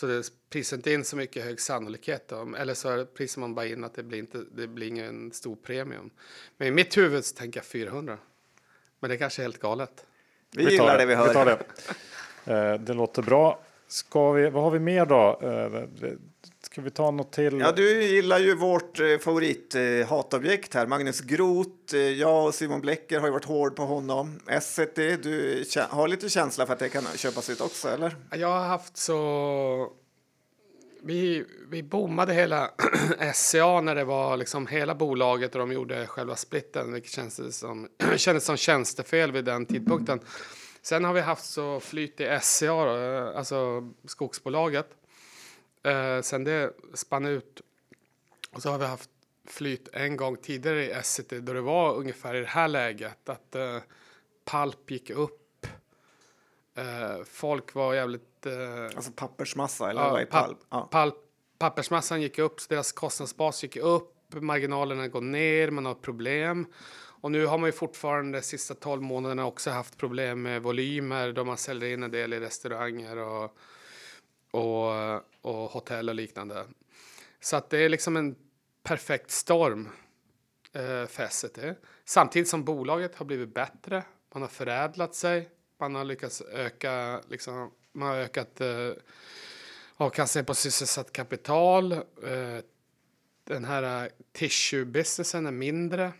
Så 0.00 0.06
det 0.06 0.22
prisar 0.50 0.76
inte 0.76 0.92
in 0.92 1.04
så 1.04 1.16
mycket 1.16 1.44
hög 1.44 1.60
sannolikhet. 1.60 2.28
Då. 2.28 2.54
Eller 2.58 2.74
så 2.74 3.06
prisar 3.06 3.40
man 3.40 3.54
bara 3.54 3.66
in 3.66 3.84
att 3.84 3.94
det 3.94 4.02
blir, 4.02 4.18
inte, 4.18 4.44
det 4.52 4.66
blir 4.66 4.86
ingen 4.86 5.32
stor 5.32 5.56
premium. 5.56 6.10
Men 6.56 6.68
i 6.68 6.70
mitt 6.70 6.96
huvud 6.96 7.24
så 7.24 7.36
tänker 7.36 7.60
jag 7.60 7.64
400. 7.64 8.18
Men 9.00 9.10
det 9.10 9.16
kanske 9.16 9.42
är 9.42 9.44
helt 9.44 9.58
galet. 9.58 10.06
Vi, 10.50 10.64
tar 10.64 10.70
gillar 10.70 10.98
det 10.98 11.06
vi 11.06 11.14
hör. 11.14 11.28
Vi 11.28 11.34
tar 11.34 11.44
det. 11.44 11.58
Eh, 12.44 12.74
det 12.80 12.94
låter 12.94 13.22
bra. 13.22 13.60
Ska 13.88 14.32
vi, 14.32 14.50
vad 14.50 14.62
har 14.62 14.70
vi 14.70 14.78
mer 14.78 15.06
då? 15.06 15.40
Ska 16.72 16.80
vi 16.80 16.90
ta 16.90 17.10
något 17.10 17.32
till? 17.32 17.58
Ja, 17.58 17.72
du 17.72 18.02
gillar 18.02 18.38
ju 18.38 18.54
vårt 18.54 19.00
eh, 19.00 19.18
favorit 19.18 19.74
eh, 19.74 20.08
hatobjekt 20.08 20.74
här, 20.74 20.86
Magnus 20.86 21.20
Groth. 21.20 21.94
Eh, 21.94 22.00
jag 22.00 22.46
och 22.46 22.54
Simon 22.54 22.80
Blecker 22.80 23.20
har 23.20 23.26
ju 23.26 23.32
varit 23.32 23.44
hård 23.44 23.76
på 23.76 23.82
honom. 23.82 24.40
SCT, 24.60 24.96
du 24.96 25.64
har 25.88 26.08
lite 26.08 26.28
känsla 26.28 26.66
för 26.66 26.72
att 26.72 26.78
det 26.78 26.88
kan 26.88 27.04
köpas 27.16 27.50
ut 27.50 27.60
också, 27.60 27.88
eller? 27.88 28.16
Jag 28.30 28.48
har 28.48 28.66
haft 28.66 28.96
så... 28.96 29.92
Vi, 31.02 31.44
vi 31.70 31.82
bommade 31.82 32.32
hela 32.32 32.70
SCA 33.34 33.80
när 33.80 33.94
det 33.94 34.04
var 34.04 34.36
liksom 34.36 34.66
hela 34.66 34.94
bolaget 34.94 35.54
och 35.54 35.58
de 35.58 35.72
gjorde 35.72 36.06
själva 36.06 36.36
splitten, 36.36 36.92
vilket 36.92 37.12
kändes 37.12 37.58
som, 37.58 37.88
kändes 38.16 38.44
som 38.44 38.56
tjänstefel 38.56 39.32
vid 39.32 39.44
den 39.44 39.66
tidpunkten. 39.66 40.20
Sen 40.82 41.04
har 41.04 41.12
vi 41.12 41.20
haft 41.20 41.44
så 41.44 41.80
flyt 41.80 42.20
i 42.20 42.38
SCA, 42.42 42.84
då, 42.84 42.96
eh, 42.96 43.36
alltså 43.36 43.88
skogsbolaget. 44.06 44.86
Eh, 45.82 46.20
sen 46.22 46.44
det 46.44 46.72
spann 46.94 47.26
ut 47.26 47.60
och 48.52 48.62
så 48.62 48.70
har 48.70 48.78
vi 48.78 48.86
haft 48.86 49.10
flyt 49.46 49.88
en 49.92 50.16
gång 50.16 50.36
tidigare 50.36 50.84
i 50.84 51.02
SCT 51.02 51.32
då 51.40 51.52
det 51.52 51.60
var 51.60 51.94
ungefär 51.94 52.34
i 52.34 52.40
det 52.40 52.46
här 52.46 52.68
läget 52.68 53.28
att 53.28 53.54
eh, 53.54 53.78
palp 54.44 54.90
gick 54.90 55.10
upp. 55.10 55.66
Eh, 56.74 57.24
folk 57.24 57.74
var 57.74 57.94
jävligt... 57.94 58.46
Eh, 58.46 58.84
Alltså 58.96 59.12
pappersmassa, 59.12 59.90
eller 59.90 60.00
Ja, 60.02 60.10
vad 60.10 60.20
är 60.20 60.26
pa- 60.26 60.40
palp? 60.42 60.58
Ja. 60.70 60.88
pal- 60.92 61.12
pappersmassan 61.58 62.22
gick 62.22 62.38
upp, 62.38 62.60
så 62.60 62.66
deras 62.68 62.92
kostnadsbas 62.92 63.62
gick 63.62 63.76
upp, 63.76 64.14
marginalerna 64.34 65.08
går 65.08 65.20
ner, 65.20 65.70
man 65.70 65.86
har 65.86 65.94
problem. 65.94 66.66
Och 67.22 67.30
nu 67.32 67.46
har 67.46 67.58
man 67.58 67.68
ju 67.68 67.72
fortfarande 67.72 68.38
de 68.38 68.42
sista 68.42 68.74
12 68.74 69.02
månaderna 69.02 69.46
också 69.46 69.70
haft 69.70 69.96
problem 69.96 70.42
med 70.42 70.62
volymer 70.62 71.32
då 71.32 71.44
man 71.44 71.56
säljer 71.56 71.90
in 71.90 72.02
en 72.02 72.10
del 72.10 72.32
i 72.32 72.40
restauranger 72.40 73.16
och, 73.16 73.56
och, 74.50 75.14
och 75.40 75.70
hotell 75.70 76.08
och 76.08 76.14
liknande. 76.14 76.64
Så 77.40 77.56
att 77.56 77.70
det 77.70 77.78
är 77.78 77.88
liksom 77.88 78.16
en 78.16 78.36
perfekt 78.82 79.30
storm 79.30 79.88
eh, 80.72 81.06
för 81.06 81.28
SCT. 81.28 81.58
Samtidigt 82.04 82.48
som 82.48 82.64
bolaget 82.64 83.14
har 83.14 83.26
blivit 83.26 83.54
bättre, 83.54 84.04
man 84.32 84.42
har 84.42 84.48
förädlat 84.48 85.14
sig, 85.14 85.48
man 85.78 85.94
har 85.94 86.04
lyckats 86.04 86.40
öka, 86.40 87.20
liksom, 87.28 87.70
man 87.92 88.08
har 88.08 88.16
ökat 88.16 88.60
eh, 88.60 88.90
avkastningen 89.94 90.44
på 90.44 90.54
sysselsatt 90.54 91.12
kapital. 91.12 91.92
Eh, 91.92 92.58
den 93.44 93.64
här 93.64 94.04
eh, 94.04 94.10
tissue-businessen 94.32 95.46
är 95.46 95.50
mindre. 95.50 96.12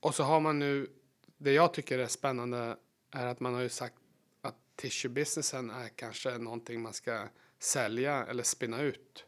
Och 0.00 0.14
så 0.14 0.22
har 0.22 0.40
man 0.40 0.58
nu, 0.58 0.90
det 1.38 1.52
jag 1.52 1.74
tycker 1.74 1.98
är 1.98 2.06
spännande 2.06 2.76
är 3.10 3.26
att 3.26 3.40
man 3.40 3.54
har 3.54 3.60
ju 3.60 3.68
sagt 3.68 3.94
att 4.40 4.56
tissue-businessen 4.76 5.70
är 5.70 5.88
kanske 5.88 6.38
någonting 6.38 6.82
man 6.82 6.92
ska 6.92 7.28
sälja 7.58 8.26
eller 8.26 8.42
spinna 8.42 8.80
ut 8.80 9.24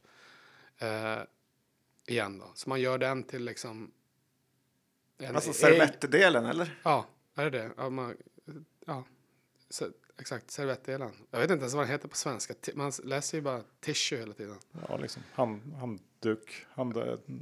eh, 0.79 1.19
igen 2.07 2.39
då. 2.39 2.51
Så 2.55 2.69
man 2.69 2.81
gör 2.81 2.99
den 2.99 3.23
till 3.23 3.45
liksom 3.45 3.91
en 5.19 5.35
Alltså 5.37 5.51
eg- 5.51 5.55
servettdelen, 5.55 6.47
eller? 6.47 6.81
Ja, 6.83 7.07
är 7.35 7.51
det 7.51 7.59
det? 7.59 7.71
Ja, 7.77 7.91
man, 7.91 8.17
ja. 8.87 9.05
Så, 9.71 9.87
exakt, 10.19 10.51
servettdelen. 10.51 11.13
Jag 11.31 11.39
vet 11.41 11.51
inte 11.51 11.63
ens 11.63 11.75
vad 11.75 11.85
den 11.85 11.91
heter 11.91 12.09
på 12.09 12.17
svenska. 12.17 12.55
Man 12.75 12.93
läser 13.05 13.39
ju 13.39 13.43
bara 13.43 13.63
tissue 13.81 14.19
hela 14.19 14.33
tiden. 14.35 14.57
Ja, 14.89 14.97
liksom 14.97 15.23
hand, 15.33 15.75
handduk. 15.75 16.67
Hand, 16.71 16.97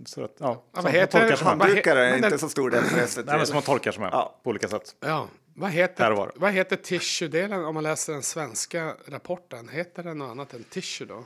så 0.07 0.25
att, 0.25 0.37
ja, 0.39 0.65
vad 0.71 0.93
heter 0.93 1.19
man 1.19 1.29
tolkar 1.29 1.45
det? 1.45 1.65
Handdukar 1.65 1.97
är 1.97 2.17
inte 2.17 2.39
så 2.39 2.49
stor 2.49 2.71
del 2.71 2.85
för. 2.85 3.23
Nej, 3.25 3.37
men 3.37 3.47
som 3.47 3.55
man 3.55 3.63
tolkar 3.63 3.93
som 3.93 4.03
en 4.05 4.11
Ja. 4.13 4.41
på 4.43 4.51
olika 4.51 4.69
sätt. 4.69 4.97
Ja, 5.01 5.29
vad 5.59 5.71
heter, 5.71 6.31
vad 6.35 6.53
heter 6.53 6.77
tissue-delen 6.77 7.65
om 7.65 7.75
man 7.75 7.83
läser 7.83 8.13
den 8.13 8.23
svenska 8.23 8.95
rapporten? 9.07 9.69
Heter 9.69 10.03
den 10.03 10.19
något 10.19 10.31
annat 10.31 10.55
än 10.55 10.65
tissue 10.65 11.07
då? 11.07 11.25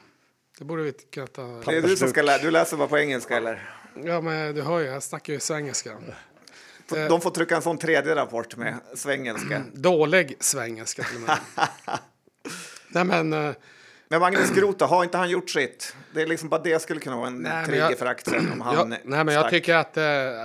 Det 0.59 0.64
borde 0.64 0.83
vi 0.83 0.93
kunna 0.93 1.26
ta... 1.26 1.43
Det 1.66 1.76
är 1.76 1.83
du 1.83 1.97
som 1.97 2.09
ska 2.09 2.22
lära 2.22 2.43
Du 2.43 2.51
läser 2.51 2.76
bara 2.76 2.89
på 2.89 2.99
engelska, 2.99 3.37
eller? 3.37 3.70
Ja, 4.05 4.20
men 4.20 4.55
du 4.55 4.62
hör 4.62 4.78
ju, 4.80 4.87
jag 4.87 5.03
snackar 5.03 5.33
ju 5.33 5.41
svengelska. 5.41 5.91
Eh. 6.97 7.09
De 7.09 7.20
får 7.20 7.30
trycka 7.30 7.57
en 7.57 7.62
sån 7.62 7.78
tredje 7.78 8.14
rapport 8.14 8.57
med 8.57 8.74
svengelska. 8.95 9.62
Dålig 9.72 10.37
svengelska 10.41 11.03
till 11.03 11.16
och 11.16 11.22
med. 11.22 11.39
Nej, 12.89 13.05
men... 13.05 13.33
eh, 13.33 13.55
Men 14.09 14.20
Magnus 14.20 14.51
Groth, 14.51 14.85
har 14.87 15.05
inte 15.05 15.18
han 15.18 15.30
gjort 15.30 15.51
sitt? 15.51 15.97
Det 16.14 16.22
är 16.22 16.26
liksom 16.26 16.49
bara 16.49 16.62
det 16.62 16.83
skulle 16.83 17.01
kunna 17.01 17.16
vara 17.16 17.26
en 17.26 17.37
Nej, 17.43 17.66
trigger 17.66 17.80
jag- 17.91 17.99
för 17.99 18.07
aktien 18.07 18.53
om 18.53 18.61
han 18.61 18.74
Ja, 18.74 18.85
nej, 18.85 19.24
men 19.24 19.28
jag 19.35 19.51
tycker 19.51 19.74
att 19.74 19.97
eh, 19.97 20.05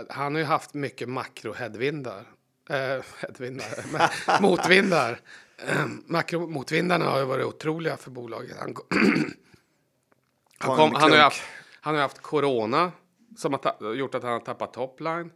han 0.09 0.35
har 0.35 0.39
ju 0.39 0.45
haft 0.45 0.73
mycket 0.73 1.09
makroheadvindar. 1.09 2.23
Eh, 2.69 3.03
headvindar, 3.19 4.41
motvindar. 4.41 5.19
Makromotvindarna 6.05 7.05
har 7.05 7.19
ju 7.19 7.25
varit 7.25 7.45
otroliga 7.45 7.97
för 7.97 8.11
bolaget. 8.11 8.57
Han, 8.59 8.75
han, 10.57 10.75
kom, 10.75 10.95
han, 10.95 11.11
har 11.11 11.17
haft, 11.17 11.41
han 11.81 11.95
har 11.95 12.01
haft 12.01 12.21
corona 12.21 12.91
som 13.37 13.53
har 13.53 13.93
gjort 13.93 14.15
att 14.15 14.23
han 14.23 14.31
har 14.31 14.39
tappat 14.39 14.73
topline. 14.73 15.31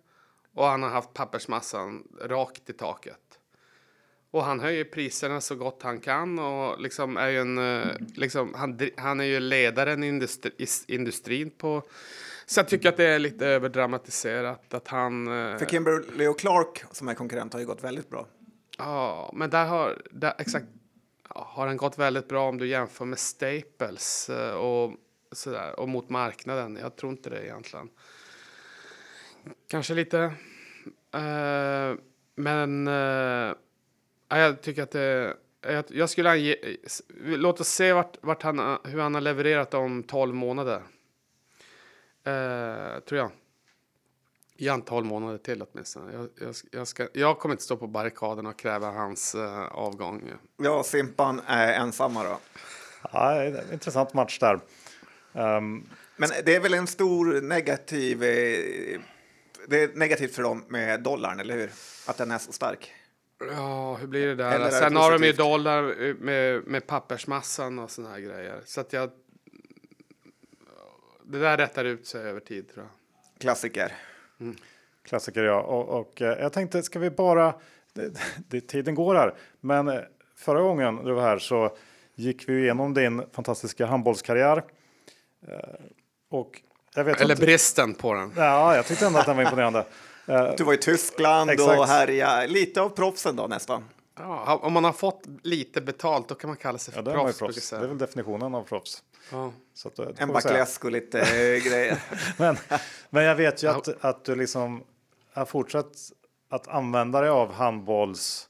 Och 0.54 0.66
han 0.66 0.84
har 0.84 0.90
haft 0.90 1.14
pappersmassan 1.14 2.08
rakt 2.22 2.70
i 2.70 2.74
taket. 2.74 3.20
Och 4.32 4.44
han 4.44 4.60
höjer 4.60 4.84
priserna 4.84 5.42
så 5.42 5.56
gott 5.56 5.84
han 5.84 6.00
kan 6.00 6.40
och 6.40 6.82
liksom 6.82 7.18
är 7.18 7.28
ju 7.28 7.40
en, 7.40 7.58
eh, 7.58 7.88
liksom, 8.16 8.54
han, 8.54 8.80
han 8.98 9.20
är 9.20 9.24
ju 9.24 9.40
ledaren 9.40 10.04
i 10.04 10.08
industri, 10.08 10.52
industrin 10.88 11.50
på 11.50 11.84
så 12.52 12.60
jag 12.60 12.68
tycker 12.68 12.90
att 12.90 12.98
det 12.98 13.06
är 13.06 13.20
lite 13.20 13.48
överdramatiserat 13.48 14.74
att 14.74 14.88
han... 14.88 15.28
eh, 15.28 15.58
För 15.58 15.66
Kimberly 15.66 16.28
och 16.28 16.40
Clark 16.40 16.84
som 16.92 17.08
är 17.08 17.14
konkurrent 17.14 17.54
har 17.54 17.60
ju 17.60 17.66
gått 17.66 17.84
väldigt 17.84 18.10
bra. 18.10 18.28
Ja, 18.78 19.32
men 19.36 19.50
där 19.50 19.66
har, 19.66 20.02
där, 20.12 20.34
exakt, 20.38 20.66
har 21.30 21.68
den 21.68 21.78
gått 21.78 21.98
väldigt 21.98 22.28
bra 22.28 22.50
om 22.50 22.58
du 22.58 22.68
jämför 22.68 23.06
med 23.06 23.20
Staples 23.20 24.30
eh, 24.30 24.54
och, 24.54 24.94
sådär, 25.32 25.80
och 25.80 25.90
mot 25.90 26.10
marknaden. 26.10 26.78
Jag 26.82 26.96
tror 26.96 27.12
inte 27.12 27.30
det 27.30 27.46
egentligen. 27.46 27.90
Kanske 29.68 29.94
lite. 29.94 30.20
Eh, 31.14 31.96
men 32.36 32.88
ja, 34.28 34.38
jag 34.38 34.62
tycker 34.62 34.84
att 34.84 34.92
det... 34.92 35.38
Jag, 35.62 35.86
jag 35.88 36.10
skulle 36.10 36.30
ange, 36.32 36.56
låt 37.24 37.60
oss 37.60 37.68
se 37.68 37.94
vart, 37.94 38.18
vart 38.22 38.44
han, 38.44 38.78
hur 38.84 39.00
han 39.00 39.14
har 39.14 39.22
levererat 39.22 39.74
om 39.74 40.04
12 40.04 40.36
månader. 40.36 40.82
Eh, 42.24 43.00
tror 43.00 43.20
jag. 43.20 43.32
I 44.56 44.70
antal 44.70 45.04
månader 45.04 45.38
till 45.38 45.64
åtminstone. 45.72 46.14
Jag, 46.14 46.30
jag, 46.48 46.56
jag, 46.72 46.88
ska, 46.88 47.08
jag 47.14 47.40
kommer 47.40 47.54
inte 47.54 47.64
stå 47.64 47.78
på 47.78 47.88
barrikaden 47.88 48.46
och 48.46 48.60
kräva 48.60 48.92
hans 48.92 49.36
eh, 49.36 49.66
avgång. 49.66 50.32
Ja, 50.58 50.84
Simpan 50.84 51.42
är 51.48 51.74
ensamma 51.74 52.24
då. 52.24 52.40
Ja, 53.12 53.46
intressant 53.74 54.14
match 54.14 54.40
där. 54.40 54.60
Ehm, 55.34 55.90
Men 56.18 56.30
det 56.46 56.56
är 56.56 56.60
väl 56.60 56.74
en 56.74 56.88
stor 56.88 57.42
negativ... 57.42 58.24
eh, 58.24 59.00
Det 59.68 59.84
är 59.84 59.96
negativt 59.96 60.36
för 60.36 60.44
dem 60.44 60.64
med 60.68 61.02
dollarn, 61.04 61.40
eller 61.40 61.58
hur? 61.58 61.72
Att 62.08 62.18
den 62.18 62.32
är 62.32 62.38
så 62.38 62.52
stark. 62.52 62.94
Ja, 63.52 63.96
hur 63.96 64.08
blir 64.08 64.28
det 64.28 64.36
där? 64.36 64.52
Eller 64.52 64.70
Sen 64.70 64.96
har 64.96 65.12
de 65.20 65.26
ju 65.26 65.34
dollar 65.34 66.04
eh, 66.08 66.16
med, 66.16 66.68
med 66.68 66.88
pappersmassan 66.88 67.80
och 67.80 67.92
såna 67.92 68.10
här 68.10 68.20
grejer. 68.20 68.62
Så 68.66 68.82
att 68.82 68.94
jag... 68.94 69.10
Det 71.26 71.40
där 71.40 71.58
rättar 71.58 71.86
ut 71.86 72.08
sig 72.08 72.22
över 72.22 72.40
tid 72.40 72.74
tror 72.74 72.86
jag. 72.86 73.42
Klassiker. 73.42 73.94
Klassiker 75.04 75.44
ja. 75.44 75.62
Och, 75.62 76.00
och 76.00 76.22
eh, 76.22 76.40
jag 76.40 76.54
tänkte, 76.54 76.84
ska 76.84 77.00
vi 77.00 77.10
bara... 77.10 77.54
Det, 77.94 78.20
det, 78.50 78.62
tiden 78.62 78.96
går 78.96 79.16
här. 79.16 79.34
Men 79.60 79.88
eh, 79.88 80.00
förra 80.36 80.62
gången 80.62 81.04
du 81.06 81.14
var 81.14 81.22
här 81.22 81.40
så 81.40 81.76
gick 82.16 82.50
vi 82.50 82.62
igenom 82.62 82.94
din 82.94 83.24
fantastiska 83.32 83.86
handbollskarriär. 83.86 84.64
Eh, 85.48 85.58
Och 86.30 86.62
jag 86.96 87.04
vet 87.04 87.22
Eller 87.22 87.34
inte... 87.36 87.46
bristen 87.46 87.94
på 87.94 88.14
den. 88.14 88.34
Ja, 88.36 88.76
jag 88.76 88.86
tyckte 88.86 89.06
ändå 89.06 89.20
att 89.20 89.26
den 89.26 89.36
var 89.36 89.44
imponerande. 89.44 89.86
Du 90.58 90.64
var 90.64 90.74
i 90.74 90.78
Tyskland 90.78 91.50
Exakt. 91.50 91.80
och 91.80 91.88
härja. 91.88 92.46
Lite 92.46 92.82
av 92.82 92.90
proffsen 92.90 93.36
då 93.36 93.48
nästan. 93.48 93.84
Ja, 94.22 94.60
om 94.64 94.74
man 94.74 94.84
har 94.84 94.94
fått 94.94 95.24
lite 95.44 95.82
betalt 95.82 96.28
då 96.28 96.36
kan 96.36 96.48
man 96.50 96.58
kalla 96.58 96.78
sig 96.78 96.94
Ja, 96.98 97.04
för 97.04 97.12
ju 97.12 97.18
proffs. 97.18 97.40
proffs. 97.40 97.70
Det 97.70 97.76
är 97.76 97.88
väl 97.88 97.98
definitionen 97.98 98.56
av 98.56 98.64
proffs. 98.64 99.04
Ja. 99.32 99.54
Så 99.74 99.88
att, 99.88 100.00
eh, 100.00 100.08
En 100.18 100.30
backläsk 100.34 100.86
och 100.86 100.92
lite 100.92 101.20
eh, 101.20 101.64
grejer. 101.64 102.04
Men, 102.38 102.58
men 103.10 103.24
jag 103.24 103.36
vet 103.36 103.64
ju 103.64 103.68
att, 103.68 104.06
att 104.06 104.26
du 104.26 104.36
liksom 104.36 104.84
har 105.34 105.46
fortsatt 105.46 105.92
att 106.50 106.68
använda 106.68 107.22
dig 107.22 107.30
av 107.30 107.54
handbolls, 107.54 108.50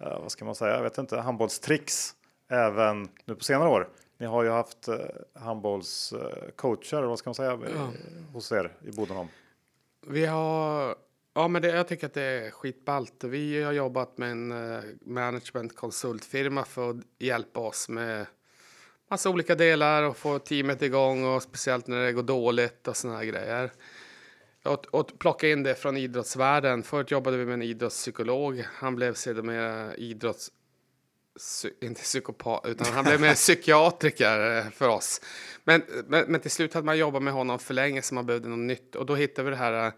eh, 0.00 0.20
vad 0.20 0.32
ska 0.32 0.44
man 0.44 0.54
säga, 0.54 0.74
jag 0.74 0.82
vet 0.82 0.98
inte, 0.98 1.20
handbollstricks 1.20 2.14
även 2.50 3.08
nu 3.24 3.34
på 3.34 3.44
senare 3.44 3.68
år. 3.68 3.88
Ni 4.18 4.26
har 4.26 4.42
ju 4.42 4.50
haft 4.50 4.88
handbollscoacher, 5.34 7.02
vad 7.02 7.18
ska 7.18 7.30
man 7.30 7.34
säga, 7.34 7.58
hos 8.32 8.52
er 8.52 8.76
i 8.84 8.90
Bodenholm. 8.90 9.28
Vi 10.06 10.26
har... 10.26 10.94
Ja, 11.38 11.48
men 11.48 11.62
det, 11.62 11.68
jag 11.68 11.88
tycker 11.88 12.06
att 12.06 12.14
det 12.14 12.22
är 12.22 12.50
skitballt. 12.50 13.24
Vi 13.24 13.62
har 13.62 13.72
jobbat 13.72 14.18
med 14.18 14.30
en 14.30 14.52
uh, 14.52 14.80
managementkonsultfirma 15.00 16.64
för 16.64 16.90
att 16.90 16.96
hjälpa 17.18 17.60
oss 17.60 17.88
med 17.88 18.26
massa 19.10 19.30
olika 19.30 19.54
delar 19.54 20.02
och 20.02 20.16
få 20.16 20.38
teamet 20.38 20.82
igång 20.82 21.24
och 21.24 21.42
speciellt 21.42 21.86
när 21.86 22.04
det 22.04 22.12
går 22.12 22.22
dåligt 22.22 22.88
och 22.88 22.96
såna 22.96 23.16
här 23.16 23.24
grejer. 23.24 23.72
Och, 24.64 24.86
och 24.94 25.18
plocka 25.18 25.48
in 25.48 25.62
det 25.62 25.74
från 25.74 25.96
idrottsvärlden. 25.96 26.82
Förut 26.82 27.10
jobbade 27.10 27.36
vi 27.36 27.44
med 27.44 27.54
en 27.54 27.62
idrottspsykolog. 27.62 28.64
Han 28.74 28.94
blev 28.94 29.14
sedermera 29.14 29.96
idrotts... 29.96 30.50
Inte 31.80 32.02
psykopat, 32.02 32.66
utan 32.66 32.86
han 32.86 33.04
blev 33.04 33.20
mer 33.20 33.34
psykiatriker 33.44 34.58
eh, 34.58 34.70
för 34.70 34.88
oss. 34.88 35.20
Men, 35.64 35.82
men, 36.06 36.24
men, 36.28 36.40
till 36.40 36.50
slut 36.50 36.74
hade 36.74 36.86
man 36.86 36.98
jobbat 36.98 37.22
med 37.22 37.32
honom 37.32 37.58
för 37.58 37.74
länge 37.74 38.02
så 38.02 38.14
man 38.14 38.26
behövde 38.26 38.48
något 38.48 38.58
nytt. 38.58 38.94
Och 38.94 39.06
då 39.06 39.14
hittade 39.14 39.44
vi 39.44 39.50
det 39.50 39.56
här 39.56 39.86
uh, 39.86 39.92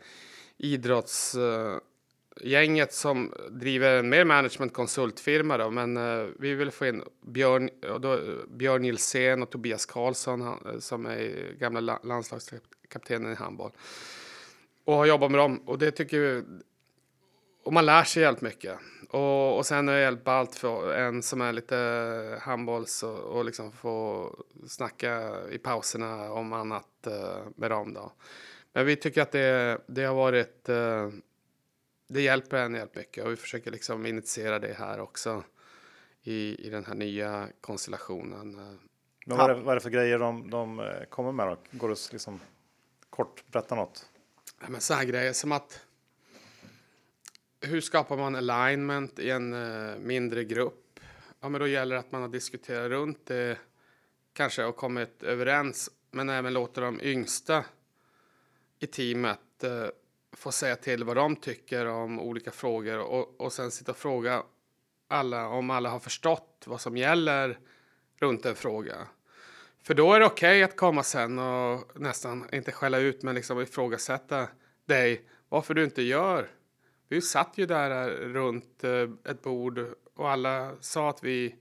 idrottsgänget 0.60 2.92
som 2.92 3.34
driver 3.50 3.98
en 3.98 4.08
mer 4.08 4.24
managementkonsultfirma. 4.24 5.58
Då, 5.58 5.70
men 5.70 5.96
eh, 5.96 6.26
vi 6.38 6.54
vill 6.54 6.70
få 6.70 6.86
in 6.86 7.02
Björn, 7.26 7.70
då, 8.00 8.20
Björn 8.48 8.82
Nilsén 8.82 9.42
och 9.42 9.50
Tobias 9.50 9.86
Karlsson 9.86 10.40
han, 10.40 10.66
eh, 10.66 10.78
som 10.78 11.06
är 11.06 11.52
gamla 11.58 12.00
landslagskaptenen 12.02 13.32
i 13.32 13.34
handboll 13.34 13.72
och 14.84 14.94
har 14.94 15.06
jobbat 15.06 15.30
med 15.30 15.40
dem. 15.40 15.62
Och 15.66 15.78
det 15.78 15.90
tycker 15.90 16.20
vi, 16.20 16.44
och 17.64 17.72
man 17.72 17.86
lär 17.86 18.04
sig 18.04 18.22
jävligt 18.22 18.42
mycket. 18.42 18.78
Och, 19.10 19.56
och 19.56 19.66
sen 19.66 19.88
är 19.88 19.92
det 19.92 20.00
jävligt 20.00 20.28
allt 20.28 20.54
för 20.54 20.92
en 20.92 21.22
som 21.22 21.40
är 21.40 21.52
lite 21.52 22.38
handbolls 22.42 23.02
och, 23.02 23.18
och 23.18 23.44
liksom 23.44 23.72
få 23.72 24.30
snacka 24.66 25.32
i 25.50 25.58
pauserna 25.58 26.32
om 26.32 26.52
annat 26.52 26.86
uh, 27.06 27.38
med 27.56 27.70
dem 27.70 27.94
då. 27.94 28.12
Men 28.72 28.86
vi 28.86 28.96
tycker 28.96 29.22
att 29.22 29.32
det, 29.32 29.80
det 29.86 30.04
har 30.04 30.14
varit, 30.14 30.68
uh, 30.68 31.08
det 32.08 32.22
hjälper 32.22 32.56
en 32.56 32.74
jävligt 32.74 32.96
mycket 32.96 33.24
och 33.24 33.32
vi 33.32 33.36
försöker 33.36 33.70
liksom 33.70 34.06
initiera 34.06 34.58
det 34.58 34.72
här 34.72 35.00
också 35.00 35.44
i, 36.22 36.66
i 36.66 36.70
den 36.70 36.84
här 36.84 36.94
nya 36.94 37.48
konstellationen. 37.60 38.78
Men 39.26 39.38
vad 39.38 39.50
är, 39.50 39.54
det, 39.54 39.60
vad 39.60 39.70
är 39.70 39.74
det 39.74 39.80
för 39.80 39.90
grejer 39.90 40.18
de, 40.18 40.50
de 40.50 40.80
eh, 40.80 41.04
kommer 41.08 41.32
med 41.32 41.46
då? 41.46 41.56
Går 41.70 41.88
det 41.88 42.12
liksom 42.12 42.40
kort 43.10 43.44
berätta 43.46 43.74
något? 43.74 44.08
Ja, 44.60 44.66
men 44.68 44.80
så 44.80 44.94
här 44.94 45.04
grejer 45.04 45.32
som 45.32 45.52
att 45.52 45.80
hur 47.60 47.80
skapar 47.80 48.16
man 48.16 48.36
alignment 48.36 49.18
i 49.18 49.30
en 49.30 49.54
uh, 49.54 49.98
mindre 49.98 50.44
grupp? 50.44 51.00
Ja, 51.40 51.48
men 51.48 51.60
då 51.60 51.66
gäller 51.66 51.94
det 51.94 52.00
att 52.00 52.12
man 52.12 52.22
har 52.22 52.28
diskuterat 52.28 52.90
runt 52.90 53.26
det 53.26 53.58
kanske 54.32 54.64
och 54.64 54.76
kommit 54.76 55.22
överens, 55.22 55.90
men 56.10 56.28
även 56.28 56.52
låter 56.52 56.82
de 56.82 57.00
yngsta 57.00 57.64
i 58.80 58.86
teamet 58.86 59.64
eh, 59.64 59.86
får 60.32 60.50
säga 60.50 60.76
till 60.76 61.04
vad 61.04 61.16
de 61.16 61.36
tycker 61.36 61.86
om 61.86 62.20
olika 62.20 62.50
frågor 62.50 62.98
och, 62.98 63.40
och 63.40 63.52
sen 63.52 63.70
sitta 63.70 63.92
och 63.92 63.98
fråga 63.98 64.42
alla 65.08 65.48
om 65.48 65.70
alla 65.70 65.90
har 65.90 65.98
förstått 65.98 66.64
vad 66.66 66.80
som 66.80 66.96
gäller 66.96 67.58
runt 68.20 68.46
en 68.46 68.54
fråga. 68.54 68.96
För 69.82 69.94
då 69.94 70.12
är 70.12 70.20
det 70.20 70.26
okej 70.26 70.50
okay 70.50 70.62
att 70.62 70.76
komma 70.76 71.02
sen 71.02 71.38
och 71.38 72.00
nästan, 72.00 72.48
inte 72.52 72.72
skälla 72.72 72.98
ut, 72.98 73.22
men 73.22 73.34
liksom 73.34 73.60
ifrågasätta 73.60 74.48
dig 74.86 75.24
varför 75.48 75.74
du 75.74 75.84
inte 75.84 76.02
gör. 76.02 76.50
Vi 77.08 77.20
satt 77.20 77.52
ju 77.58 77.66
där 77.66 77.90
eh, 77.90 78.28
runt 78.28 78.84
eh, 78.84 79.10
ett 79.24 79.42
bord 79.42 79.86
och 80.14 80.30
alla 80.30 80.72
sa 80.80 81.10
att 81.10 81.24
vi, 81.24 81.54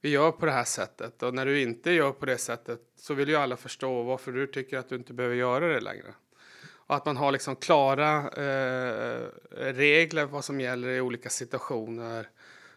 vi 0.00 0.08
gör 0.08 0.32
på 0.32 0.46
det 0.46 0.52
här 0.52 0.64
sättet. 0.64 1.22
Och 1.22 1.34
när 1.34 1.46
du 1.46 1.60
inte 1.60 1.90
gör 1.90 2.12
på 2.12 2.26
det 2.26 2.38
sättet 2.38 2.80
så 2.96 3.14
vill 3.14 3.28
ju 3.28 3.36
alla 3.36 3.56
förstå 3.56 4.02
varför 4.02 4.32
du 4.32 4.46
tycker 4.46 4.78
att 4.78 4.88
du 4.88 4.94
inte 4.94 5.12
behöver 5.12 5.36
göra 5.36 5.68
det 5.68 5.80
längre. 5.80 6.14
Och 6.92 6.96
att 6.96 7.06
man 7.06 7.16
har 7.16 7.32
liksom 7.32 7.56
klara 7.56 8.16
eh, 8.18 9.28
regler 9.56 10.24
vad 10.24 10.44
som 10.44 10.60
gäller 10.60 10.88
i 10.88 11.00
olika 11.00 11.30
situationer. 11.30 12.28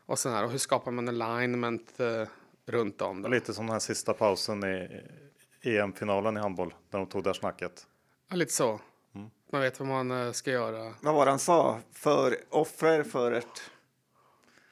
Och, 0.06 0.20
sån 0.20 0.32
här. 0.32 0.44
och 0.44 0.52
hur 0.52 0.58
skapar 0.58 0.92
man 0.92 1.22
alignment 1.22 2.00
eh, 2.00 2.28
runt 2.66 3.02
om. 3.02 3.22
Då. 3.22 3.30
Lite 3.30 3.54
som 3.54 3.66
den 3.66 3.74
här 3.74 3.80
sista 3.80 4.14
pausen 4.14 4.64
i 4.64 5.02
EM-finalen 5.62 6.38
i 6.38 6.40
handboll, 6.40 6.74
där 6.90 7.00
de 7.00 7.08
tog 7.08 7.24
det 7.24 7.34
snacket. 7.34 7.88
Ja, 8.30 8.36
lite 8.36 8.54
så. 8.54 8.80
Mm. 9.16 9.30
Man 9.52 9.62
vet 9.62 9.80
vad 9.80 9.88
man 9.88 10.12
eh, 10.12 10.32
ska 10.32 10.52
göra. 10.52 10.94
Vad 11.02 11.14
var 11.14 11.26
det 11.26 11.32
han 11.32 11.40
sa? 11.40 11.80
För 11.92 12.38
offer 12.50 13.04
för 13.04 13.32
ett... 13.32 13.72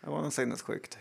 Det 0.02 0.10
var 0.10 0.22
något 0.22 0.34
sinnessjukt. 0.34 0.98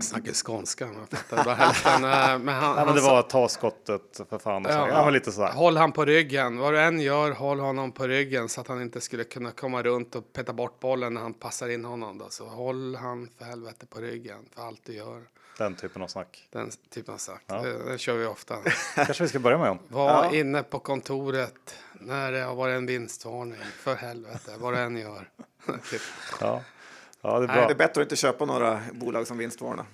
Snackar 0.00 0.32
skånska, 0.32 0.88
fattar 1.10 1.44
bara 1.44 1.54
hälften. 1.54 2.04
Eh, 2.04 2.38
men 2.38 2.54
han, 2.54 2.76
ja, 2.76 2.84
men 2.84 2.94
det 2.94 3.00
var 3.00 3.22
ta 3.22 3.48
skottet 3.48 4.20
för 4.30 4.38
fan. 4.38 4.66
Och 4.66 4.72
så. 4.72 4.78
Ja, 4.78 4.88
ja, 4.88 5.10
lite 5.10 5.32
så 5.32 5.46
Håll 5.46 5.76
han 5.76 5.92
på 5.92 6.04
ryggen. 6.04 6.58
Vad 6.58 6.74
du 6.74 6.80
än 6.80 7.00
gör, 7.00 7.30
håll 7.30 7.60
honom 7.60 7.92
på 7.92 8.06
ryggen 8.06 8.48
så 8.48 8.60
att 8.60 8.68
han 8.68 8.82
inte 8.82 9.00
skulle 9.00 9.24
kunna 9.24 9.50
komma 9.50 9.82
runt 9.82 10.14
och 10.14 10.32
peta 10.32 10.52
bort 10.52 10.80
bollen 10.80 11.14
när 11.14 11.20
han 11.20 11.34
passar 11.34 11.68
in 11.68 11.84
honom. 11.84 12.18
Då. 12.18 12.26
Så 12.30 12.46
håll 12.46 12.96
han 12.96 13.28
för 13.38 13.44
helvete 13.44 13.86
på 13.86 14.00
ryggen 14.00 14.48
för 14.54 14.62
allt 14.62 14.80
du 14.84 14.92
gör. 14.92 15.22
Den 15.58 15.74
typen 15.74 16.02
av 16.02 16.06
snack. 16.06 16.48
Den 16.50 16.70
typen 16.90 17.14
av 17.14 17.18
snack. 17.18 17.42
Ja. 17.46 17.62
Det, 17.62 17.92
det 17.92 17.98
kör 17.98 18.16
vi 18.16 18.26
ofta. 18.26 18.56
Kanske 18.94 19.22
vi 19.22 19.28
ska 19.28 19.38
börja 19.38 19.58
med 19.58 19.66
John. 19.66 19.78
Var 19.88 20.24
ja. 20.24 20.34
inne 20.34 20.62
på 20.62 20.78
kontoret 20.78 21.74
när 21.92 22.32
det 22.32 22.40
har 22.40 22.54
varit 22.54 22.76
en 22.76 22.86
vinstvarning. 22.86 23.58
För 23.76 23.94
helvete, 23.94 24.52
vad 24.58 24.74
du 24.74 24.78
än 24.78 24.96
gör. 24.96 25.30
typ. 25.90 26.02
ja. 26.40 26.62
Ja, 27.20 27.38
det 27.38 27.44
är 27.44 27.46
bra. 27.46 27.56
Nej, 27.56 27.66
det 27.66 27.72
är 27.72 27.88
bättre 27.88 28.00
att 28.00 28.04
inte 28.04 28.16
köpa 28.16 28.44
några 28.44 28.80
bolag 28.92 29.26
som 29.26 29.38
vinstvarnar. 29.38 29.86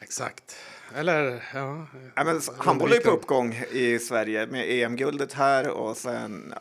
Exakt. 0.00 0.56
Eller, 0.94 1.44
ja. 1.54 1.86
ja 2.14 2.24
men 2.24 2.40
handboll 2.58 2.92
är 2.92 3.00
på 3.00 3.10
uppgång 3.10 3.54
i 3.70 3.98
Sverige 3.98 4.46
med 4.46 4.64
EM-guldet 4.68 5.32
här 5.32 5.68
och 5.68 5.96
sen 5.96 6.54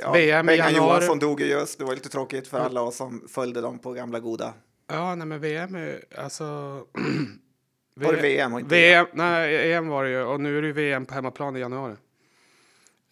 ja, 0.00 0.12
VM 0.12 0.46
Bengan 0.46 0.74
Johansson 0.74 1.18
dog 1.18 1.40
ju 1.40 1.46
just. 1.46 1.78
Det 1.78 1.84
var 1.84 1.94
lite 1.94 2.08
tråkigt 2.08 2.48
för 2.48 2.60
alla 2.60 2.82
oss 2.82 2.96
som 2.96 3.28
följde 3.28 3.60
dem 3.60 3.78
på 3.78 3.92
gamla 3.92 4.20
goda. 4.20 4.54
Ja, 4.86 5.14
nej 5.14 5.26
men 5.26 5.40
VM 5.40 5.74
är 5.74 6.04
alltså 6.16 6.44
Var 7.94 8.12
det 8.12 8.22
VM? 8.22 8.52
Och 8.52 8.60
inte 8.60 8.74
VM? 8.74 9.06
Nej, 9.12 9.72
EM 9.72 9.88
var 9.88 10.04
det 10.04 10.10
ju 10.10 10.22
och 10.22 10.40
nu 10.40 10.58
är 10.58 10.62
det 10.62 10.66
ju 10.66 10.72
VM 10.72 11.06
på 11.06 11.14
hemmaplan 11.14 11.56
i 11.56 11.60
januari. 11.60 11.92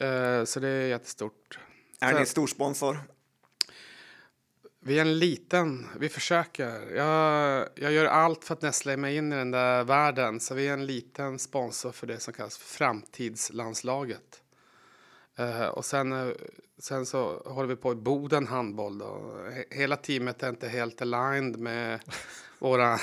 Uh, 0.02 0.44
så 0.44 0.60
det 0.60 0.68
är 0.68 0.86
jättestort. 0.86 1.58
Är 2.00 2.12
så, 2.12 2.18
ni 2.18 2.26
stor 2.26 2.46
sponsor? 2.46 2.98
Vi 4.86 4.98
är 4.98 5.00
en 5.00 5.18
liten, 5.18 5.86
vi 5.98 6.08
försöker. 6.08 6.96
Jag, 6.96 7.68
jag 7.74 7.92
gör 7.92 8.04
allt 8.04 8.44
för 8.44 8.54
att 8.54 8.62
nästla 8.62 8.96
mig 8.96 9.16
in 9.16 9.32
i 9.32 9.36
den 9.36 9.50
där 9.50 9.84
världen. 9.84 10.40
Så 10.40 10.54
vi 10.54 10.68
är 10.68 10.72
en 10.72 10.86
liten 10.86 11.38
sponsor 11.38 11.92
för 11.92 12.06
det 12.06 12.20
som 12.20 12.34
kallas 12.34 12.58
för 12.58 12.66
framtidslandslaget. 12.66 14.42
Uh, 15.40 15.64
och 15.64 15.84
sen, 15.84 16.12
uh, 16.12 16.32
sen 16.78 17.06
så 17.06 17.42
håller 17.44 17.68
vi 17.68 17.76
på 17.76 17.92
i 17.92 17.94
Boden 17.94 18.46
handboll. 18.46 18.98
Då. 18.98 19.38
Hela 19.70 19.96
teamet 19.96 20.42
är 20.42 20.48
inte 20.48 20.68
helt 20.68 21.02
aligned 21.02 21.58
med 21.58 22.00
våra, 22.58 22.98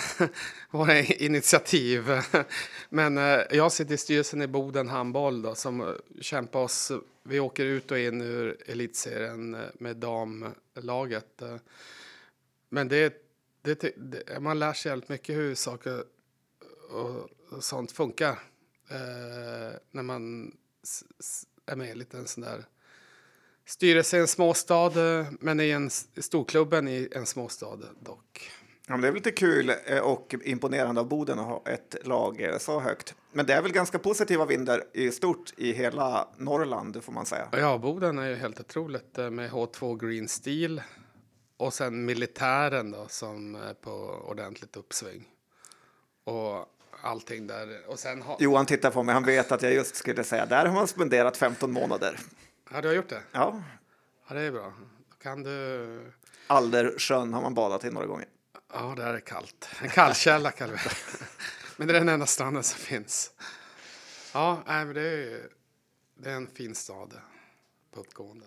våra 0.72 1.00
initiativ. 1.00 2.10
Men 2.90 3.18
eh, 3.18 3.42
jag 3.52 3.72
sitter 3.72 3.94
i 3.94 3.98
styrelsen 3.98 4.42
i 4.42 4.48
Boden 4.48 4.90
Handboll 4.90 5.42
då, 5.42 5.56
som 5.56 5.82
eh, 5.82 5.88
kämpar 6.22 6.60
oss. 6.60 6.92
Vi 7.24 7.40
åker 7.40 7.66
ut 7.66 7.92
och 7.92 8.00
in 8.00 8.22
ur 8.22 8.58
elitserien 8.66 9.56
eh, 9.56 9.62
med 9.74 9.98
damlaget. 9.98 11.42
Men 12.70 12.88
det, 12.88 13.14
det, 13.62 13.94
det, 13.98 14.40
man 14.40 14.60
lär 14.60 14.74
sig 14.74 14.90
väldigt 14.90 15.10
mycket 15.10 15.36
hur 15.36 15.56
saker 15.56 16.04
och, 16.90 17.30
sånt 17.64 17.92
funkar 17.92 18.40
eh, 18.90 19.78
när 19.92 20.04
man 20.04 20.52
är 21.66 21.76
med 21.76 21.98
i 21.98 22.06
en 22.12 22.28
sån 22.28 22.44
där 22.44 22.66
styrelse 23.66 24.18
i 24.18 24.20
en 24.20 24.28
småstad, 24.28 24.92
men 25.40 25.60
i 25.60 25.70
en 25.70 25.90
storklubben 26.18 26.88
i 26.88 27.10
en 27.12 27.26
småstad 27.26 27.80
dock. 28.00 28.52
Ja, 28.88 28.98
det 28.98 29.08
är 29.08 29.12
lite 29.12 29.32
kul 29.32 29.74
eh, 29.86 30.00
och 30.00 30.36
imponerande 30.44 31.02
av 31.02 31.08
Boden 31.08 31.40
att 31.40 31.46
ha 31.46 31.64
ett 31.66 31.96
lag 32.04 32.42
eh, 32.42 32.58
så 32.58 32.80
högt. 32.80 33.16
Men 33.32 33.46
det 33.46 33.54
är 33.54 33.62
väl 33.62 33.72
ganska 33.72 34.00
positiva 34.00 34.46
vindar 34.46 34.84
i 34.94 35.12
stort 35.12 35.54
i 35.58 35.74
hela 35.74 36.28
Norrland 36.38 37.04
får 37.04 37.14
man 37.14 37.26
säga. 37.26 37.48
Ja, 37.52 37.78
Boden 37.78 38.18
är 38.18 38.28
ju 38.28 38.36
helt 38.36 38.60
otroligt 38.60 39.18
eh, 39.18 39.30
med 39.30 39.52
H2 39.52 40.08
Green 40.08 40.28
Steel 40.28 40.82
och 41.58 41.74
sen 41.74 42.06
militären 42.06 42.92
då 42.92 43.06
som 43.10 43.56
är 43.56 43.74
på 43.74 43.92
ordentligt 44.30 44.76
uppsving. 44.76 45.28
Och 46.24 46.66
allting 47.02 47.48
där. 47.48 47.80
Och 47.88 48.00
sen 48.00 48.22
ha... 48.22 48.38
Johan 48.40 48.66
tittar 48.66 48.92
på 48.92 49.04
mig, 49.04 49.14
han 49.14 49.26
vet 49.26 49.52
att 49.52 49.62
jag 49.62 49.74
just 49.74 49.96
skulle 49.96 50.24
säga 50.24 50.46
där 50.46 50.66
har 50.66 50.74
man 50.74 50.88
spenderat 50.88 51.38
15 51.38 51.72
månader. 51.72 52.20
Ja, 52.74 52.82
du 52.82 52.88
har 52.88 52.96
gjort 52.96 53.10
det? 53.10 53.22
Ja. 53.32 53.62
Ja, 54.28 54.36
det 54.36 54.42
är 54.42 54.52
bra. 54.52 54.74
Då 55.10 55.16
kan 55.24 55.44
du... 55.44 56.12
Allersjön 56.48 57.34
har 57.34 57.42
man 57.42 57.54
badat 57.54 57.84
i 57.86 57.90
några 57.90 58.08
gånger. 58.08 58.28
Ja, 58.74 58.94
det 58.98 59.04
är 59.04 59.20
kallt. 59.20 59.70
En 59.82 59.90
kallkälla 59.90 60.52
kallar 60.52 60.74
vi 60.74 60.80
det. 60.80 61.26
Men 61.78 61.88
det 61.88 61.94
är 61.96 62.00
den 62.00 62.10
enda 62.10 62.26
stranden 62.26 62.64
som 62.64 62.80
finns. 62.80 63.32
Ja, 64.34 64.60
men 64.66 64.94
det 64.94 65.02
är, 65.02 65.42
det 66.16 66.30
är 66.30 66.36
en 66.36 66.48
fin 66.48 66.76
stad 66.76 67.14
på 67.94 68.00
uppgående. 68.00 68.46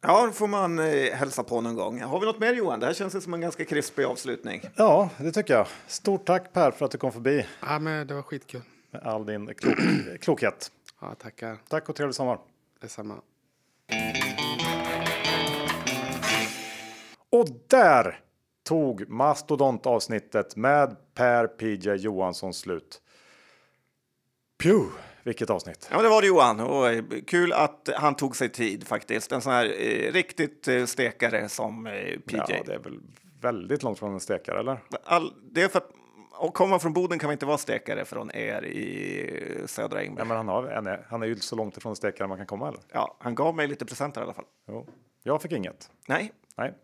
Ja, 0.00 0.26
det 0.26 0.32
får 0.32 0.46
man 0.48 0.78
eh, 0.78 1.12
hälsa 1.14 1.42
på 1.42 1.60
någon 1.60 1.74
gång. 1.74 2.00
Har 2.00 2.20
vi 2.20 2.26
något 2.26 2.38
mer 2.38 2.52
Johan? 2.54 2.80
Det 2.80 2.86
här 2.86 2.94
känns 2.94 3.24
som 3.24 3.34
en 3.34 3.40
ganska 3.40 3.64
krispig 3.64 4.04
avslutning. 4.04 4.62
Ja, 4.76 5.10
det 5.18 5.32
tycker 5.32 5.54
jag. 5.54 5.66
Stort 5.86 6.26
tack 6.26 6.52
Per 6.52 6.70
för 6.70 6.84
att 6.84 6.90
du 6.90 6.98
kom 6.98 7.12
förbi. 7.12 7.46
Ja, 7.60 7.78
men 7.78 8.06
det 8.06 8.14
var 8.14 8.22
skitkul. 8.22 8.62
Med 8.90 9.02
all 9.02 9.26
din 9.26 9.54
klok 9.54 9.76
klokhet. 10.20 10.72
Ja, 11.00 11.14
tackar. 11.14 11.58
Tack 11.68 11.88
och 11.88 11.96
trevlig 11.96 12.14
sommar. 12.14 12.38
Detsamma. 12.80 13.14
Och 17.30 17.46
där 17.68 18.20
tog 18.64 19.08
mastodontavsnittet 19.08 20.56
med 20.56 20.96
Per 21.14 21.46
PJ 21.46 21.90
Johansson 21.90 22.54
slut. 22.54 23.00
Pju, 24.58 24.80
vilket 25.22 25.50
avsnitt. 25.50 25.88
Ja, 25.90 25.96
men 25.96 26.04
det 26.04 26.10
var 26.10 26.22
det 26.22 26.28
Johan. 26.28 26.60
Och 26.60 26.90
eh, 26.90 27.04
kul 27.26 27.52
att 27.52 27.88
han 27.96 28.14
tog 28.14 28.36
sig 28.36 28.48
tid 28.48 28.86
faktiskt. 28.86 29.32
En 29.32 29.40
sån 29.40 29.52
här 29.52 29.64
eh, 29.64 30.12
riktigt 30.12 30.68
eh, 30.68 30.84
stekare 30.84 31.48
som 31.48 31.86
eh, 31.86 31.92
PJ. 32.26 32.36
Ja, 32.36 32.62
det 32.66 32.74
är 32.74 32.78
väl 32.78 33.00
väldigt 33.40 33.82
långt 33.82 33.98
från 33.98 34.12
en 34.14 34.20
stekare, 34.20 34.60
eller? 34.60 34.78
All, 35.04 35.32
det 35.52 35.62
är 35.62 35.68
för 35.68 35.78
att 35.78 35.90
och 36.38 36.54
kommer 36.54 36.70
man 36.70 36.80
från 36.80 36.92
Boden 36.92 37.18
kan 37.18 37.26
man 37.28 37.32
inte 37.32 37.46
vara 37.46 37.58
stekare 37.58 38.04
från 38.04 38.30
er 38.34 38.64
i 38.64 39.62
södra 39.66 39.98
Ja, 39.98 40.04
Engberg. 40.08 40.26
men 40.26 40.36
han, 40.36 40.48
har, 40.48 40.70
han, 40.70 40.86
är, 40.86 41.06
han 41.08 41.22
är 41.22 41.26
ju 41.26 41.36
så 41.36 41.56
långt 41.56 41.76
ifrån 41.76 41.96
stekare 41.96 42.28
man 42.28 42.36
kan 42.36 42.46
komma, 42.46 42.68
eller? 42.68 42.80
Ja, 42.92 43.16
han 43.20 43.34
gav 43.34 43.54
mig 43.56 43.66
lite 43.68 43.84
presenter 43.86 44.20
i 44.20 44.24
alla 44.24 44.34
fall. 44.34 44.44
Jo. 44.68 44.86
Jag 45.22 45.42
fick 45.42 45.52
inget. 45.52 45.90
Nej, 46.08 46.32
Nej. 46.56 46.74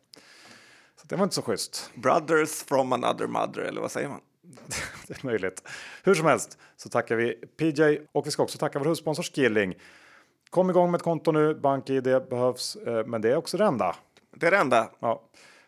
Så 0.97 1.07
det 1.07 1.17
var 1.17 1.23
inte 1.23 1.35
så 1.35 1.43
schysst. 1.43 1.91
brothers 1.95 2.63
from 2.65 2.93
another 2.93 3.27
mother, 3.27 3.61
eller 3.63 3.81
vad 3.81 3.91
säger 3.91 4.09
man? 4.09 4.21
det 5.09 5.23
är 5.23 5.27
möjligt. 5.27 5.69
Hur 6.05 6.15
som 6.15 6.27
helst 6.27 6.59
så 6.77 6.89
tackar 6.89 7.17
vi 7.17 7.33
PJ 7.57 7.99
och 8.13 8.27
vi 8.27 8.31
ska 8.31 8.43
också 8.43 8.59
tacka 8.59 8.79
vår 8.79 8.85
huvudsponsor 8.85 9.23
Skilling. 9.23 9.75
Kom 10.51 10.71
igång 10.71 10.91
med 10.91 10.99
ett 10.99 11.05
konto 11.05 11.33
nu. 11.33 11.55
BankID 11.55 12.05
behövs, 12.05 12.77
eh, 12.77 13.07
men 13.07 13.23
det 13.23 13.31
är 13.31 13.37
också 13.37 13.57
det 13.57 13.65
enda. 13.65 13.97
Det 14.37 14.47
är 14.47 14.51
det 14.51 14.57
enda. 14.57 14.91
Ja. 15.01 15.23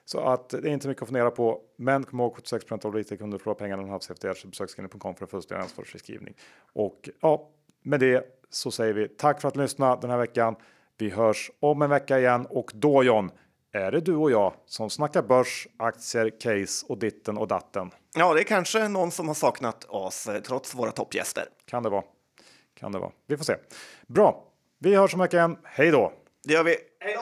Så 0.04 0.20
att 0.20 0.48
det 0.48 0.58
är 0.58 0.66
inte 0.66 0.88
mycket 0.88 1.02
att 1.02 1.08
fundera 1.08 1.30
på. 1.30 1.60
Men 1.76 2.04
kom 2.04 2.20
ihåg 2.20 2.36
76 2.36 2.72
av 2.72 2.94
retailkunder 2.94 3.38
förlorar 3.38 3.58
pengar 3.58 3.76
när 3.76 3.82
de 3.82 3.90
haft 3.90 4.04
CFD. 4.04 4.34
Så 4.34 4.48
besök 4.48 4.70
skilling.com 4.70 5.14
för 5.14 5.24
en 5.24 5.28
fullständig 5.28 5.62
ansvarsfriskrivning. 5.62 6.34
Och 6.72 7.08
ja, 7.20 7.50
med 7.82 8.00
det 8.00 8.24
så 8.50 8.70
säger 8.70 8.94
vi 8.94 9.08
tack 9.08 9.40
för 9.40 9.48
att 9.48 9.56
lyssna 9.56 9.96
den 9.96 10.10
här 10.10 10.18
veckan. 10.18 10.56
Vi 10.98 11.10
hörs 11.10 11.50
om 11.60 11.82
en 11.82 11.90
vecka 11.90 12.18
igen 12.18 12.46
och 12.50 12.70
då 12.74 13.04
John 13.04 13.30
är 13.72 13.92
det 13.92 14.00
du 14.00 14.14
och 14.14 14.30
jag 14.30 14.54
som 14.66 14.90
snackar 14.90 15.22
börs, 15.22 15.68
aktier, 15.76 16.40
case 16.40 16.86
och 16.88 16.98
ditten 16.98 17.38
och 17.38 17.48
datten. 17.48 17.90
Ja, 18.16 18.34
det 18.34 18.40
är 18.40 18.44
kanske 18.44 18.88
någon 18.88 19.10
som 19.10 19.28
har 19.28 19.34
saknat 19.34 19.84
oss 19.84 20.28
eh, 20.28 20.40
trots 20.40 20.74
våra 20.74 20.90
toppgäster. 20.90 21.44
Kan 21.66 21.82
det 21.82 21.88
vara. 21.88 22.04
Kan 22.74 22.92
det 22.92 22.98
vara. 22.98 23.12
Vi 23.26 23.36
får 23.36 23.44
se. 23.44 23.56
Bra. 24.06 24.44
Vi 24.78 24.94
hörs 24.94 25.14
om 25.14 25.20
en 25.20 25.24
vecka 25.24 25.36
igen. 25.36 25.58
Hej 25.64 25.90
då! 25.90 26.12
Det 26.44 26.52
gör 26.52 26.64
vi. 26.64 26.76
Hej 27.00 27.14
då! 27.14 27.20